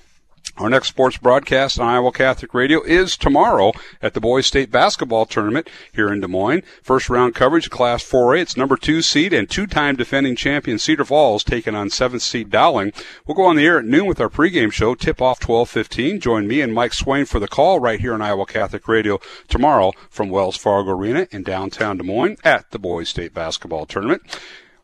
Our 0.56 0.70
next 0.70 0.90
sports 0.90 1.18
broadcast 1.18 1.80
on 1.80 1.88
Iowa 1.88 2.12
Catholic 2.12 2.54
Radio 2.54 2.84
is 2.84 3.18
tomorrow 3.18 3.72
at 4.04 4.14
the 4.14 4.22
Boys 4.22 4.46
State 4.46 4.70
Basketball 4.70 5.26
Tournament 5.26 5.68
here 5.92 6.14
in 6.14 6.20
Des 6.20 6.28
Moines. 6.28 6.62
First 6.84 7.10
round 7.10 7.34
coverage, 7.34 7.72
Class 7.72 8.04
4A. 8.04 8.40
It's 8.42 8.56
number 8.56 8.78
two 8.78 9.02
seed 9.02 9.34
and 9.34 9.50
two-time 9.50 9.96
defending 9.96 10.36
champion 10.36 10.78
Cedar 10.78 11.06
Falls 11.06 11.44
taking 11.44 11.74
on 11.74 11.90
seventh 11.90 12.22
seed 12.22 12.52
Dowling. 12.52 12.94
We'll 13.26 13.34
go 13.34 13.46
on 13.46 13.56
the 13.56 13.66
air 13.66 13.80
at 13.80 13.86
noon 13.86 14.06
with 14.06 14.22
our 14.22 14.30
pregame 14.30 14.72
show, 14.72 14.94
tip 14.94 15.24
off 15.24 15.40
12:15. 15.40 16.20
Join 16.20 16.48
me 16.48 16.62
and 16.62 16.72
Mike 16.72 16.94
Swain 16.94 17.26
for 17.26 17.40
the 17.40 17.48
call 17.48 17.80
right 17.80 18.00
here 18.00 18.14
on 18.14 18.22
Iowa 18.22 18.46
Catholic 18.46 18.88
Radio 18.88 19.20
tomorrow 19.48 19.92
from 20.12 20.30
Wells 20.30 20.56
Fargo 20.56 20.92
Arena 20.92 21.28
in 21.32 21.42
downtown 21.42 21.98
Des 21.98 22.04
Moines 22.04 22.38
at 22.44 22.70
the 22.70 22.80
Boys 22.80 23.10
State 23.10 23.34
Basketball 23.34 23.88
Tournament. 23.88 24.22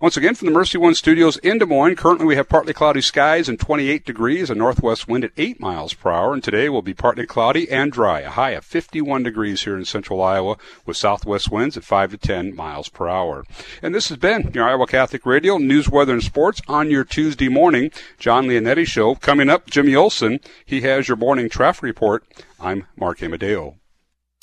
Once 0.02 0.16
again, 0.16 0.34
from 0.34 0.46
the 0.46 0.54
Mercy 0.54 0.78
One 0.78 0.96
Studios 0.96 1.36
in 1.40 1.58
Des 1.58 1.66
Moines, 1.66 1.98
currently 1.98 2.26
we 2.26 2.38
have 2.38 2.48
partly 2.48 2.72
cloudy 2.72 3.02
skies 3.02 3.50
and 3.50 3.60
28 3.60 4.06
degrees, 4.06 4.50
a 4.50 4.56
northwest 4.56 5.10
wind 5.10 5.26
at 5.26 5.34
8 5.36 5.60
miles 5.60 5.94
per 5.94 6.10
hour, 6.10 6.34
and 6.34 6.42
today 6.42 6.70
will 6.70 6.82
be 6.82 6.94
partly 6.94 7.26
cloudy 7.26 7.70
and 7.70 7.92
dry, 7.92 8.22
a 8.22 8.30
high 8.30 8.52
of 8.52 8.64
51 8.64 9.24
degrees 9.24 9.64
here 9.64 9.76
in 9.76 9.84
central 9.84 10.22
Iowa, 10.22 10.56
with 10.86 10.96
southwest 10.96 11.52
winds 11.52 11.76
at 11.76 11.84
5 11.84 12.12
to 12.12 12.18
10 12.18 12.56
miles 12.56 12.88
per 12.88 13.10
hour. 13.10 13.44
And 13.82 13.94
this 13.94 14.08
has 14.08 14.18
been 14.18 14.52
your 14.54 14.70
Iowa 14.70 14.88
Catholic 14.88 15.26
Radio 15.26 15.58
News, 15.58 15.90
Weather, 15.90 16.14
and 16.14 16.24
Sports 16.24 16.62
on 16.70 16.90
your 16.90 17.04
Tuesday 17.04 17.50
morning. 17.50 17.92
John 18.18 18.48
Leonetti 18.48 18.88
Show. 18.88 19.16
Coming 19.16 19.50
up, 19.50 19.70
Jimmy 19.70 19.96
Olson. 19.96 20.40
He 20.66 20.80
has 20.80 21.10
your 21.10 21.18
morning 21.18 21.50
traffic 21.50 21.84
report. 21.84 22.24
I'm 22.58 22.86
Mark 22.96 23.22
Amadeo. 23.22 23.79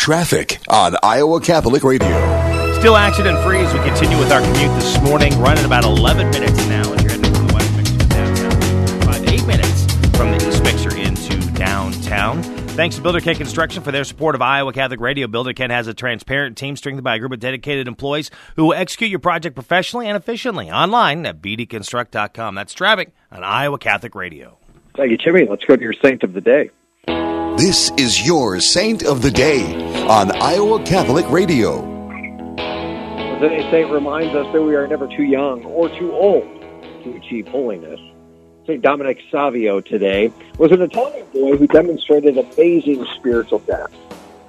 Traffic 0.00 0.60
on 0.66 0.96
Iowa 1.02 1.42
Catholic 1.42 1.84
Radio. 1.84 2.08
Still 2.78 2.96
accident 2.96 3.38
free 3.44 3.58
as 3.58 3.70
we 3.74 3.80
continue 3.80 4.18
with 4.18 4.32
our 4.32 4.40
commute 4.40 4.74
this 4.80 4.98
morning, 5.02 5.38
running 5.38 5.66
about 5.66 5.84
11 5.84 6.30
minutes 6.30 6.56
now 6.68 6.90
as 6.94 7.02
you're 7.02 7.12
heading 7.12 7.34
from 7.34 7.46
the 7.48 7.52
West 7.52 7.76
Mixer 7.76 7.98
to 7.98 8.06
downtown. 8.08 9.02
About 9.02 9.28
eight 9.28 9.46
minutes 9.46 9.84
from 10.16 10.30
the 10.30 10.48
East 10.48 10.62
Mixer 10.62 10.96
into 10.96 11.52
downtown. 11.52 12.42
Thanks 12.42 12.96
to 12.96 13.02
Builder 13.02 13.20
Ken 13.20 13.36
Construction 13.36 13.82
for 13.82 13.92
their 13.92 14.04
support 14.04 14.34
of 14.34 14.40
Iowa 14.40 14.72
Catholic 14.72 15.00
Radio. 15.00 15.26
Builder 15.26 15.52
Ken 15.52 15.68
has 15.68 15.86
a 15.86 15.92
transparent 15.92 16.56
team 16.56 16.76
strengthened 16.76 17.04
by 17.04 17.16
a 17.16 17.18
group 17.18 17.32
of 17.32 17.40
dedicated 17.40 17.86
employees 17.86 18.30
who 18.56 18.64
will 18.64 18.74
execute 18.74 19.10
your 19.10 19.18
project 19.18 19.54
professionally 19.54 20.08
and 20.08 20.16
efficiently 20.16 20.70
online 20.70 21.26
at 21.26 21.42
bdconstruct.com. 21.42 22.54
That's 22.54 22.72
traffic 22.72 23.12
on 23.30 23.44
Iowa 23.44 23.76
Catholic 23.76 24.14
Radio. 24.14 24.56
Thank 24.96 25.10
you, 25.10 25.18
Jimmy. 25.18 25.44
Let's 25.44 25.66
go 25.66 25.76
to 25.76 25.82
your 25.82 25.94
saint 26.02 26.22
of 26.22 26.32
the 26.32 26.40
day. 26.40 26.70
This 27.60 27.90
is 27.98 28.26
your 28.26 28.58
Saint 28.58 29.02
of 29.02 29.20
the 29.20 29.30
Day 29.30 29.74
on 30.06 30.34
Iowa 30.40 30.82
Catholic 30.82 31.30
Radio. 31.30 31.82
Today's 33.38 33.70
saint 33.70 33.90
reminds 33.90 34.34
us 34.34 34.50
that 34.50 34.62
we 34.62 34.74
are 34.76 34.86
never 34.86 35.06
too 35.06 35.24
young 35.24 35.62
or 35.66 35.90
too 35.90 36.10
old 36.10 36.48
to 37.04 37.14
achieve 37.16 37.46
holiness. 37.48 38.00
St. 38.66 38.80
Dominic 38.80 39.18
Savio 39.30 39.82
today 39.82 40.32
was 40.56 40.72
an 40.72 40.80
Italian 40.80 41.26
boy 41.34 41.58
who 41.58 41.66
demonstrated 41.66 42.38
amazing 42.38 43.04
spiritual 43.16 43.58
depth. 43.58 43.94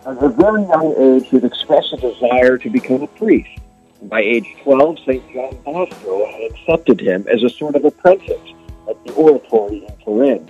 At 0.05 0.23
a 0.23 0.29
very 0.29 0.61
young 0.61 0.95
age, 0.97 1.27
he 1.27 1.35
expressed 1.37 1.91
a 1.91 1.97
desire 1.97 2.57
to 2.59 2.69
become 2.69 3.01
a 3.01 3.07
priest. 3.07 3.59
By 4.03 4.21
age 4.21 4.47
12, 4.63 4.99
St. 4.99 5.33
John 5.33 5.57
Bosco 5.65 6.25
had 6.27 6.51
accepted 6.51 7.01
him 7.01 7.25
as 7.29 7.43
a 7.43 7.49
sort 7.49 7.75
of 7.75 7.83
apprentice 7.83 8.53
at 8.89 9.05
the 9.05 9.13
oratory 9.15 9.85
in 9.85 9.97
Turin. 10.05 10.49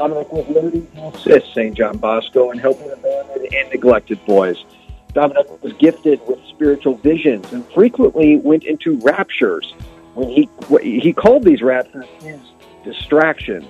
Dominic 0.00 0.32
was 0.32 0.48
learning 0.48 0.86
to 0.94 1.08
assist 1.08 1.52
St. 1.52 1.76
John 1.76 1.98
Bosco 1.98 2.50
in 2.52 2.58
helping 2.58 2.90
abandoned 2.90 3.54
and 3.54 3.68
neglected 3.68 4.18
boys. 4.24 4.64
Dominic 5.12 5.62
was 5.62 5.74
gifted 5.74 6.26
with 6.26 6.38
spiritual 6.48 6.94
visions 6.94 7.52
and 7.52 7.70
frequently 7.74 8.38
went 8.38 8.64
into 8.64 8.96
raptures. 9.00 9.74
When 10.14 10.30
he 10.30 10.48
he 10.80 11.12
called 11.12 11.44
these 11.44 11.60
raptures 11.60 12.06
his 12.22 12.40
distractions. 12.82 13.66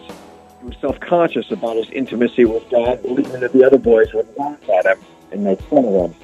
He 0.61 0.67
was 0.67 0.77
self-conscious 0.81 1.51
about 1.51 1.75
his 1.75 1.91
intimacy 1.91 2.45
with 2.45 2.63
God, 2.71 3.03
believing 3.03 3.41
that 3.41 3.53
the 3.53 3.65
other 3.65 3.79
boys 3.79 4.15
would 4.15 4.29
laugh 4.37 4.71
at 4.71 4.87
him 4.87 5.05
and 5.33 5.43
make 5.43 5.61
fun 5.63 5.85
of 5.85 6.13
him. 6.13 6.15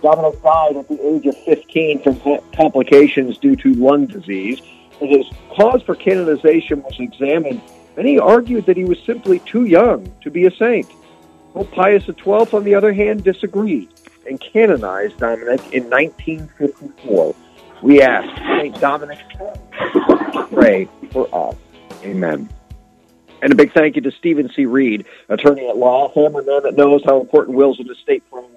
Dominic 0.00 0.40
died 0.44 0.76
at 0.76 0.86
the 0.86 1.04
age 1.04 1.26
of 1.26 1.36
15 1.38 2.04
from 2.04 2.20
complications 2.54 3.36
due 3.38 3.56
to 3.56 3.74
lung 3.74 4.06
disease. 4.06 4.60
And 5.00 5.10
his 5.10 5.26
cause 5.50 5.82
for 5.82 5.96
canonization 5.96 6.84
was 6.84 7.00
examined 7.00 7.60
Many 7.96 8.18
argued 8.18 8.66
that 8.66 8.76
he 8.76 8.84
was 8.84 8.98
simply 9.00 9.38
too 9.40 9.64
young 9.64 10.12
to 10.20 10.30
be 10.30 10.44
a 10.46 10.50
saint. 10.50 10.88
Pope 11.54 11.70
Pius 11.72 12.04
XII, 12.04 12.48
on 12.52 12.64
the 12.64 12.74
other 12.74 12.92
hand, 12.92 13.24
disagreed 13.24 13.88
and 14.28 14.38
canonized 14.40 15.18
Dominic 15.18 15.60
in 15.72 15.88
1954. 15.88 17.34
We 17.82 18.02
ask 18.02 18.28
St. 18.58 18.78
Dominic 18.80 19.18
pray 20.50 20.88
for 21.10 21.28
us. 21.34 21.56
Amen. 22.02 22.48
And 23.42 23.52
a 23.52 23.54
big 23.54 23.72
thank 23.72 23.96
you 23.96 24.02
to 24.02 24.10
Stephen 24.10 24.50
C. 24.54 24.66
Reed, 24.66 25.06
attorney 25.28 25.68
at 25.68 25.76
law, 25.76 26.08
family 26.10 26.44
man 26.44 26.62
that 26.64 26.76
knows 26.76 27.02
how 27.04 27.20
important 27.20 27.56
wills 27.56 27.78
and 27.78 27.88
estate 27.90 28.22
planning 28.30 28.50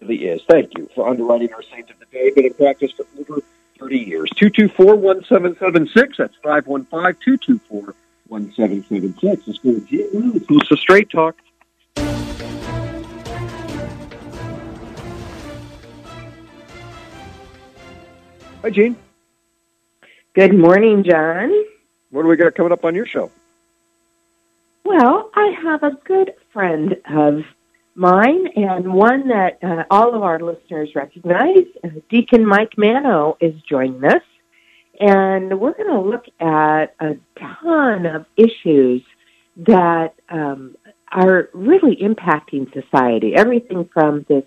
really 0.00 0.24
is. 0.26 0.40
Thank 0.48 0.76
you 0.78 0.88
for 0.94 1.08
underwriting 1.08 1.52
our 1.52 1.62
saint 1.62 1.90
of 1.90 1.98
the 1.98 2.06
day. 2.06 2.30
Been 2.34 2.46
in 2.46 2.54
practice 2.54 2.92
for 2.92 3.06
over 3.18 3.42
30 3.78 3.98
years. 3.98 4.30
224-1776. 4.30 6.16
That's 6.16 6.36
515-224 6.44 7.94
1776. 8.30 9.42
Let's 9.46 9.58
to 9.58 10.44
It's 10.56 10.70
a 10.70 10.76
straight 10.76 11.10
talk. 11.10 11.36
Hi, 18.62 18.70
Gene. 18.70 18.96
Good 20.34 20.54
morning, 20.54 21.02
John. 21.02 21.50
What 22.10 22.22
do 22.22 22.28
we 22.28 22.36
got 22.36 22.54
coming 22.54 22.72
up 22.72 22.84
on 22.84 22.94
your 22.94 23.06
show? 23.06 23.30
Well, 24.84 25.30
I 25.34 25.56
have 25.62 25.82
a 25.82 25.98
good 26.04 26.34
friend 26.52 26.96
of 27.12 27.42
mine 27.94 28.46
and 28.56 28.92
one 28.92 29.28
that 29.28 29.58
uh, 29.62 29.84
all 29.90 30.14
of 30.14 30.22
our 30.22 30.38
listeners 30.38 30.94
recognize. 30.94 31.64
Uh, 31.82 31.88
Deacon 32.08 32.46
Mike 32.46 32.76
Manno 32.76 33.36
is 33.40 33.54
joining 33.62 34.04
us, 34.04 34.22
and 35.00 35.58
we're 35.58 35.72
going 35.72 35.88
to 35.88 36.00
look 36.00 36.26
at 36.40 36.94
a 37.00 37.16
ton 37.38 38.04
of 38.06 38.26
issues 38.36 39.02
that 39.56 40.14
um, 40.28 40.76
are 41.10 41.48
really 41.54 41.96
impacting 41.96 42.72
society. 42.72 43.34
Everything 43.34 43.88
from 43.92 44.26
this 44.28 44.44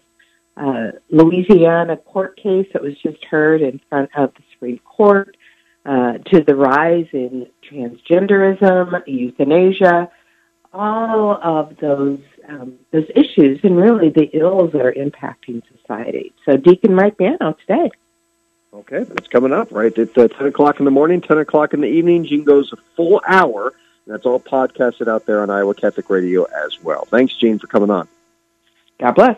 uh, 0.55 0.91
Louisiana 1.09 1.97
court 1.97 2.37
case 2.37 2.67
that 2.73 2.83
was 2.83 2.93
just 3.01 3.23
heard 3.25 3.61
in 3.61 3.81
front 3.89 4.11
of 4.15 4.31
the 4.35 4.43
Supreme 4.53 4.79
Court 4.85 5.35
uh, 5.85 6.19
to 6.31 6.43
the 6.45 6.55
rise 6.55 7.07
in 7.11 7.47
transgenderism, 7.69 9.01
euthanasia, 9.07 10.09
all 10.71 11.39
of 11.43 11.75
those 11.81 12.19
um, 12.47 12.73
those 12.91 13.07
issues, 13.15 13.59
and 13.63 13.77
really 13.77 14.09
the 14.09 14.29
ills 14.33 14.71
that 14.73 14.81
are 14.81 14.93
impacting 14.93 15.61
society. 15.77 16.33
So, 16.45 16.57
Deacon 16.57 16.93
Mike 16.93 17.15
Manno 17.19 17.55
today. 17.65 17.89
Okay, 18.73 19.03
that's 19.03 19.27
coming 19.27 19.53
up 19.53 19.71
right 19.71 19.95
at 19.97 20.17
uh, 20.17 20.27
10 20.27 20.47
o'clock 20.47 20.79
in 20.79 20.85
the 20.85 20.91
morning, 20.91 21.21
10 21.21 21.37
o'clock 21.37 21.75
in 21.75 21.81
the 21.81 21.87
evening. 21.87 22.25
Gene 22.25 22.43
goes 22.43 22.73
a 22.73 22.77
full 22.95 23.21
hour. 23.27 23.71
And 24.05 24.13
that's 24.13 24.25
all 24.25 24.39
podcasted 24.39 25.07
out 25.07 25.25
there 25.25 25.41
on 25.41 25.49
Iowa 25.49 25.75
Catholic 25.75 26.09
Radio 26.09 26.43
as 26.43 26.81
well. 26.81 27.05
Thanks, 27.05 27.35
Gene, 27.35 27.59
for 27.59 27.67
coming 27.67 27.89
on. 27.89 28.07
God 28.99 29.13
bless. 29.13 29.37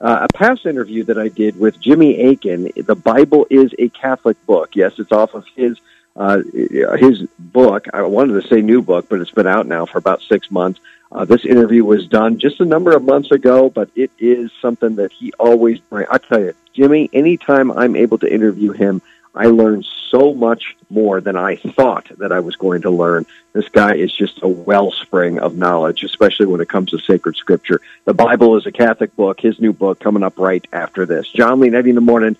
Uh, 0.00 0.26
a 0.28 0.36
past 0.36 0.66
interview 0.66 1.04
that 1.04 1.18
I 1.18 1.28
did 1.28 1.56
with 1.60 1.78
Jimmy 1.78 2.20
Akin, 2.20 2.72
The 2.76 2.96
Bible 2.96 3.46
is 3.50 3.72
a 3.78 3.88
Catholic 3.90 4.36
Book. 4.46 4.74
Yes, 4.74 4.98
it's 4.98 5.12
off 5.12 5.34
of 5.34 5.44
his 5.54 5.78
uh, 6.16 6.42
his 6.96 7.22
book. 7.38 7.86
I 7.92 8.02
wanted 8.02 8.40
to 8.40 8.48
say 8.48 8.60
new 8.60 8.82
book, 8.82 9.06
but 9.08 9.20
it's 9.20 9.30
been 9.30 9.46
out 9.46 9.66
now 9.66 9.86
for 9.86 9.98
about 9.98 10.22
six 10.22 10.50
months. 10.50 10.80
Uh, 11.10 11.24
this 11.24 11.44
interview 11.44 11.84
was 11.84 12.06
done 12.06 12.38
just 12.38 12.60
a 12.60 12.64
number 12.64 12.92
of 12.92 13.02
months 13.02 13.30
ago, 13.30 13.68
but 13.68 13.90
it 13.94 14.10
is 14.18 14.50
something 14.62 14.96
that 14.96 15.12
he 15.12 15.32
always 15.38 15.78
brings. 15.78 16.08
I 16.10 16.18
tell 16.18 16.40
you, 16.40 16.54
Jimmy, 16.72 17.10
anytime 17.12 17.70
I'm 17.70 17.96
able 17.96 18.18
to 18.18 18.32
interview 18.32 18.72
him, 18.72 19.02
I 19.34 19.46
learn 19.46 19.82
so 20.10 20.34
much 20.34 20.76
more 20.90 21.20
than 21.20 21.36
I 21.36 21.56
thought 21.56 22.06
that 22.18 22.32
I 22.32 22.40
was 22.40 22.56
going 22.56 22.82
to 22.82 22.90
learn. 22.90 23.24
This 23.52 23.68
guy 23.68 23.94
is 23.94 24.12
just 24.12 24.42
a 24.42 24.48
wellspring 24.48 25.38
of 25.38 25.56
knowledge, 25.56 26.02
especially 26.04 26.46
when 26.46 26.60
it 26.60 26.68
comes 26.68 26.90
to 26.90 26.98
sacred 26.98 27.36
scripture. 27.36 27.80
The 28.04 28.14
Bible 28.14 28.56
is 28.56 28.66
a 28.66 28.72
Catholic 28.72 29.14
book. 29.16 29.40
His 29.40 29.58
new 29.58 29.72
book 29.72 30.00
coming 30.00 30.22
up 30.22 30.38
right 30.38 30.66
after 30.72 31.06
this. 31.06 31.28
John 31.28 31.60
Leonetti 31.60 31.88
in 31.88 31.94
the 31.94 32.00
morning. 32.02 32.36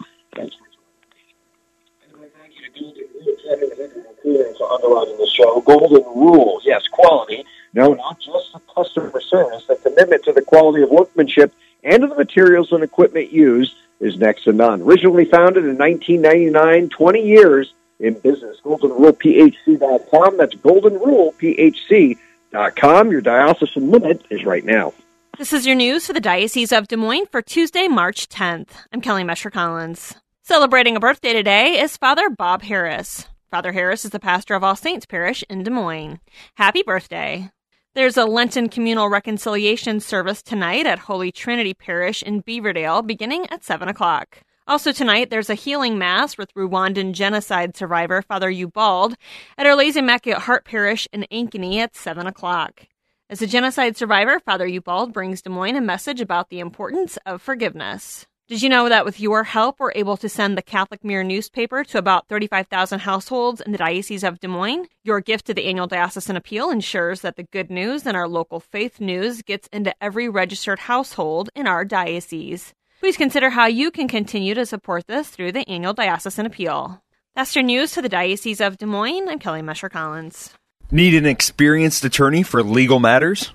Underwriting 4.73 5.18
the 5.18 5.27
show. 5.27 5.61
Golden 5.61 6.03
Rule, 6.14 6.61
yes, 6.64 6.89
quality. 6.89 7.45
No, 7.75 7.93
not 7.95 8.18
just 8.20 8.53
the 8.53 8.61
customer 8.75 9.18
service. 9.20 9.64
The 9.66 9.77
commitment 9.77 10.25
to 10.25 10.33
the 10.33 10.43
quality 10.43 10.83
of 10.83 10.91
workmanship 10.91 11.55
and 11.85 12.03
to 12.03 12.07
the 12.07 12.14
materials 12.14 12.70
and 12.73 12.85
equipment 12.85 13.33
used 13.33 13.75
is 14.01 14.18
next 14.18 14.45
to 14.45 14.53
none. 14.53 14.83
Originally 14.83 15.25
founded 15.25 15.64
in 15.64 15.79
1999, 15.79 16.91
20 16.91 17.20
years 17.20 17.73
in 18.01 18.14
business. 18.14 18.59
GoldenRulePHC.com. 18.64 20.37
That's 20.37 20.55
GoldenRulePHC.com. 20.55 23.11
Your 23.11 23.20
diocesan 23.20 23.91
limit 23.91 24.25
is 24.31 24.45
right 24.45 24.64
now. 24.64 24.95
This 25.39 25.53
is 25.53 25.66
your 25.66 25.77
news 25.77 26.07
for 26.07 26.12
the 26.12 26.20
Diocese 26.20 26.73
of 26.73 26.89
Des 26.89 26.97
Moines 26.97 27.27
for 27.27 27.41
Tuesday, 27.41 27.89
March 27.89 28.29
10th. 28.29 28.68
I'm 28.93 29.01
Kelly 29.01 29.25
Mescher 29.25 29.51
Collins. 29.51 30.14
Celebrating 30.45 30.97
a 30.97 31.01
birthday 31.01 31.32
today 31.32 31.80
is 31.80 31.97
Father 31.97 32.28
Bob 32.28 32.62
Harris. 32.62 33.28
Father 33.53 33.70
Harris 33.70 34.05
is 34.05 34.11
the 34.11 34.18
pastor 34.18 34.57
of 34.57 34.64
All 34.64 34.74
Saints 34.74 35.07
Parish 35.07 35.45
in 35.49 35.62
Des 35.62 35.70
Moines. 35.70 36.18
Happy 36.57 36.82
birthday. 36.82 37.49
There's 37.95 38.16
a 38.16 38.24
Lenten 38.24 38.68
communal 38.68 39.09
reconciliation 39.09 40.01
service 40.01 40.43
tonight 40.43 40.84
at 40.84 40.99
Holy 40.99 41.30
Trinity 41.30 41.74
Parish 41.74 42.24
in 42.24 42.43
Beaverdale 42.43 43.07
beginning 43.07 43.47
at 43.53 43.62
7 43.62 43.86
o'clock. 43.86 44.40
Also 44.66 44.90
tonight, 44.90 45.30
there's 45.30 45.49
a 45.49 45.55
healing 45.55 45.97
mass 45.97 46.36
with 46.36 46.53
Rwandan 46.55 47.12
genocide 47.12 47.76
survivor 47.76 48.20
Father 48.20 48.51
Ubald 48.51 49.14
at 49.57 49.66
Our 49.66 49.76
Lady's 49.76 49.97
Immaculate 49.97 50.43
Heart 50.43 50.64
Parish 50.64 51.07
in 51.12 51.24
Ankeny 51.30 51.76
at 51.76 51.95
7 51.95 52.26
o'clock. 52.26 52.88
As 53.30 53.43
a 53.43 53.47
genocide 53.47 53.97
survivor, 53.97 54.40
Father 54.40 54.66
Ubald 54.66 55.12
brings 55.12 55.40
Des 55.40 55.51
Moines 55.51 55.76
a 55.76 55.80
message 55.80 56.20
about 56.20 56.49
the 56.49 56.59
importance 56.59 57.16
of 57.24 57.40
forgiveness. 57.40 58.26
Did 58.49 58.61
you 58.61 58.68
know 58.68 58.88
that 58.88 59.05
with 59.05 59.20
your 59.20 59.45
help, 59.45 59.78
we're 59.78 59.93
able 59.95 60.16
to 60.16 60.28
send 60.28 60.59
the 60.59 60.62
Catholic 60.62 61.05
Mirror 61.05 61.24
newspaper 61.24 61.84
to 61.84 61.99
about 61.99 62.26
35,000 62.28 62.99
households 62.99 63.61
in 63.61 63.70
the 63.70 63.78
Diocese 63.78 64.24
of 64.24 64.40
Des 64.40 64.49
Moines? 64.49 64.88
Your 65.05 65.20
gift 65.20 65.47
to 65.47 65.55
the 65.55 65.66
annual 65.66 65.86
Diocesan 65.86 66.36
Appeal 66.36 66.68
ensures 66.68 67.20
that 67.20 67.36
the 67.36 67.45
good 67.45 67.70
news 67.70 68.05
and 68.05 68.16
our 68.16 68.26
local 68.26 68.59
faith 68.59 69.01
news 69.01 69.43
gets 69.43 69.68
into 69.68 69.95
every 70.03 70.28
registered 70.28 70.80
household 70.80 71.51
in 71.55 71.68
our 71.68 71.84
diocese. 71.84 72.74
Please 72.99 73.16
consider 73.16 73.51
how 73.51 73.66
you 73.66 73.93
can 73.93 74.09
continue 74.09 74.55
to 74.55 74.66
support 74.66 75.07
this 75.07 75.28
through 75.28 75.53
the 75.53 75.66
annual 75.68 75.95
Diocesan 75.95 76.45
Appeal. 76.45 77.01
That's 77.36 77.55
your 77.55 77.62
news 77.62 77.93
to 77.93 78.03
the 78.03 78.09
Diocese 78.09 78.61
of 78.61 78.76
Des 78.76 78.86
Moines. 78.86 79.28
I'm 79.28 79.38
Kelly 79.38 79.62
Mescher 79.62 79.90
Collins. 79.90 80.53
Need 80.90 81.14
an 81.14 81.26
experienced 81.26 82.05
attorney 82.05 82.43
for 82.43 82.64
legal 82.64 82.99
matters? 82.99 83.53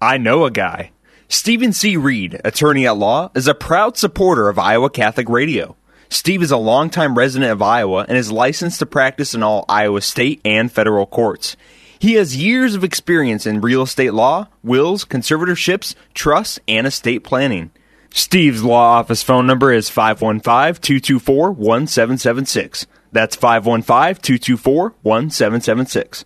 I 0.00 0.16
know 0.16 0.46
a 0.46 0.50
guy. 0.50 0.92
Stephen 1.34 1.72
C. 1.72 1.96
Reed, 1.96 2.40
attorney 2.44 2.86
at 2.86 2.96
law, 2.96 3.28
is 3.34 3.48
a 3.48 3.54
proud 3.56 3.96
supporter 3.96 4.48
of 4.48 4.56
Iowa 4.56 4.88
Catholic 4.88 5.28
Radio. 5.28 5.74
Steve 6.08 6.42
is 6.42 6.52
a 6.52 6.56
longtime 6.56 7.18
resident 7.18 7.50
of 7.50 7.60
Iowa 7.60 8.06
and 8.08 8.16
is 8.16 8.30
licensed 8.30 8.78
to 8.78 8.86
practice 8.86 9.34
in 9.34 9.42
all 9.42 9.64
Iowa 9.68 10.00
state 10.00 10.40
and 10.44 10.70
federal 10.70 11.06
courts. 11.06 11.56
He 11.98 12.14
has 12.14 12.36
years 12.36 12.76
of 12.76 12.84
experience 12.84 13.46
in 13.46 13.60
real 13.60 13.82
estate 13.82 14.14
law, 14.14 14.46
wills, 14.62 15.04
conservatorships, 15.04 15.96
trusts, 16.14 16.60
and 16.68 16.86
estate 16.86 17.24
planning. 17.24 17.72
Steve's 18.12 18.62
law 18.62 18.98
office 18.98 19.24
phone 19.24 19.44
number 19.44 19.72
is 19.72 19.90
515 19.90 20.80
224 20.80 21.50
1776. 21.50 22.86
That's 23.10 23.34
515 23.34 24.22
224 24.22 24.94
1776. 25.02 26.24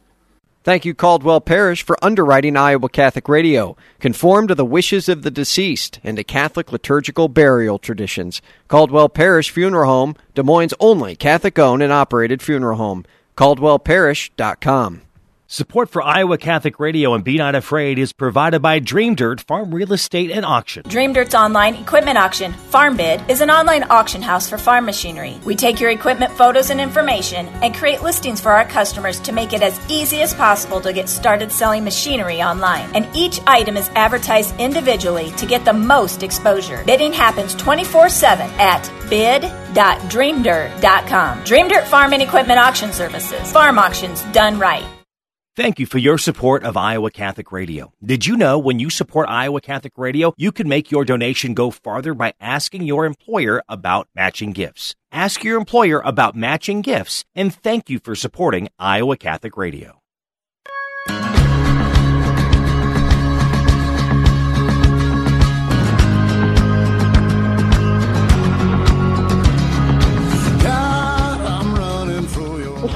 Thank 0.65 0.85
you, 0.85 0.95
Caldwell 0.95 1.41
Parrish, 1.41 1.83
for 1.83 1.97
underwriting 2.05 2.57
Iowa 2.57 2.89
Catholic 2.89 3.29
Radio. 3.29 3.77
Conform 4.01 4.49
to 4.49 4.55
the 4.55 4.65
wishes 4.65 5.09
of 5.09 5.23
the 5.23 5.31
deceased 5.31 6.01
and 6.05 6.17
to 6.17 6.25
Catholic 6.25 6.73
liturgical 6.73 7.29
burial 7.29 7.79
traditions. 7.79 8.43
Caldwell 8.67 9.09
Parrish 9.09 9.51
Funeral 9.51 9.89
Home, 9.89 10.17
Des 10.35 10.43
Moines' 10.43 10.75
only 10.81 11.17
Catholic 11.17 11.59
owned 11.59 11.83
and 11.83 11.93
operated 11.93 12.43
funeral 12.43 12.77
home. 12.77 13.05
CaldwellParrish.com. 13.37 15.03
Support 15.51 15.89
for 15.89 16.03
Iowa 16.03 16.37
Catholic 16.37 16.79
Radio 16.79 17.15
and 17.15 17.25
Be 17.25 17.39
Not 17.39 17.55
Afraid 17.55 17.99
is 17.99 18.13
provided 18.13 18.61
by 18.61 18.81
Dream 18.81 19.15
Dirt 19.15 19.41
Farm 19.41 19.75
Real 19.75 19.95
Estate 19.95 20.31
and 20.31 20.45
Auction. 20.45 20.83
Dream 20.87 21.15
Dirt's 21.15 21.35
online 21.35 21.75
equipment 21.77 22.19
auction, 22.19 22.53
Farm 22.53 22.99
Bid, 22.99 23.23
is 23.31 23.41
an 23.41 23.51
online 23.51 23.85
auction 23.85 24.21
house 24.21 24.47
for 24.47 24.59
farm 24.59 24.85
machinery. 24.85 25.41
We 25.47 25.57
take 25.57 25.81
your 25.81 25.89
equipment 25.89 26.33
photos 26.33 26.69
and 26.69 26.79
information 26.79 27.47
and 27.63 27.75
create 27.75 28.03
listings 28.03 28.43
for 28.43 28.53
our 28.53 28.67
customers 28.67 29.19
to 29.21 29.33
make 29.33 29.55
it 29.55 29.63
as 29.63 29.81
easy 29.91 30.21
as 30.21 30.35
possible 30.35 30.83
to 30.83 30.93
get 30.93 31.09
started 31.09 31.51
selling 31.51 31.83
machinery 31.83 32.43
online. 32.43 32.95
And 32.95 33.09
each 33.17 33.41
item 33.47 33.79
is 33.79 33.89
advertised 33.95 34.55
individually 34.61 35.31
to 35.39 35.47
get 35.47 35.65
the 35.65 35.73
most 35.73 36.23
exposure. 36.23 36.85
Bidding 36.85 37.15
happens 37.15 37.55
24 37.55 38.11
7 38.11 38.51
at 38.61 38.83
bid.dreamdirt.com. 39.09 41.45
Dream 41.45 41.69
Dirt 41.69 41.87
Farm 41.87 42.13
and 42.13 42.21
Equipment 42.21 42.59
Auction 42.59 42.93
Services. 42.93 43.51
Farm 43.51 43.79
auctions 43.79 44.21
done 44.25 44.59
right. 44.59 44.85
Thank 45.59 45.81
you 45.81 45.87
for 45.87 45.99
your 45.99 46.19
support 46.19 46.63
of 46.63 46.77
Iowa 46.77 47.11
Catholic 47.11 47.51
Radio. 47.51 47.93
Did 48.01 48.25
you 48.25 48.37
know 48.37 48.61
when 48.61 48.79
you 48.79 48.91
support 48.91 49.29
Iowa 49.29 49.61
Catholic 49.61 49.95
Radio, 49.99 50.33
you 50.37 50.53
can 50.53 50.69
make 50.69 50.93
your 50.93 51.05
donation 51.05 51.53
go 51.53 51.73
farther 51.73 52.15
by 52.15 52.35
asking 52.41 52.83
your 52.85 53.05
employer 53.05 53.61
about 53.69 54.07
matching 54.15 54.53
gifts? 54.53 54.95
Ask 55.11 55.43
your 55.43 55.59
employer 55.59 56.01
about 56.05 56.37
matching 56.37 56.81
gifts 56.81 57.25
and 57.35 57.53
thank 57.53 57.91
you 57.91 57.99
for 57.99 58.15
supporting 58.15 58.69
Iowa 58.79 59.17
Catholic 59.17 59.57
Radio. 59.57 59.98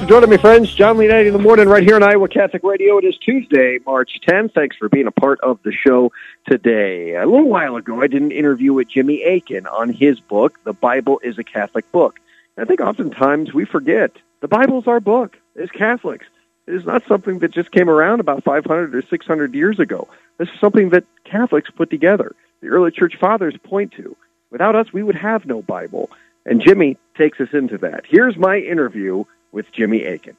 Joining 0.06 0.30
me, 0.30 0.36
friends. 0.36 0.74
John 0.74 0.96
Leonetti 0.96 1.26
in 1.26 1.32
the 1.32 1.38
morning 1.38 1.68
right 1.68 1.82
here 1.82 1.94
on 1.94 2.02
Iowa 2.02 2.28
Catholic 2.28 2.64
Radio. 2.64 2.98
It 2.98 3.04
is 3.04 3.16
Tuesday, 3.18 3.78
March 3.86 4.18
10th. 4.26 4.52
Thanks 4.52 4.76
for 4.76 4.88
being 4.88 5.06
a 5.06 5.12
part 5.12 5.38
of 5.42 5.60
the 5.62 5.72
show 5.72 6.10
today. 6.46 7.14
A 7.14 7.24
little 7.24 7.48
while 7.48 7.76
ago, 7.76 8.00
I 8.00 8.08
did 8.08 8.20
an 8.20 8.32
interview 8.32 8.72
with 8.72 8.88
Jimmy 8.88 9.22
Akin 9.22 9.66
on 9.66 9.92
his 9.92 10.18
book, 10.18 10.58
The 10.64 10.72
Bible 10.72 11.20
is 11.22 11.38
a 11.38 11.44
Catholic 11.44 11.90
Book. 11.92 12.18
And 12.56 12.64
I 12.64 12.66
think 12.66 12.80
oftentimes 12.80 13.54
we 13.54 13.64
forget 13.64 14.10
the 14.40 14.48
Bible 14.48 14.80
is 14.80 14.88
our 14.88 14.98
book 14.98 15.38
as 15.60 15.70
Catholics. 15.70 16.26
It 16.66 16.74
is 16.74 16.84
not 16.84 17.06
something 17.06 17.38
that 17.38 17.52
just 17.52 17.70
came 17.70 17.88
around 17.88 18.20
about 18.20 18.42
500 18.42 18.94
or 18.94 19.02
600 19.02 19.54
years 19.54 19.78
ago. 19.78 20.08
This 20.38 20.48
is 20.48 20.60
something 20.60 20.90
that 20.90 21.04
Catholics 21.24 21.70
put 21.70 21.90
together. 21.90 22.34
The 22.60 22.68
early 22.68 22.90
church 22.90 23.16
fathers 23.20 23.56
point 23.62 23.92
to. 23.92 24.16
Without 24.50 24.74
us, 24.74 24.92
we 24.92 25.02
would 25.02 25.16
have 25.16 25.46
no 25.46 25.62
Bible. 25.62 26.10
And 26.44 26.60
Jimmy 26.60 26.98
takes 27.16 27.40
us 27.40 27.48
into 27.52 27.78
that. 27.78 28.04
Here's 28.08 28.36
my 28.36 28.58
interview 28.58 29.24
with 29.52 29.66
Jimmy 29.72 30.04
Akin. 30.04 30.36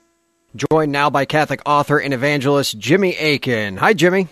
Joined 0.55 0.91
now 0.91 1.09
by 1.09 1.26
Catholic 1.26 1.61
author 1.66 1.99
and 1.99 2.14
evangelist 2.14 2.78
Jimmy 2.78 3.16
Akin. 3.16 3.78
Hi, 3.78 3.93
Jimmy. 3.93 4.28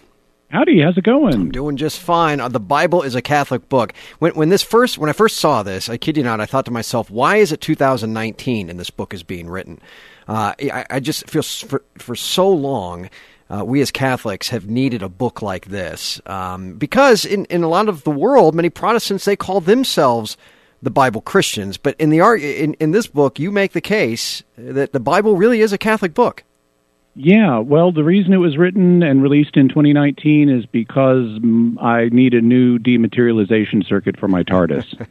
Howdy, 0.49 0.81
how's 0.81 0.97
it 0.97 1.05
going? 1.05 1.33
I'm 1.33 1.51
doing 1.51 1.77
just 1.77 1.97
fine. 1.99 2.41
Uh, 2.41 2.49
the 2.49 2.59
Bible 2.59 3.03
is 3.03 3.15
a 3.15 3.21
Catholic 3.21 3.69
book. 3.69 3.93
When, 4.19 4.33
when 4.33 4.49
this 4.49 4.61
first, 4.61 4.97
when 4.97 5.09
I 5.09 5.13
first 5.13 5.37
saw 5.37 5.63
this, 5.63 5.87
I 5.87 5.95
kid 5.95 6.17
you 6.17 6.23
not, 6.23 6.41
I 6.41 6.45
thought 6.45 6.65
to 6.65 6.71
myself, 6.71 7.09
why 7.09 7.37
is 7.37 7.53
it 7.53 7.61
2019 7.61 8.69
and 8.69 8.77
this 8.77 8.89
book 8.89 9.13
is 9.13 9.23
being 9.23 9.49
written? 9.49 9.79
Uh, 10.27 10.53
I, 10.59 10.85
I, 10.89 10.99
just 10.99 11.29
feel 11.29 11.41
for, 11.41 11.83
for 11.97 12.15
so 12.17 12.49
long. 12.49 13.09
Uh, 13.49 13.63
we 13.63 13.81
as 13.81 13.91
Catholics 13.91 14.49
have 14.49 14.69
needed 14.69 15.01
a 15.01 15.09
book 15.09 15.41
like 15.41 15.67
this 15.67 16.21
um, 16.25 16.73
because 16.75 17.25
in, 17.25 17.45
in 17.45 17.63
a 17.63 17.69
lot 17.69 17.87
of 17.87 18.03
the 18.03 18.11
world, 18.11 18.53
many 18.53 18.69
Protestants 18.69 19.25
they 19.25 19.37
call 19.37 19.61
themselves 19.61 20.35
the 20.81 20.91
Bible 20.91 21.21
Christians. 21.21 21.77
But 21.77 21.95
in 21.99 22.09
the 22.09 22.19
in, 22.19 22.73
in 22.75 22.91
this 22.91 23.07
book, 23.07 23.39
you 23.39 23.51
make 23.51 23.73
the 23.73 23.81
case 23.81 24.43
that 24.57 24.93
the 24.93 24.99
Bible 24.99 25.35
really 25.35 25.61
is 25.61 25.73
a 25.73 25.77
Catholic 25.77 26.13
book. 26.13 26.43
Yeah, 27.13 27.59
well, 27.59 27.91
the 27.91 28.05
reason 28.05 28.31
it 28.31 28.37
was 28.37 28.57
written 28.57 29.03
and 29.03 29.21
released 29.21 29.57
in 29.57 29.67
2019 29.67 30.49
is 30.49 30.65
because 30.65 31.39
I 31.81 32.07
need 32.09 32.33
a 32.33 32.41
new 32.41 32.79
dematerialization 32.79 33.85
circuit 33.85 34.17
for 34.17 34.29
my 34.29 34.43
TARDIS. 34.43 35.07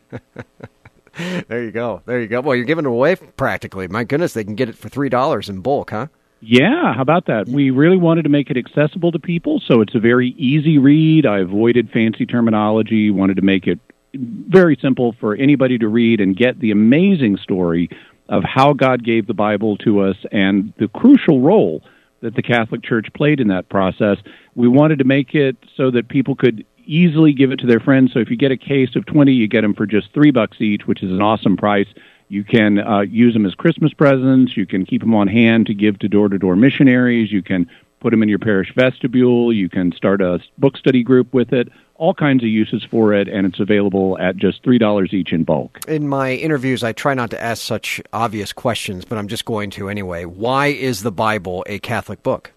there 1.49 1.63
you 1.63 1.71
go. 1.71 2.01
There 2.07 2.19
you 2.19 2.27
go. 2.27 2.41
Well, 2.41 2.57
you're 2.57 2.65
giving 2.65 2.87
it 2.87 2.89
away 2.89 3.17
practically. 3.17 3.87
My 3.87 4.05
goodness, 4.05 4.33
they 4.33 4.45
can 4.45 4.55
get 4.55 4.71
it 4.71 4.79
for 4.79 4.89
$3 4.89 5.49
in 5.51 5.61
bulk, 5.61 5.91
huh? 5.91 6.07
Yeah, 6.41 6.95
how 6.95 7.03
about 7.03 7.27
that? 7.27 7.49
We 7.49 7.69
really 7.69 7.99
wanted 7.99 8.23
to 8.23 8.31
make 8.31 8.51
it 8.51 8.57
accessible 8.57 9.13
to 9.13 9.19
people, 9.19 9.61
so 9.61 9.83
it's 9.83 9.95
a 9.95 10.01
very 10.01 10.31
easy 10.39 10.79
read. 10.79 11.27
I 11.27 11.41
avoided 11.41 11.91
fancy 11.91 12.25
terminology, 12.25 13.11
wanted 13.11 13.37
to 13.37 13.43
make 13.43 13.67
it 13.67 13.79
very 14.15 14.77
simple 14.81 15.15
for 15.21 15.35
anybody 15.35 15.79
to 15.79 15.89
read 15.89 16.21
and 16.21 16.37
get 16.37 16.59
the 16.61 16.71
amazing 16.71 17.37
story 17.37 17.89
of 18.29 18.45
how 18.45 18.73
God 18.73 19.05
gave 19.05 19.27
the 19.27 19.35
Bible 19.35 19.77
to 19.79 20.01
us 20.01 20.17
and 20.31 20.73
the 20.79 20.89
crucial 20.89 21.41
role 21.41 21.83
that 22.21 22.35
the 22.35 22.43
Catholic 22.43 22.83
Church 22.83 23.09
played 23.15 23.41
in 23.41 23.49
that 23.49 23.69
process. 23.69 24.19
We 24.55 24.69
wanted 24.69 24.99
to 24.99 25.05
make 25.05 25.35
it 25.35 25.57
so 25.77 25.91
that 25.91 26.09
people 26.09 26.37
could 26.37 26.65
easily 26.87 27.33
give 27.33 27.51
it 27.51 27.59
to 27.61 27.67
their 27.67 27.81
friends. 27.81 28.13
So 28.13 28.21
if 28.21 28.31
you 28.31 28.37
get 28.37 28.53
a 28.53 28.57
case 28.57 28.95
of 28.97 29.07
20, 29.07 29.33
you 29.33 29.49
get 29.49 29.63
them 29.63 29.75
for 29.75 29.87
just 29.87 30.13
three 30.13 30.31
bucks 30.31 30.61
each, 30.61 30.87
which 30.87 31.03
is 31.03 31.11
an 31.11 31.23
awesome 31.23 31.57
price. 31.57 31.89
You 32.29 32.45
can 32.45 32.79
uh, 32.79 33.01
use 33.01 33.33
them 33.33 33.47
as 33.47 33.55
Christmas 33.55 33.93
presents. 33.93 34.57
You 34.57 34.67
can 34.67 34.87
keep 34.87 35.01
them 35.01 35.15
on 35.15 35.27
hand 35.27 35.67
to 35.67 35.75
give 35.75 35.99
to 36.01 36.09
door 36.09 36.29
to 36.29 36.39
door 36.39 36.57
missionaries. 36.57 37.33
You 37.33 37.43
can 37.43 37.69
put 38.01 38.11
them 38.11 38.23
in 38.23 38.29
your 38.29 38.39
parish 38.39 38.73
vestibule. 38.75 39.53
You 39.53 39.69
can 39.69 39.93
start 39.93 40.21
a 40.21 40.41
book 40.59 40.77
study 40.77 41.03
group 41.03 41.35
with 41.35 41.53
it 41.53 41.69
all 42.01 42.15
kinds 42.15 42.43
of 42.43 42.49
uses 42.49 42.83
for 42.83 43.13
it, 43.13 43.29
and 43.29 43.47
it's 43.47 43.61
available 43.61 44.19
at 44.19 44.37
just 44.37 44.63
$3 44.65 45.13
each 45.13 45.33
in 45.33 45.45
bulk. 45.45 45.79
In 45.87 46.09
my 46.09 46.33
interviews, 46.33 46.83
I 46.83 46.93
try 46.93 47.13
not 47.13 47.31
to 47.31 47.43
ask 47.43 47.63
such 47.63 48.01
obvious 48.13 48.55
questions, 48.55 49.05
but 49.05 49.19
I'm 49.19 49.29
just 49.29 49.45
going 49.45 49.69
to 49.73 49.91
anyway. 49.91 50.25
Why 50.25 50.69
is 50.69 51.03
the 51.03 51.13
Bible 51.13 51.63
a 51.69 51.79
Catholic 51.79 52.23
book? 52.23 52.53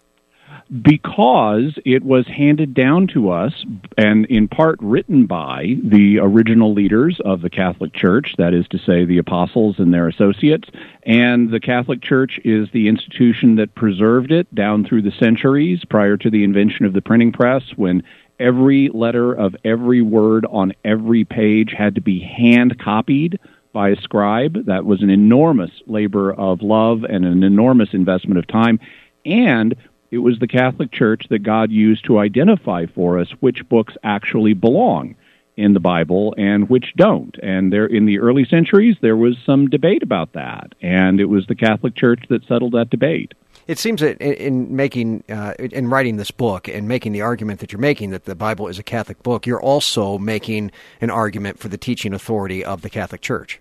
because 0.82 1.78
it 1.84 2.02
was 2.02 2.26
handed 2.26 2.74
down 2.74 3.06
to 3.06 3.30
us 3.30 3.52
and 3.98 4.24
in 4.26 4.48
part 4.48 4.78
written 4.80 5.26
by 5.26 5.76
the 5.82 6.18
original 6.18 6.72
leaders 6.72 7.20
of 7.24 7.42
the 7.42 7.50
Catholic 7.50 7.92
Church, 7.94 8.34
that 8.38 8.54
is 8.54 8.66
to 8.68 8.78
say, 8.78 9.04
the 9.04 9.18
apostles 9.18 9.76
and 9.78 9.92
their 9.92 10.08
associates. 10.08 10.68
And 11.04 11.50
the 11.50 11.60
Catholic 11.60 12.02
Church 12.02 12.40
is 12.44 12.68
the 12.72 12.88
institution 12.88 13.56
that 13.56 13.74
preserved 13.74 14.32
it 14.32 14.52
down 14.54 14.84
through 14.84 15.02
the 15.02 15.12
centuries 15.12 15.84
prior 15.84 16.16
to 16.16 16.30
the 16.30 16.44
invention 16.44 16.86
of 16.86 16.92
the 16.92 17.02
printing 17.02 17.32
press 17.32 17.62
when 17.76 18.02
every 18.38 18.88
letter 18.92 19.32
of 19.32 19.54
every 19.64 20.02
word 20.02 20.46
on 20.50 20.72
every 20.84 21.24
page 21.24 21.72
had 21.76 21.94
to 21.94 22.00
be 22.00 22.20
hand 22.20 22.78
copied 22.78 23.38
by 23.72 23.90
a 23.90 24.00
scribe. 24.00 24.66
That 24.66 24.84
was 24.84 25.02
an 25.02 25.10
enormous 25.10 25.70
labor 25.86 26.32
of 26.32 26.62
love 26.62 27.04
and 27.04 27.24
an 27.24 27.42
enormous 27.42 27.90
investment 27.92 28.38
of 28.38 28.46
time. 28.46 28.80
And 29.24 29.74
it 30.10 30.18
was 30.18 30.38
the 30.38 30.46
Catholic 30.46 30.92
Church 30.92 31.26
that 31.30 31.42
God 31.42 31.72
used 31.72 32.04
to 32.04 32.18
identify 32.18 32.86
for 32.86 33.18
us 33.18 33.28
which 33.40 33.68
books 33.68 33.94
actually 34.04 34.54
belong 34.54 35.16
in 35.56 35.72
the 35.74 35.80
Bible 35.80 36.34
and 36.36 36.68
which 36.68 36.92
don't. 36.96 37.36
And 37.42 37.72
there 37.72 37.86
in 37.86 38.06
the 38.06 38.18
early 38.18 38.44
centuries 38.44 38.96
there 39.00 39.16
was 39.16 39.36
some 39.44 39.68
debate 39.68 40.02
about 40.02 40.32
that, 40.32 40.74
and 40.80 41.20
it 41.20 41.26
was 41.26 41.46
the 41.46 41.54
Catholic 41.54 41.94
Church 41.94 42.24
that 42.28 42.46
settled 42.46 42.72
that 42.72 42.90
debate. 42.90 43.34
It 43.66 43.78
seems 43.78 44.00
that 44.00 44.20
in, 44.20 44.74
making, 44.76 45.24
uh, 45.28 45.54
in 45.58 45.88
writing 45.88 46.16
this 46.16 46.30
book 46.30 46.68
and 46.68 46.86
making 46.86 47.12
the 47.12 47.22
argument 47.22 47.60
that 47.60 47.72
you're 47.72 47.80
making 47.80 48.10
that 48.10 48.24
the 48.24 48.34
Bible 48.34 48.68
is 48.68 48.78
a 48.78 48.82
Catholic 48.82 49.22
book, 49.22 49.46
you're 49.46 49.62
also 49.62 50.18
making 50.18 50.70
an 51.00 51.10
argument 51.10 51.58
for 51.58 51.68
the 51.68 51.78
teaching 51.78 52.12
authority 52.12 52.64
of 52.64 52.82
the 52.82 52.90
Catholic 52.90 53.22
Church. 53.22 53.60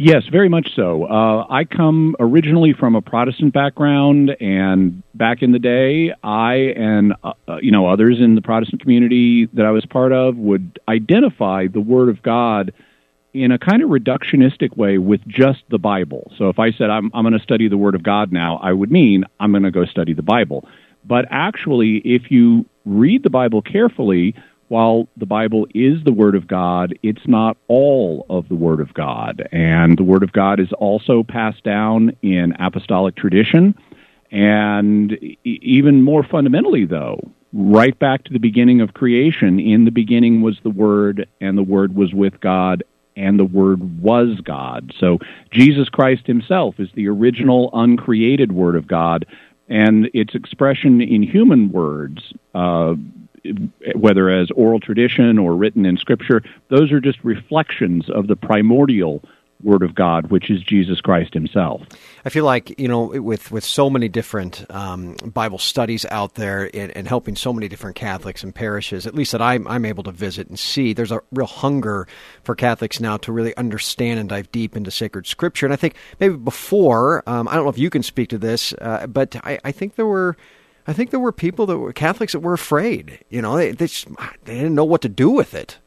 Yes, 0.00 0.22
very 0.30 0.48
much 0.48 0.76
so. 0.76 1.06
Uh, 1.06 1.44
I 1.50 1.64
come 1.64 2.14
originally 2.20 2.72
from 2.72 2.94
a 2.94 3.02
Protestant 3.02 3.52
background, 3.52 4.30
and 4.40 5.02
back 5.14 5.42
in 5.42 5.50
the 5.50 5.58
day, 5.58 6.14
I 6.22 6.54
and 6.76 7.14
uh, 7.24 7.32
uh 7.48 7.56
you 7.60 7.72
know 7.72 7.88
others 7.88 8.20
in 8.20 8.36
the 8.36 8.40
Protestant 8.40 8.80
community 8.80 9.46
that 9.54 9.66
I 9.66 9.72
was 9.72 9.84
part 9.86 10.12
of 10.12 10.36
would 10.36 10.78
identify 10.86 11.66
the 11.66 11.80
Word 11.80 12.10
of 12.10 12.22
God 12.22 12.72
in 13.42 13.52
a 13.52 13.58
kind 13.58 13.82
of 13.82 13.90
reductionistic 13.90 14.76
way 14.76 14.98
with 14.98 15.26
just 15.26 15.62
the 15.68 15.78
Bible. 15.78 16.32
So 16.36 16.48
if 16.48 16.58
I 16.58 16.72
said 16.72 16.90
I'm, 16.90 17.10
I'm 17.14 17.22
going 17.24 17.36
to 17.36 17.42
study 17.42 17.68
the 17.68 17.78
Word 17.78 17.94
of 17.94 18.02
God 18.02 18.32
now, 18.32 18.58
I 18.62 18.72
would 18.72 18.90
mean 18.90 19.24
I'm 19.40 19.52
going 19.52 19.62
to 19.62 19.70
go 19.70 19.84
study 19.84 20.12
the 20.12 20.22
Bible. 20.22 20.68
But 21.04 21.26
actually, 21.30 21.98
if 21.98 22.30
you 22.30 22.66
read 22.84 23.22
the 23.22 23.30
Bible 23.30 23.62
carefully, 23.62 24.34
while 24.68 25.08
the 25.16 25.26
Bible 25.26 25.66
is 25.74 26.04
the 26.04 26.12
Word 26.12 26.34
of 26.34 26.46
God, 26.46 26.94
it's 27.02 27.26
not 27.26 27.56
all 27.68 28.26
of 28.28 28.48
the 28.48 28.54
Word 28.54 28.80
of 28.80 28.92
God. 28.94 29.48
And 29.50 29.96
the 29.96 30.04
Word 30.04 30.22
of 30.22 30.32
God 30.32 30.60
is 30.60 30.72
also 30.74 31.22
passed 31.22 31.64
down 31.64 32.16
in 32.22 32.54
apostolic 32.58 33.16
tradition. 33.16 33.74
And 34.30 35.18
even 35.44 36.02
more 36.02 36.22
fundamentally, 36.22 36.84
though, 36.84 37.18
right 37.54 37.98
back 37.98 38.24
to 38.24 38.32
the 38.32 38.38
beginning 38.38 38.82
of 38.82 38.92
creation, 38.92 39.58
in 39.58 39.86
the 39.86 39.90
beginning 39.90 40.42
was 40.42 40.58
the 40.62 40.70
Word, 40.70 41.26
and 41.40 41.56
the 41.56 41.62
Word 41.62 41.94
was 41.94 42.12
with 42.12 42.38
God, 42.40 42.82
and 43.18 43.38
the 43.38 43.44
Word 43.44 44.00
was 44.00 44.40
God. 44.42 44.92
So 44.98 45.18
Jesus 45.50 45.88
Christ 45.88 46.26
himself 46.26 46.76
is 46.78 46.88
the 46.94 47.08
original 47.08 47.70
uncreated 47.72 48.52
Word 48.52 48.76
of 48.76 48.86
God, 48.86 49.26
and 49.68 50.08
its 50.14 50.34
expression 50.34 51.00
in 51.00 51.22
human 51.22 51.70
words, 51.70 52.32
uh, 52.54 52.94
whether 53.94 54.30
as 54.30 54.50
oral 54.52 54.80
tradition 54.80 55.38
or 55.38 55.54
written 55.54 55.84
in 55.84 55.96
Scripture, 55.96 56.42
those 56.68 56.92
are 56.92 57.00
just 57.00 57.22
reflections 57.24 58.08
of 58.08 58.26
the 58.26 58.36
primordial 58.36 59.22
Word 59.62 59.82
of 59.82 59.94
God, 59.94 60.30
which 60.30 60.50
is 60.50 60.62
Jesus 60.62 61.00
Christ 61.00 61.34
Himself. 61.34 61.82
I 62.24 62.30
feel 62.30 62.44
like 62.44 62.78
you 62.78 62.86
know, 62.86 63.06
with 63.06 63.50
with 63.50 63.64
so 63.64 63.90
many 63.90 64.08
different 64.08 64.64
um, 64.70 65.14
Bible 65.24 65.58
studies 65.58 66.06
out 66.10 66.34
there, 66.34 66.70
and, 66.72 66.96
and, 66.96 67.08
helping 67.08 67.34
so 67.34 67.52
many 67.52 67.68
different 67.68 67.96
Catholics 67.96 68.44
and 68.44 68.54
parishes, 68.54 69.06
at 69.06 69.14
least 69.14 69.32
that 69.32 69.42
I'm 69.42 69.66
I'm 69.66 69.84
able 69.84 70.04
to 70.04 70.12
visit 70.12 70.48
and 70.48 70.58
see, 70.58 70.92
there's 70.92 71.10
a 71.10 71.20
real 71.32 71.46
hunger 71.46 72.06
for 72.44 72.54
Catholics 72.54 73.00
now 73.00 73.16
to 73.18 73.32
really 73.32 73.56
understand 73.56 74.20
and 74.20 74.28
dive 74.28 74.50
deep 74.52 74.76
into 74.76 74.90
sacred 74.90 75.26
Scripture. 75.26 75.66
And 75.66 75.72
I 75.72 75.76
think 75.76 75.96
maybe 76.20 76.36
before, 76.36 77.28
um, 77.28 77.48
I 77.48 77.54
don't 77.54 77.64
know 77.64 77.70
if 77.70 77.78
you 77.78 77.90
can 77.90 78.02
speak 78.02 78.28
to 78.30 78.38
this, 78.38 78.72
uh, 78.80 79.06
but 79.08 79.36
I, 79.44 79.58
I 79.64 79.72
think 79.72 79.96
there 79.96 80.06
were. 80.06 80.36
I 80.86 80.94
think 80.94 81.10
there 81.10 81.20
were 81.20 81.32
people 81.32 81.66
that 81.66 81.76
were 81.76 81.92
Catholics 81.92 82.32
that 82.32 82.40
were 82.40 82.54
afraid. 82.54 83.22
You 83.28 83.42
know, 83.42 83.56
they 83.56 83.72
they, 83.72 83.88
just, 83.88 84.08
they 84.44 84.54
didn't 84.54 84.74
know 84.74 84.86
what 84.86 85.02
to 85.02 85.08
do 85.08 85.28
with 85.28 85.52
it. 85.52 85.78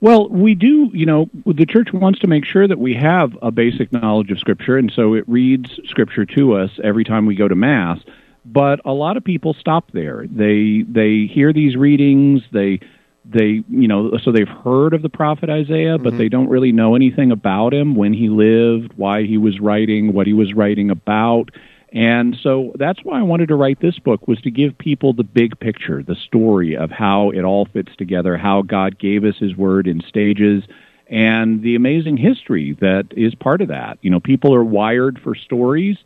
Well, 0.00 0.30
we 0.30 0.54
do, 0.54 0.90
you 0.94 1.04
know, 1.04 1.28
the 1.44 1.66
church 1.66 1.92
wants 1.92 2.20
to 2.20 2.26
make 2.26 2.46
sure 2.46 2.66
that 2.66 2.78
we 2.78 2.94
have 2.94 3.36
a 3.42 3.50
basic 3.50 3.92
knowledge 3.92 4.30
of 4.30 4.38
Scripture, 4.38 4.78
and 4.78 4.90
so 4.90 5.14
it 5.14 5.28
reads 5.28 5.78
Scripture 5.84 6.24
to 6.24 6.54
us 6.54 6.70
every 6.82 7.04
time 7.04 7.26
we 7.26 7.34
go 7.34 7.48
to 7.48 7.54
Mass. 7.54 7.98
But 8.46 8.80
a 8.86 8.92
lot 8.92 9.18
of 9.18 9.24
people 9.24 9.52
stop 9.52 9.92
there. 9.92 10.24
They 10.26 10.84
they 10.88 11.26
hear 11.26 11.52
these 11.52 11.76
readings, 11.76 12.42
they 12.50 12.80
they 13.26 13.62
you 13.68 13.86
know 13.86 14.16
so 14.22 14.32
they've 14.32 14.48
heard 14.48 14.94
of 14.94 15.02
the 15.02 15.10
prophet 15.10 15.50
Isaiah, 15.50 15.98
but 15.98 16.10
mm-hmm. 16.10 16.18
they 16.18 16.28
don't 16.30 16.48
really 16.48 16.72
know 16.72 16.94
anything 16.94 17.30
about 17.30 17.74
him, 17.74 17.94
when 17.94 18.14
he 18.14 18.30
lived, 18.30 18.94
why 18.96 19.24
he 19.24 19.36
was 19.36 19.60
writing, 19.60 20.14
what 20.14 20.26
he 20.26 20.32
was 20.32 20.54
writing 20.54 20.90
about. 20.90 21.50
And 21.92 22.36
so 22.42 22.72
that's 22.76 23.00
why 23.02 23.18
I 23.18 23.22
wanted 23.22 23.48
to 23.48 23.56
write 23.56 23.80
this 23.80 23.98
book 23.98 24.28
was 24.28 24.40
to 24.42 24.50
give 24.50 24.78
people 24.78 25.12
the 25.12 25.24
big 25.24 25.58
picture, 25.58 26.02
the 26.02 26.14
story 26.14 26.76
of 26.76 26.90
how 26.90 27.30
it 27.30 27.42
all 27.42 27.66
fits 27.66 27.94
together, 27.96 28.36
how 28.36 28.62
God 28.62 28.98
gave 28.98 29.24
us 29.24 29.36
his 29.38 29.56
word 29.56 29.88
in 29.88 30.00
stages 30.02 30.62
and 31.08 31.60
the 31.62 31.74
amazing 31.74 32.16
history 32.16 32.76
that 32.80 33.08
is 33.10 33.34
part 33.34 33.60
of 33.60 33.68
that. 33.68 33.98
You 34.02 34.10
know, 34.10 34.20
people 34.20 34.54
are 34.54 34.62
wired 34.62 35.20
for 35.20 35.34
stories 35.34 35.96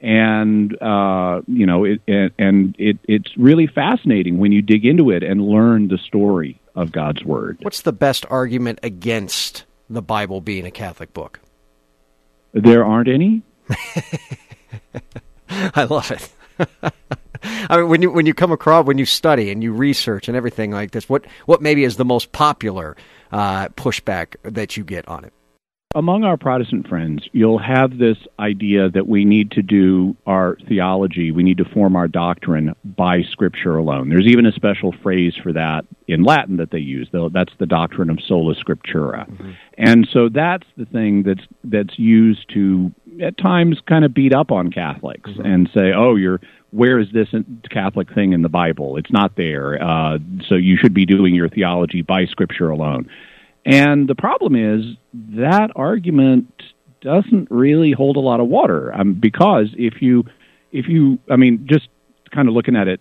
and 0.00 0.80
uh, 0.82 1.42
you 1.46 1.66
know, 1.66 1.84
it, 1.84 2.00
and 2.06 2.74
it, 2.78 2.98
it's 3.04 3.36
really 3.36 3.66
fascinating 3.66 4.38
when 4.38 4.52
you 4.52 4.62
dig 4.62 4.84
into 4.84 5.10
it 5.10 5.22
and 5.22 5.40
learn 5.40 5.88
the 5.88 5.98
story 5.98 6.60
of 6.74 6.92
God's 6.92 7.24
word. 7.24 7.58
What's 7.62 7.82
the 7.82 7.92
best 7.92 8.26
argument 8.28 8.80
against 8.82 9.64
the 9.88 10.02
Bible 10.02 10.40
being 10.40 10.66
a 10.66 10.70
Catholic 10.70 11.14
book? 11.14 11.40
There 12.52 12.84
aren't 12.84 13.08
any. 13.08 13.42
I 15.74 15.84
love 15.84 16.10
it. 16.10 16.30
I 17.42 17.76
mean, 17.76 17.88
when 17.88 18.02
you 18.02 18.10
when 18.10 18.26
you 18.26 18.34
come 18.34 18.52
across 18.52 18.86
when 18.86 18.98
you 18.98 19.04
study 19.04 19.50
and 19.50 19.62
you 19.62 19.72
research 19.72 20.28
and 20.28 20.36
everything 20.36 20.70
like 20.70 20.92
this, 20.92 21.08
what 21.08 21.26
what 21.46 21.60
maybe 21.62 21.84
is 21.84 21.96
the 21.96 22.04
most 22.04 22.32
popular 22.32 22.96
uh, 23.32 23.68
pushback 23.70 24.36
that 24.42 24.76
you 24.76 24.84
get 24.84 25.06
on 25.08 25.24
it? 25.24 25.32
Among 25.94 26.24
our 26.24 26.36
Protestant 26.36 26.88
friends, 26.88 27.28
you'll 27.32 27.58
have 27.58 27.98
this 27.98 28.18
idea 28.38 28.88
that 28.90 29.06
we 29.06 29.24
need 29.24 29.52
to 29.52 29.62
do 29.62 30.16
our 30.26 30.56
theology, 30.68 31.30
we 31.30 31.42
need 31.42 31.58
to 31.58 31.64
form 31.64 31.94
our 31.94 32.08
doctrine 32.08 32.74
by 32.84 33.22
Scripture 33.22 33.76
alone. 33.76 34.08
There's 34.08 34.26
even 34.26 34.44
a 34.46 34.52
special 34.52 34.92
phrase 35.02 35.34
for 35.40 35.52
that 35.52 35.84
in 36.08 36.24
Latin 36.24 36.56
that 36.56 36.70
they 36.70 36.78
use. 36.78 37.08
Though 37.12 37.28
that's 37.28 37.52
the 37.58 37.66
doctrine 37.66 38.10
of 38.10 38.18
sola 38.26 38.54
scriptura, 38.54 39.28
mm-hmm. 39.28 39.52
and 39.78 40.08
so 40.12 40.28
that's 40.28 40.66
the 40.76 40.86
thing 40.86 41.22
that's 41.22 41.46
that's 41.62 41.98
used 41.98 42.48
to 42.54 42.92
at 43.22 43.38
times 43.38 43.78
kind 43.86 44.04
of 44.04 44.12
beat 44.12 44.34
up 44.34 44.50
on 44.50 44.70
Catholics 44.70 45.30
mm-hmm. 45.30 45.46
and 45.46 45.70
say, 45.72 45.92
"Oh, 45.96 46.16
you're 46.16 46.40
where 46.70 46.98
is 46.98 47.08
this 47.12 47.28
Catholic 47.70 48.12
thing 48.12 48.32
in 48.32 48.42
the 48.42 48.48
Bible? 48.48 48.96
It's 48.96 49.12
not 49.12 49.36
there. 49.36 49.80
Uh, 49.80 50.18
so 50.48 50.56
you 50.56 50.76
should 50.76 50.94
be 50.94 51.06
doing 51.06 51.34
your 51.34 51.48
theology 51.48 52.02
by 52.02 52.26
Scripture 52.26 52.70
alone." 52.70 53.08
And 53.64 54.08
the 54.08 54.14
problem 54.14 54.56
is 54.56 54.96
that 55.36 55.70
argument 55.74 56.52
doesn't 57.00 57.50
really 57.50 57.92
hold 57.92 58.16
a 58.16 58.20
lot 58.20 58.40
of 58.40 58.48
water 58.48 58.94
um, 58.94 59.14
because 59.14 59.68
if 59.76 60.00
you, 60.00 60.24
if 60.72 60.86
you, 60.88 61.18
I 61.30 61.36
mean, 61.36 61.66
just 61.70 61.88
kind 62.30 62.48
of 62.48 62.54
looking 62.54 62.76
at 62.76 62.88
it, 62.88 63.00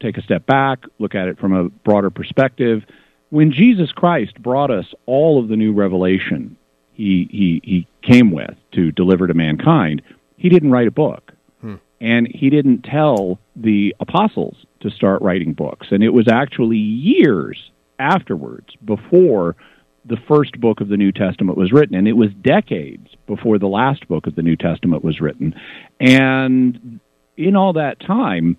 take 0.00 0.18
a 0.18 0.22
step 0.22 0.46
back, 0.46 0.84
look 0.98 1.14
at 1.14 1.28
it 1.28 1.38
from 1.38 1.52
a 1.52 1.68
broader 1.68 2.10
perspective. 2.10 2.82
When 3.30 3.52
Jesus 3.52 3.90
Christ 3.92 4.40
brought 4.40 4.70
us 4.70 4.86
all 5.06 5.40
of 5.40 5.48
the 5.48 5.56
new 5.56 5.72
revelation 5.72 6.56
he, 6.94 7.28
he, 7.30 7.60
he 7.64 7.86
came 8.02 8.30
with 8.30 8.54
to 8.72 8.92
deliver 8.92 9.26
to 9.26 9.34
mankind, 9.34 10.02
he 10.36 10.48
didn't 10.48 10.70
write 10.70 10.86
a 10.86 10.92
book. 10.92 11.32
Hmm. 11.60 11.74
And 12.00 12.28
he 12.32 12.50
didn't 12.50 12.82
tell 12.82 13.38
the 13.56 13.94
apostles 14.00 14.56
to 14.80 14.90
start 14.90 15.20
writing 15.22 15.52
books. 15.52 15.88
And 15.90 16.02
it 16.02 16.10
was 16.10 16.28
actually 16.28 16.78
years 16.78 17.58
afterwards 17.98 18.68
before 18.84 19.56
the 20.04 20.18
first 20.28 20.60
book 20.60 20.80
of 20.80 20.88
the 20.88 20.96
New 20.96 21.12
Testament 21.12 21.56
was 21.56 21.72
written, 21.72 21.96
and 21.96 22.06
it 22.06 22.12
was 22.12 22.30
decades 22.42 23.08
before 23.26 23.58
the 23.58 23.66
last 23.66 24.06
book 24.08 24.26
of 24.26 24.34
the 24.34 24.42
New 24.42 24.56
Testament 24.56 25.02
was 25.02 25.20
written. 25.20 25.54
And 25.98 27.00
in 27.36 27.56
all 27.56 27.72
that 27.74 28.00
time, 28.00 28.56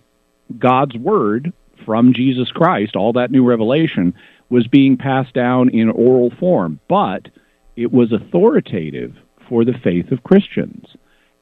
God's 0.58 0.96
Word 0.96 1.54
from 1.86 2.14
Jesus 2.14 2.50
Christ, 2.52 2.96
all 2.96 3.14
that 3.14 3.32
new 3.32 3.44
revelation, 3.44 4.16
was 4.50 4.68
being 4.68 4.98
passed 4.98 5.34
down 5.34 5.70
in 5.70 5.90
oral 5.90 6.32
form, 6.40 6.80
but 6.88 7.28
it 7.76 7.92
was 7.92 8.12
authoritative 8.12 9.16
for 9.50 9.66
the 9.66 9.74
faith 9.84 10.12
of 10.12 10.24
Christians. 10.24 10.88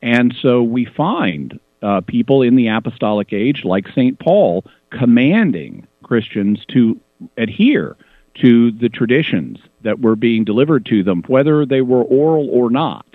And 0.02 0.36
so 0.42 0.64
we 0.64 0.86
find 0.86 1.60
uh, 1.82 2.02
people 2.02 2.42
in 2.42 2.56
the 2.56 2.68
apostolic 2.68 3.32
age, 3.32 3.62
like 3.64 3.88
St. 3.90 4.20
Paul, 4.20 4.66
commanding 4.90 5.88
Christians 6.04 6.60
to 6.74 7.00
adhere 7.38 7.96
to 8.42 8.72
the 8.72 8.90
traditions 8.90 9.60
that 9.84 10.00
were 10.00 10.16
being 10.16 10.44
delivered 10.44 10.86
to 10.88 11.04
them, 11.04 11.24
whether 11.28 11.66
they 11.66 11.82
were 11.82 12.04
oral 12.04 12.50
or 12.50 12.70
not. 12.70 13.06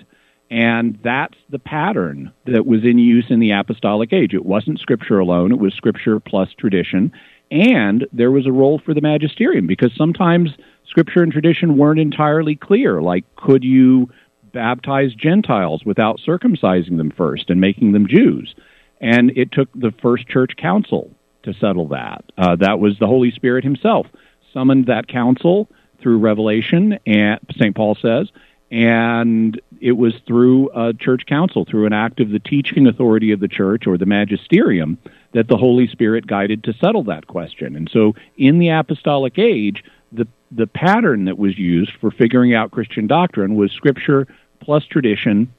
And 0.51 0.97
that's 1.03 1.37
the 1.49 1.59
pattern 1.59 2.31
that 2.45 2.65
was 2.65 2.83
in 2.83 2.97
use 2.97 3.25
in 3.29 3.39
the 3.39 3.51
apostolic 3.51 4.11
age. 4.11 4.33
It 4.33 4.45
wasn't 4.45 4.79
scripture 4.79 5.19
alone, 5.19 5.51
it 5.51 5.59
was 5.59 5.73
scripture 5.73 6.19
plus 6.19 6.49
tradition. 6.57 7.11
And 7.51 8.07
there 8.13 8.31
was 8.31 8.45
a 8.45 8.51
role 8.51 8.79
for 8.83 8.93
the 8.93 9.01
magisterium 9.01 9.67
because 9.67 9.91
sometimes 9.95 10.51
scripture 10.87 11.23
and 11.23 11.31
tradition 11.31 11.77
weren't 11.77 11.99
entirely 11.99 12.55
clear. 12.55 13.01
Like, 13.01 13.25
could 13.35 13.63
you 13.63 14.09
baptize 14.53 15.13
Gentiles 15.13 15.83
without 15.85 16.19
circumcising 16.25 16.97
them 16.97 17.11
first 17.15 17.49
and 17.49 17.61
making 17.61 17.91
them 17.91 18.07
Jews? 18.07 18.55
And 19.01 19.31
it 19.35 19.51
took 19.51 19.69
the 19.73 19.93
first 20.01 20.27
church 20.27 20.53
council 20.57 21.11
to 21.43 21.53
settle 21.53 21.87
that. 21.89 22.23
Uh, 22.37 22.55
that 22.57 22.79
was 22.79 22.97
the 22.99 23.07
Holy 23.07 23.31
Spirit 23.31 23.63
himself 23.63 24.07
summoned 24.53 24.87
that 24.87 25.07
council 25.07 25.69
through 26.01 26.19
revelation, 26.19 26.99
and 27.05 27.39
St. 27.55 27.75
Paul 27.75 27.95
says, 27.95 28.29
and 28.71 29.59
it 29.81 29.93
was 29.93 30.13
through 30.27 30.69
a 30.75 30.93
church 30.93 31.25
council, 31.25 31.65
through 31.65 31.85
an 31.85 31.93
act 31.93 32.19
of 32.19 32.29
the 32.29 32.39
teaching 32.39 32.85
authority 32.87 33.31
of 33.31 33.39
the 33.39 33.47
church 33.47 33.87
or 33.87 33.97
the 33.97 34.05
magisterium, 34.05 34.97
that 35.31 35.47
the 35.47 35.57
Holy 35.57 35.87
Spirit 35.87 36.27
guided 36.27 36.63
to 36.63 36.73
settle 36.73 37.03
that 37.05 37.27
question. 37.27 37.75
And 37.75 37.89
so, 37.91 38.13
in 38.37 38.59
the 38.59 38.69
apostolic 38.69 39.39
age, 39.39 39.83
the 40.11 40.27
the 40.51 40.67
pattern 40.67 41.25
that 41.25 41.37
was 41.37 41.57
used 41.57 41.91
for 42.01 42.09
figuring 42.11 42.53
out 42.53 42.71
Christian 42.71 43.07
doctrine 43.07 43.55
was 43.55 43.71
Scripture 43.71 44.27
plus 44.59 44.83
tradition, 44.85 45.53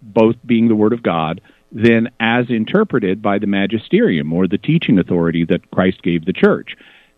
both 0.00 0.36
being 0.44 0.68
the 0.68 0.74
Word 0.74 0.92
of 0.92 1.02
God, 1.02 1.40
then 1.70 2.10
as 2.20 2.50
interpreted 2.50 3.22
by 3.22 3.38
the 3.38 3.46
magisterium 3.46 4.32
or 4.32 4.46
the 4.46 4.58
teaching 4.58 4.98
authority 4.98 5.44
that 5.44 5.70
Christ 5.70 6.02
gave 6.02 6.24
the 6.24 6.32
church. 6.32 6.76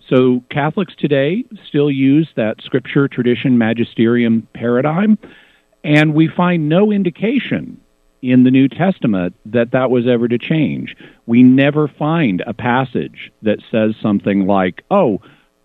So 0.08 0.42
Catholics 0.50 0.94
today 0.98 1.44
still 1.66 1.90
use 1.90 2.28
that 2.36 2.62
scripture, 2.62 3.08
tradition, 3.08 3.58
magisterium 3.58 4.46
paradigm, 4.54 5.18
and 5.82 6.14
we 6.14 6.28
find 6.28 6.68
no 6.68 6.92
indication 6.92 7.80
in 8.22 8.44
the 8.44 8.50
New 8.50 8.68
Testament 8.68 9.34
that 9.44 9.72
that 9.72 9.90
was 9.90 10.06
ever 10.06 10.28
to 10.28 10.38
change. 10.38 10.96
We 11.26 11.42
never 11.42 11.88
find 11.88 12.42
a 12.46 12.54
passage 12.54 13.30
that 13.42 13.60
says 13.70 13.94
something 14.00 14.46
like, 14.46 14.82
oh, 14.90 15.20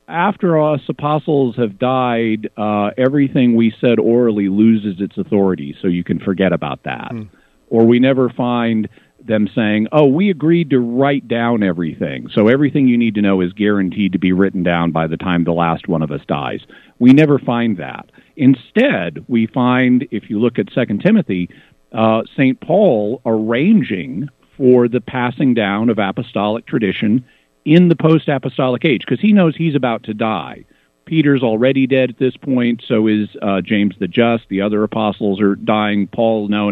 after 0.09 0.59
us 0.59 0.81
apostles 0.89 1.55
have 1.55 1.79
died, 1.79 2.49
uh, 2.57 2.91
everything 2.97 3.55
we 3.55 3.73
said 3.79 3.99
orally 3.99 4.49
loses 4.49 4.99
its 4.99 5.17
authority, 5.17 5.75
so 5.81 5.87
you 5.87 6.03
can 6.03 6.19
forget 6.19 6.51
about 6.51 6.83
that. 6.83 7.11
Mm. 7.11 7.29
Or 7.69 7.85
we 7.85 7.99
never 7.99 8.29
find 8.29 8.89
them 9.25 9.47
saying, 9.53 9.87
"Oh, 9.91 10.05
we 10.05 10.29
agreed 10.29 10.69
to 10.69 10.79
write 10.79 11.27
down 11.27 11.63
everything, 11.63 12.29
so 12.29 12.47
everything 12.47 12.87
you 12.87 12.97
need 12.97 13.15
to 13.15 13.21
know 13.21 13.41
is 13.41 13.53
guaranteed 13.53 14.13
to 14.13 14.19
be 14.19 14.31
written 14.31 14.63
down 14.63 14.91
by 14.91 15.07
the 15.07 15.17
time 15.17 15.43
the 15.43 15.53
last 15.53 15.87
one 15.87 16.01
of 16.01 16.11
us 16.11 16.21
dies." 16.27 16.61
We 16.99 17.13
never 17.13 17.39
find 17.39 17.77
that. 17.77 18.11
Instead, 18.35 19.23
we 19.27 19.45
find, 19.45 20.07
if 20.11 20.29
you 20.29 20.39
look 20.39 20.59
at 20.59 20.71
Second 20.73 21.01
Timothy, 21.01 21.49
uh, 21.91 22.23
Saint 22.35 22.59
Paul 22.59 23.21
arranging 23.25 24.29
for 24.57 24.87
the 24.87 25.01
passing 25.01 25.53
down 25.53 25.89
of 25.89 25.99
apostolic 25.99 26.65
tradition 26.65 27.23
in 27.65 27.89
the 27.89 27.95
post-apostolic 27.95 28.83
age, 28.85 29.01
because 29.05 29.21
he 29.21 29.33
knows 29.33 29.55
he's 29.55 29.75
about 29.75 30.03
to 30.03 30.13
die. 30.13 30.65
Peter's 31.05 31.41
already 31.41 31.87
dead 31.87 32.09
at 32.09 32.19
this 32.19 32.37
point. 32.37 32.83
So 32.87 33.07
is 33.07 33.29
uh, 33.41 33.61
James 33.61 33.95
the 33.99 34.07
Just. 34.07 34.47
The 34.49 34.61
other 34.61 34.83
apostles 34.83 35.41
are 35.41 35.55
dying. 35.55 36.07
Paul 36.07 36.49
now, 36.49 36.69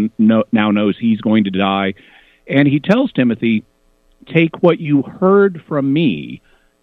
now 0.51 0.71
knows 0.71 0.95
he's 0.97 1.21
going 1.21 1.45
to 1.45 1.49
die. 1.49 1.95
And 2.49 2.67
he 2.67 2.79
tells 2.79 3.11
Timothy, 3.11 3.63
Take 4.27 4.61
what 4.61 4.79
you 4.79 5.03
heard 5.03 5.63
from 5.67 5.93
me 5.93 6.41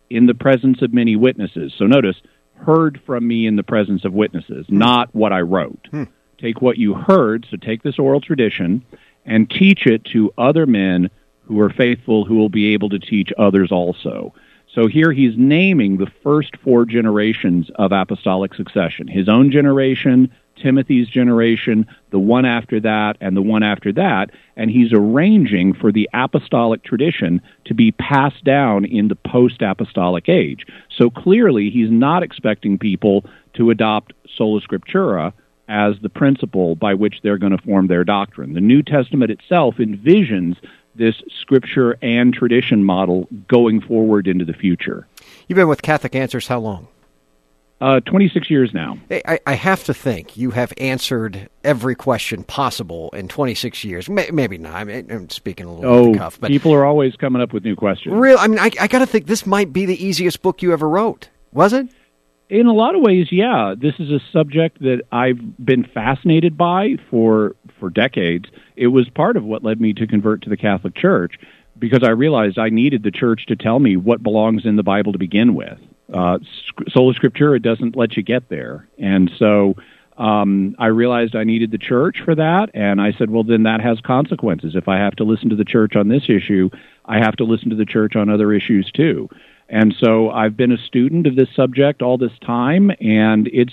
in 0.08 0.26
the 0.26 0.34
presence 0.34 0.82
of 0.82 0.94
many 0.94 1.16
witnesses. 1.16 1.74
So 1.76 1.86
notice, 1.86 2.16
heard 2.54 3.00
from 3.04 3.26
me 3.26 3.46
in 3.46 3.56
the 3.56 3.62
presence 3.62 4.04
of 4.04 4.12
witnesses, 4.12 4.66
hmm. 4.66 4.78
not 4.78 5.14
what 5.14 5.32
I 5.32 5.40
wrote. 5.40 5.86
Hmm. 5.90 6.04
Take 6.38 6.60
what 6.60 6.78
you 6.78 6.94
heard, 6.94 7.46
so 7.50 7.56
take 7.56 7.82
this 7.82 7.98
oral 7.98 8.20
tradition, 8.20 8.84
and 9.24 9.48
teach 9.48 9.86
it 9.86 10.04
to 10.06 10.32
other 10.36 10.66
men 10.66 11.10
who 11.42 11.60
are 11.60 11.70
faithful, 11.70 12.24
who 12.24 12.36
will 12.36 12.48
be 12.48 12.72
able 12.74 12.88
to 12.90 12.98
teach 12.98 13.32
others 13.38 13.70
also. 13.70 14.34
So 14.74 14.86
here 14.88 15.12
he's 15.12 15.34
naming 15.36 15.96
the 15.96 16.10
first 16.22 16.56
four 16.56 16.84
generations 16.84 17.70
of 17.76 17.92
apostolic 17.92 18.54
succession 18.54 19.06
his 19.06 19.28
own 19.28 19.50
generation, 19.50 20.32
Timothy's 20.56 21.08
generation, 21.08 21.86
the 22.10 22.18
one 22.18 22.44
after 22.44 22.80
that, 22.80 23.16
and 23.20 23.36
the 23.36 23.42
one 23.42 23.62
after 23.62 23.92
that, 23.92 24.30
and 24.56 24.70
he's 24.70 24.92
arranging 24.92 25.74
for 25.74 25.92
the 25.92 26.08
apostolic 26.14 26.82
tradition 26.82 27.40
to 27.64 27.74
be 27.74 27.92
passed 27.92 28.44
down 28.44 28.84
in 28.84 29.08
the 29.08 29.16
post 29.16 29.62
apostolic 29.62 30.28
age. 30.28 30.66
So 30.96 31.10
clearly, 31.10 31.70
he's 31.70 31.90
not 31.90 32.22
expecting 32.22 32.78
people 32.78 33.24
to 33.54 33.70
adopt 33.70 34.12
sola 34.36 34.60
scriptura 34.60 35.32
as 35.68 35.94
the 36.02 36.08
principle 36.08 36.76
by 36.76 36.94
which 36.94 37.16
they're 37.22 37.38
going 37.38 37.56
to 37.56 37.62
form 37.62 37.86
their 37.86 38.04
doctrine. 38.04 38.52
The 38.52 38.60
New 38.60 38.82
Testament 38.82 39.30
itself 39.30 39.76
envisions 39.76 40.56
this 40.94 41.16
scripture 41.40 41.96
and 42.02 42.32
tradition 42.32 42.84
model 42.84 43.26
going 43.48 43.80
forward 43.80 44.28
into 44.28 44.44
the 44.44 44.52
future. 44.52 45.06
You've 45.48 45.56
been 45.56 45.68
with 45.68 45.82
Catholic 45.82 46.14
Answers 46.14 46.46
how 46.46 46.60
long? 46.60 46.88
Uh, 47.80 48.00
26 48.00 48.48
years 48.50 48.72
now. 48.72 48.96
I, 49.10 49.40
I, 49.46 49.54
have 49.54 49.84
to 49.84 49.94
think 49.94 50.36
you 50.36 50.52
have 50.52 50.72
answered 50.78 51.50
every 51.64 51.96
question 51.96 52.44
possible 52.44 53.10
in 53.10 53.26
26 53.26 53.82
years. 53.84 54.08
Maybe 54.08 54.58
not. 54.58 54.74
I 54.74 54.90
am 54.90 55.28
speaking 55.28 55.66
a 55.66 55.74
little 55.74 55.90
oh, 55.90 56.06
off 56.06 56.12
the 56.12 56.18
cuff, 56.18 56.40
but 56.40 56.48
people 56.48 56.72
are 56.72 56.84
always 56.84 57.16
coming 57.16 57.42
up 57.42 57.52
with 57.52 57.64
new 57.64 57.74
questions. 57.74 58.14
Real. 58.14 58.38
I 58.38 58.46
mean, 58.46 58.60
I, 58.60 58.70
I 58.80 58.86
got 58.86 59.00
to 59.00 59.06
think 59.06 59.26
this 59.26 59.44
might 59.44 59.72
be 59.72 59.86
the 59.86 60.02
easiest 60.02 60.40
book 60.40 60.62
you 60.62 60.72
ever 60.72 60.88
wrote. 60.88 61.28
Was 61.52 61.72
it? 61.72 61.88
In 62.48 62.68
a 62.68 62.72
lot 62.72 62.94
of 62.94 63.02
ways, 63.02 63.28
yeah. 63.32 63.74
This 63.76 63.94
is 63.98 64.10
a 64.10 64.20
subject 64.32 64.80
that 64.80 65.02
I've 65.10 65.40
been 65.62 65.84
fascinated 65.84 66.56
by 66.56 66.96
for 67.10 67.56
for 67.80 67.90
decades. 67.90 68.48
It 68.76 68.88
was 68.88 69.08
part 69.10 69.36
of 69.36 69.42
what 69.44 69.64
led 69.64 69.80
me 69.80 69.94
to 69.94 70.06
convert 70.06 70.42
to 70.42 70.48
the 70.48 70.56
Catholic 70.56 70.94
Church 70.94 71.38
because 71.76 72.04
I 72.04 72.10
realized 72.10 72.56
I 72.56 72.68
needed 72.68 73.02
the 73.02 73.10
church 73.10 73.46
to 73.46 73.56
tell 73.56 73.80
me 73.80 73.96
what 73.96 74.22
belongs 74.22 74.64
in 74.64 74.76
the 74.76 74.84
Bible 74.84 75.12
to 75.12 75.18
begin 75.18 75.54
with 75.54 75.80
uh, 76.12 76.38
sola 76.90 77.14
scriptura 77.14 77.60
doesn't 77.62 77.96
let 77.96 78.16
you 78.16 78.22
get 78.22 78.48
there, 78.48 78.88
and 78.98 79.30
so 79.38 79.74
um, 80.16 80.76
I 80.78 80.86
realized 80.86 81.34
I 81.34 81.44
needed 81.44 81.70
the 81.70 81.78
church 81.78 82.18
for 82.24 82.34
that, 82.34 82.70
and 82.74 83.00
I 83.00 83.12
said, 83.12 83.30
well, 83.30 83.42
then 83.42 83.64
that 83.64 83.80
has 83.80 84.00
consequences. 84.00 84.74
If 84.76 84.86
I 84.86 84.98
have 84.98 85.16
to 85.16 85.24
listen 85.24 85.50
to 85.50 85.56
the 85.56 85.64
church 85.64 85.96
on 85.96 86.08
this 86.08 86.24
issue, 86.28 86.70
I 87.04 87.18
have 87.18 87.36
to 87.36 87.44
listen 87.44 87.70
to 87.70 87.76
the 87.76 87.86
church 87.86 88.14
on 88.14 88.28
other 88.28 88.52
issues 88.52 88.90
too. 88.92 89.28
And 89.68 89.94
so 89.98 90.30
I've 90.30 90.56
been 90.56 90.72
a 90.72 90.78
student 90.78 91.26
of 91.26 91.36
this 91.36 91.48
subject 91.56 92.02
all 92.02 92.18
this 92.18 92.38
time, 92.44 92.90
and 93.00 93.48
it's 93.52 93.72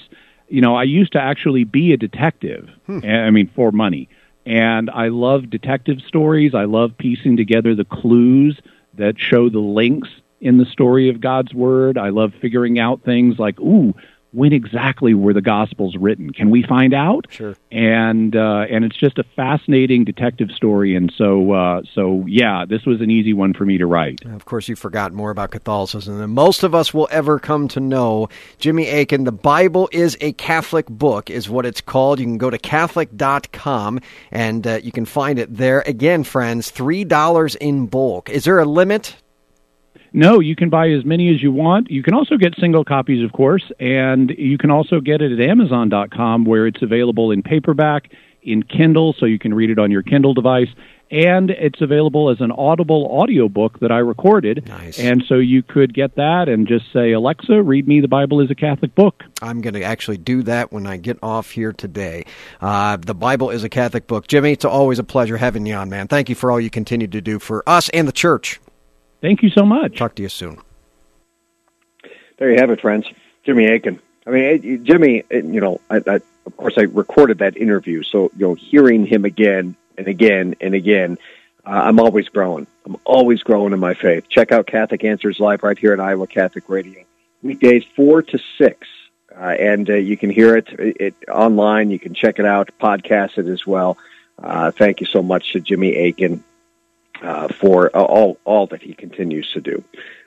you 0.51 0.59
know, 0.59 0.75
I 0.75 0.83
used 0.83 1.13
to 1.13 1.19
actually 1.19 1.63
be 1.63 1.93
a 1.93 1.97
detective. 1.97 2.69
I 3.07 3.31
mean, 3.31 3.49
for 3.55 3.71
money. 3.71 4.09
And 4.45 4.89
I 4.89 5.07
love 5.07 5.49
detective 5.49 5.99
stories. 6.05 6.53
I 6.53 6.65
love 6.65 6.97
piecing 6.97 7.37
together 7.37 7.73
the 7.73 7.85
clues 7.85 8.59
that 8.95 9.15
show 9.17 9.49
the 9.49 9.59
links 9.59 10.09
in 10.41 10.57
the 10.57 10.65
story 10.65 11.09
of 11.09 11.21
God's 11.21 11.53
Word. 11.53 11.97
I 11.97 12.09
love 12.09 12.33
figuring 12.41 12.79
out 12.79 13.03
things 13.03 13.39
like, 13.39 13.59
ooh, 13.59 13.93
when 14.33 14.53
exactly 14.53 15.13
were 15.13 15.33
the 15.33 15.41
Gospels 15.41 15.95
written? 15.97 16.31
Can 16.31 16.49
we 16.49 16.63
find 16.63 16.93
out? 16.93 17.27
Sure. 17.29 17.55
And 17.71 18.35
uh, 18.35 18.65
and 18.69 18.85
it's 18.85 18.97
just 18.97 19.19
a 19.19 19.23
fascinating 19.35 20.05
detective 20.05 20.49
story. 20.51 20.95
And 20.95 21.11
so 21.17 21.51
uh, 21.51 21.81
so 21.93 22.23
yeah, 22.27 22.65
this 22.67 22.85
was 22.85 23.01
an 23.01 23.11
easy 23.11 23.33
one 23.33 23.53
for 23.53 23.65
me 23.65 23.77
to 23.77 23.85
write. 23.85 24.23
Of 24.25 24.45
course, 24.45 24.67
you 24.67 24.75
forgot 24.75 25.13
more 25.13 25.31
about 25.31 25.51
Catholicism 25.51 26.17
than 26.17 26.29
most 26.31 26.63
of 26.63 26.73
us 26.73 26.93
will 26.93 27.09
ever 27.11 27.39
come 27.39 27.67
to 27.69 27.79
know. 27.79 28.29
Jimmy 28.57 28.87
Akin, 28.89 29.25
the 29.25 29.31
Bible 29.31 29.89
is 29.91 30.17
a 30.21 30.31
Catholic 30.33 30.87
book, 30.87 31.29
is 31.29 31.49
what 31.49 31.65
it's 31.65 31.81
called. 31.81 32.19
You 32.19 32.25
can 32.25 32.37
go 32.37 32.49
to 32.49 32.57
Catholic.com 32.57 33.99
and 34.31 34.65
uh, 34.65 34.79
you 34.81 34.91
can 34.91 35.05
find 35.05 35.39
it 35.39 35.55
there. 35.55 35.83
Again, 35.85 36.23
friends, 36.23 36.71
$3 36.71 37.55
in 37.57 37.87
bulk. 37.87 38.29
Is 38.29 38.45
there 38.45 38.59
a 38.59 38.65
limit? 38.65 39.15
No, 40.13 40.39
you 40.39 40.55
can 40.55 40.69
buy 40.69 40.89
as 40.89 41.05
many 41.05 41.33
as 41.33 41.41
you 41.41 41.51
want. 41.51 41.89
You 41.89 42.03
can 42.03 42.13
also 42.13 42.35
get 42.35 42.53
single 42.59 42.83
copies, 42.83 43.23
of 43.23 43.31
course, 43.31 43.71
and 43.79 44.31
you 44.37 44.57
can 44.57 44.69
also 44.69 44.99
get 44.99 45.21
it 45.21 45.31
at 45.31 45.49
Amazon.com 45.49 46.43
where 46.45 46.67
it's 46.67 46.81
available 46.81 47.31
in 47.31 47.41
paperback, 47.41 48.11
in 48.43 48.63
Kindle, 48.63 49.13
so 49.17 49.25
you 49.25 49.39
can 49.39 49.53
read 49.53 49.69
it 49.69 49.79
on 49.79 49.89
your 49.89 50.01
Kindle 50.01 50.33
device, 50.33 50.67
and 51.11 51.49
it's 51.51 51.81
available 51.81 52.29
as 52.29 52.41
an 52.41 52.51
audible 52.51 53.07
audiobook 53.11 53.79
that 53.79 53.91
I 53.91 53.99
recorded. 53.99 54.67
Nice. 54.67 54.97
And 54.97 55.23
so 55.27 55.35
you 55.35 55.61
could 55.61 55.93
get 55.93 56.15
that 56.15 56.47
and 56.47 56.67
just 56.67 56.91
say, 56.91 57.11
Alexa, 57.11 57.61
read 57.61 57.87
me 57.87 57.99
the 57.99 58.07
Bible 58.07 58.39
is 58.39 58.49
a 58.49 58.55
Catholic 58.55 58.95
book. 58.95 59.23
I'm 59.41 59.61
going 59.61 59.73
to 59.73 59.83
actually 59.83 60.17
do 60.17 60.41
that 60.43 60.71
when 60.71 60.87
I 60.87 60.97
get 60.97 61.19
off 61.21 61.51
here 61.51 61.73
today. 61.73 62.25
Uh, 62.59 62.97
the 62.97 63.15
Bible 63.15 63.49
is 63.49 63.63
a 63.63 63.69
Catholic 63.69 64.07
book. 64.07 64.27
Jimmy, 64.27 64.53
it's 64.53 64.65
always 64.65 64.99
a 64.99 65.03
pleasure 65.03 65.37
having 65.37 65.65
you 65.65 65.75
on, 65.75 65.89
man. 65.89 66.07
Thank 66.07 66.29
you 66.29 66.35
for 66.35 66.51
all 66.51 66.59
you 66.59 66.69
continue 66.69 67.07
to 67.07 67.21
do 67.21 67.39
for 67.39 67.63
us 67.67 67.89
and 67.89 68.07
the 68.07 68.13
church. 68.13 68.59
Thank 69.21 69.43
you 69.43 69.49
so 69.49 69.65
much. 69.65 69.97
Talk 69.97 70.15
to 70.15 70.23
you 70.23 70.29
soon. 70.29 70.59
There 72.37 72.51
you 72.51 72.57
have 72.57 72.71
it, 72.71 72.81
friends. 72.81 73.05
Jimmy 73.43 73.67
Akin. 73.67 73.99
I 74.25 74.29
mean, 74.31 74.83
Jimmy, 74.83 75.23
you 75.31 75.61
know, 75.61 75.79
I, 75.89 75.97
I, 76.07 76.15
of 76.45 76.57
course, 76.57 76.73
I 76.77 76.81
recorded 76.81 77.37
that 77.39 77.55
interview, 77.55 78.03
so 78.03 78.31
you 78.35 78.47
know, 78.47 78.53
hearing 78.55 79.05
him 79.05 79.25
again 79.25 79.75
and 79.97 80.07
again 80.07 80.55
and 80.59 80.73
again, 80.73 81.17
uh, 81.65 81.69
I'm 81.69 81.99
always 81.99 82.29
growing. 82.29 82.65
I'm 82.85 82.97
always 83.05 83.43
growing 83.43 83.73
in 83.73 83.79
my 83.79 83.93
faith. 83.93 84.27
Check 84.27 84.51
out 84.51 84.65
Catholic 84.65 85.03
Answers 85.03 85.39
Live 85.39 85.63
right 85.63 85.77
here 85.77 85.93
at 85.93 85.99
Iowa 85.99 86.27
Catholic 86.27 86.67
Radio, 86.67 87.03
weekdays 87.43 87.83
four 87.95 88.23
to 88.23 88.39
six, 88.57 88.87
uh, 89.35 89.55
and 89.59 89.89
uh, 89.89 89.93
you 89.93 90.17
can 90.17 90.31
hear 90.31 90.55
it, 90.55 90.67
it 90.79 91.15
online. 91.29 91.91
You 91.91 91.99
can 91.99 92.15
check 92.15 92.39
it 92.39 92.45
out, 92.45 92.69
podcast 92.79 93.37
it 93.37 93.47
as 93.47 93.67
well. 93.67 93.97
Uh, 94.41 94.71
thank 94.71 94.99
you 94.99 95.05
so 95.05 95.21
much 95.21 95.53
to 95.53 95.59
Jimmy 95.59 95.95
Akin 96.07 96.43
uh, 97.21 97.47
for 97.59 97.89
all 97.89 98.37
all 98.45 98.67
that 98.67 98.81
he 98.81 98.93
continues 98.93 99.51
to 99.53 99.61
do. 99.61 99.83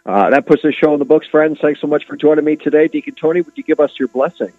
Uh, 0.06 0.30
that 0.30 0.46
puts 0.46 0.62
this 0.62 0.74
show 0.74 0.92
in 0.92 0.98
the 0.98 1.04
books, 1.04 1.26
friends. 1.26 1.58
Thanks 1.60 1.80
so 1.80 1.86
much 1.86 2.04
for 2.06 2.16
joining 2.16 2.44
me 2.44 2.56
today. 2.56 2.88
Deacon 2.88 3.14
Tony, 3.14 3.40
would 3.40 3.56
you 3.56 3.64
give 3.64 3.80
us 3.80 3.92
your 3.98 4.08
blessing? 4.08 4.52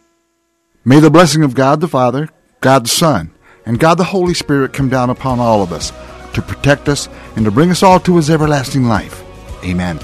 May 0.83 0.99
the 0.99 1.11
blessing 1.11 1.43
of 1.43 1.55
God 1.55 1.81
the 1.81 1.87
Father, 1.87 2.29
God 2.61 2.85
the 2.85 2.89
Son, 2.89 3.31
and 3.65 3.79
God 3.79 3.95
the 3.95 4.03
Holy 4.03 4.33
Spirit 4.33 4.73
come 4.73 4.89
down 4.89 5.09
upon 5.09 5.39
all 5.39 5.61
of 5.61 5.71
us 5.71 5.91
to 6.33 6.41
protect 6.41 6.89
us 6.89 7.07
and 7.35 7.45
to 7.45 7.51
bring 7.51 7.71
us 7.71 7.83
all 7.83 7.99
to 8.01 8.17
his 8.17 8.29
everlasting 8.29 8.85
life. 8.85 9.23
Amen. 9.63 9.99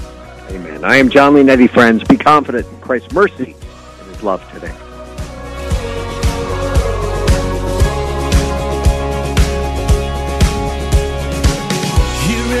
Amen. 0.50 0.84
I 0.84 0.96
am 0.96 1.08
John 1.08 1.34
Leonetti, 1.34 1.70
friends. 1.70 2.04
Be 2.04 2.16
confident 2.16 2.66
in 2.66 2.80
Christ's 2.80 3.12
mercy 3.12 3.54
and 4.00 4.08
his 4.08 4.22
love 4.22 4.48
today. 4.52 4.74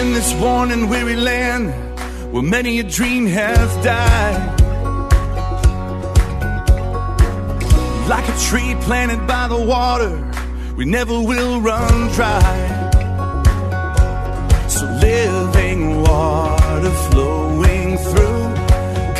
In 0.02 0.12
this 0.12 0.34
worn 0.34 0.72
and 0.72 0.90
weary 0.90 1.14
land 1.14 1.66
where 2.32 2.42
many 2.42 2.80
a 2.80 2.82
dream 2.82 3.24
has 3.26 3.68
died. 3.84 4.60
Like 8.08 8.28
a 8.28 8.36
tree 8.46 8.74
planted 8.86 9.26
by 9.28 9.46
the 9.46 9.62
water, 9.74 10.12
we 10.76 10.84
never 10.86 11.16
will 11.30 11.60
run 11.60 11.94
dry. 12.18 12.52
So 14.74 14.84
living 15.08 16.02
water 16.02 16.92
flowing 17.10 17.90
through, 18.08 18.42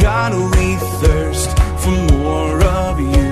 God, 0.03 0.33
we 0.55 0.66
thirst 1.03 1.51
for 1.83 1.95
more 2.12 2.61
of 2.80 2.99
you. 2.99 3.30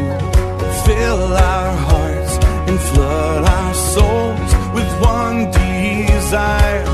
Fill 0.87 1.23
our 1.53 1.73
hearts 1.89 2.35
and 2.69 2.79
flood 2.91 3.45
our 3.45 3.75
souls 3.75 4.51
with 4.77 4.91
one 5.01 5.51
desire. 5.51 6.90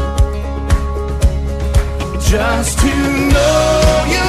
Just 2.37 2.79
to 2.81 2.87
know 2.87 4.05
you 4.11 4.26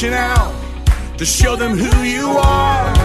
reaching 0.00 0.16
out 0.16 0.54
to 1.18 1.26
show 1.26 1.56
them 1.56 1.76
who 1.76 2.02
you 2.02 2.26
are. 2.26 2.96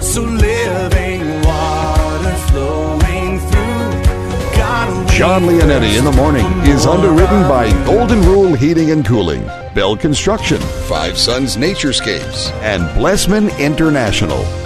So 0.00 0.22
living 0.22 1.20
water 1.44 2.34
flowing 2.50 3.38
through. 3.38 4.56
God, 4.56 5.08
John 5.08 5.42
Leonetti 5.42 5.96
in 5.96 6.04
the 6.04 6.12
morning 6.12 6.46
is 6.66 6.84
underwritten 6.86 7.42
by 7.48 7.70
Golden 7.84 8.22
Rule 8.22 8.54
Heating 8.54 8.90
and 8.90 9.06
Cooling, 9.06 9.44
Bell 9.72 9.96
Construction, 9.96 10.60
Five 10.88 11.16
Sons 11.16 11.56
Naturescapes, 11.56 12.50
and 12.62 12.82
Blessman 12.98 13.50
International. 13.60 14.61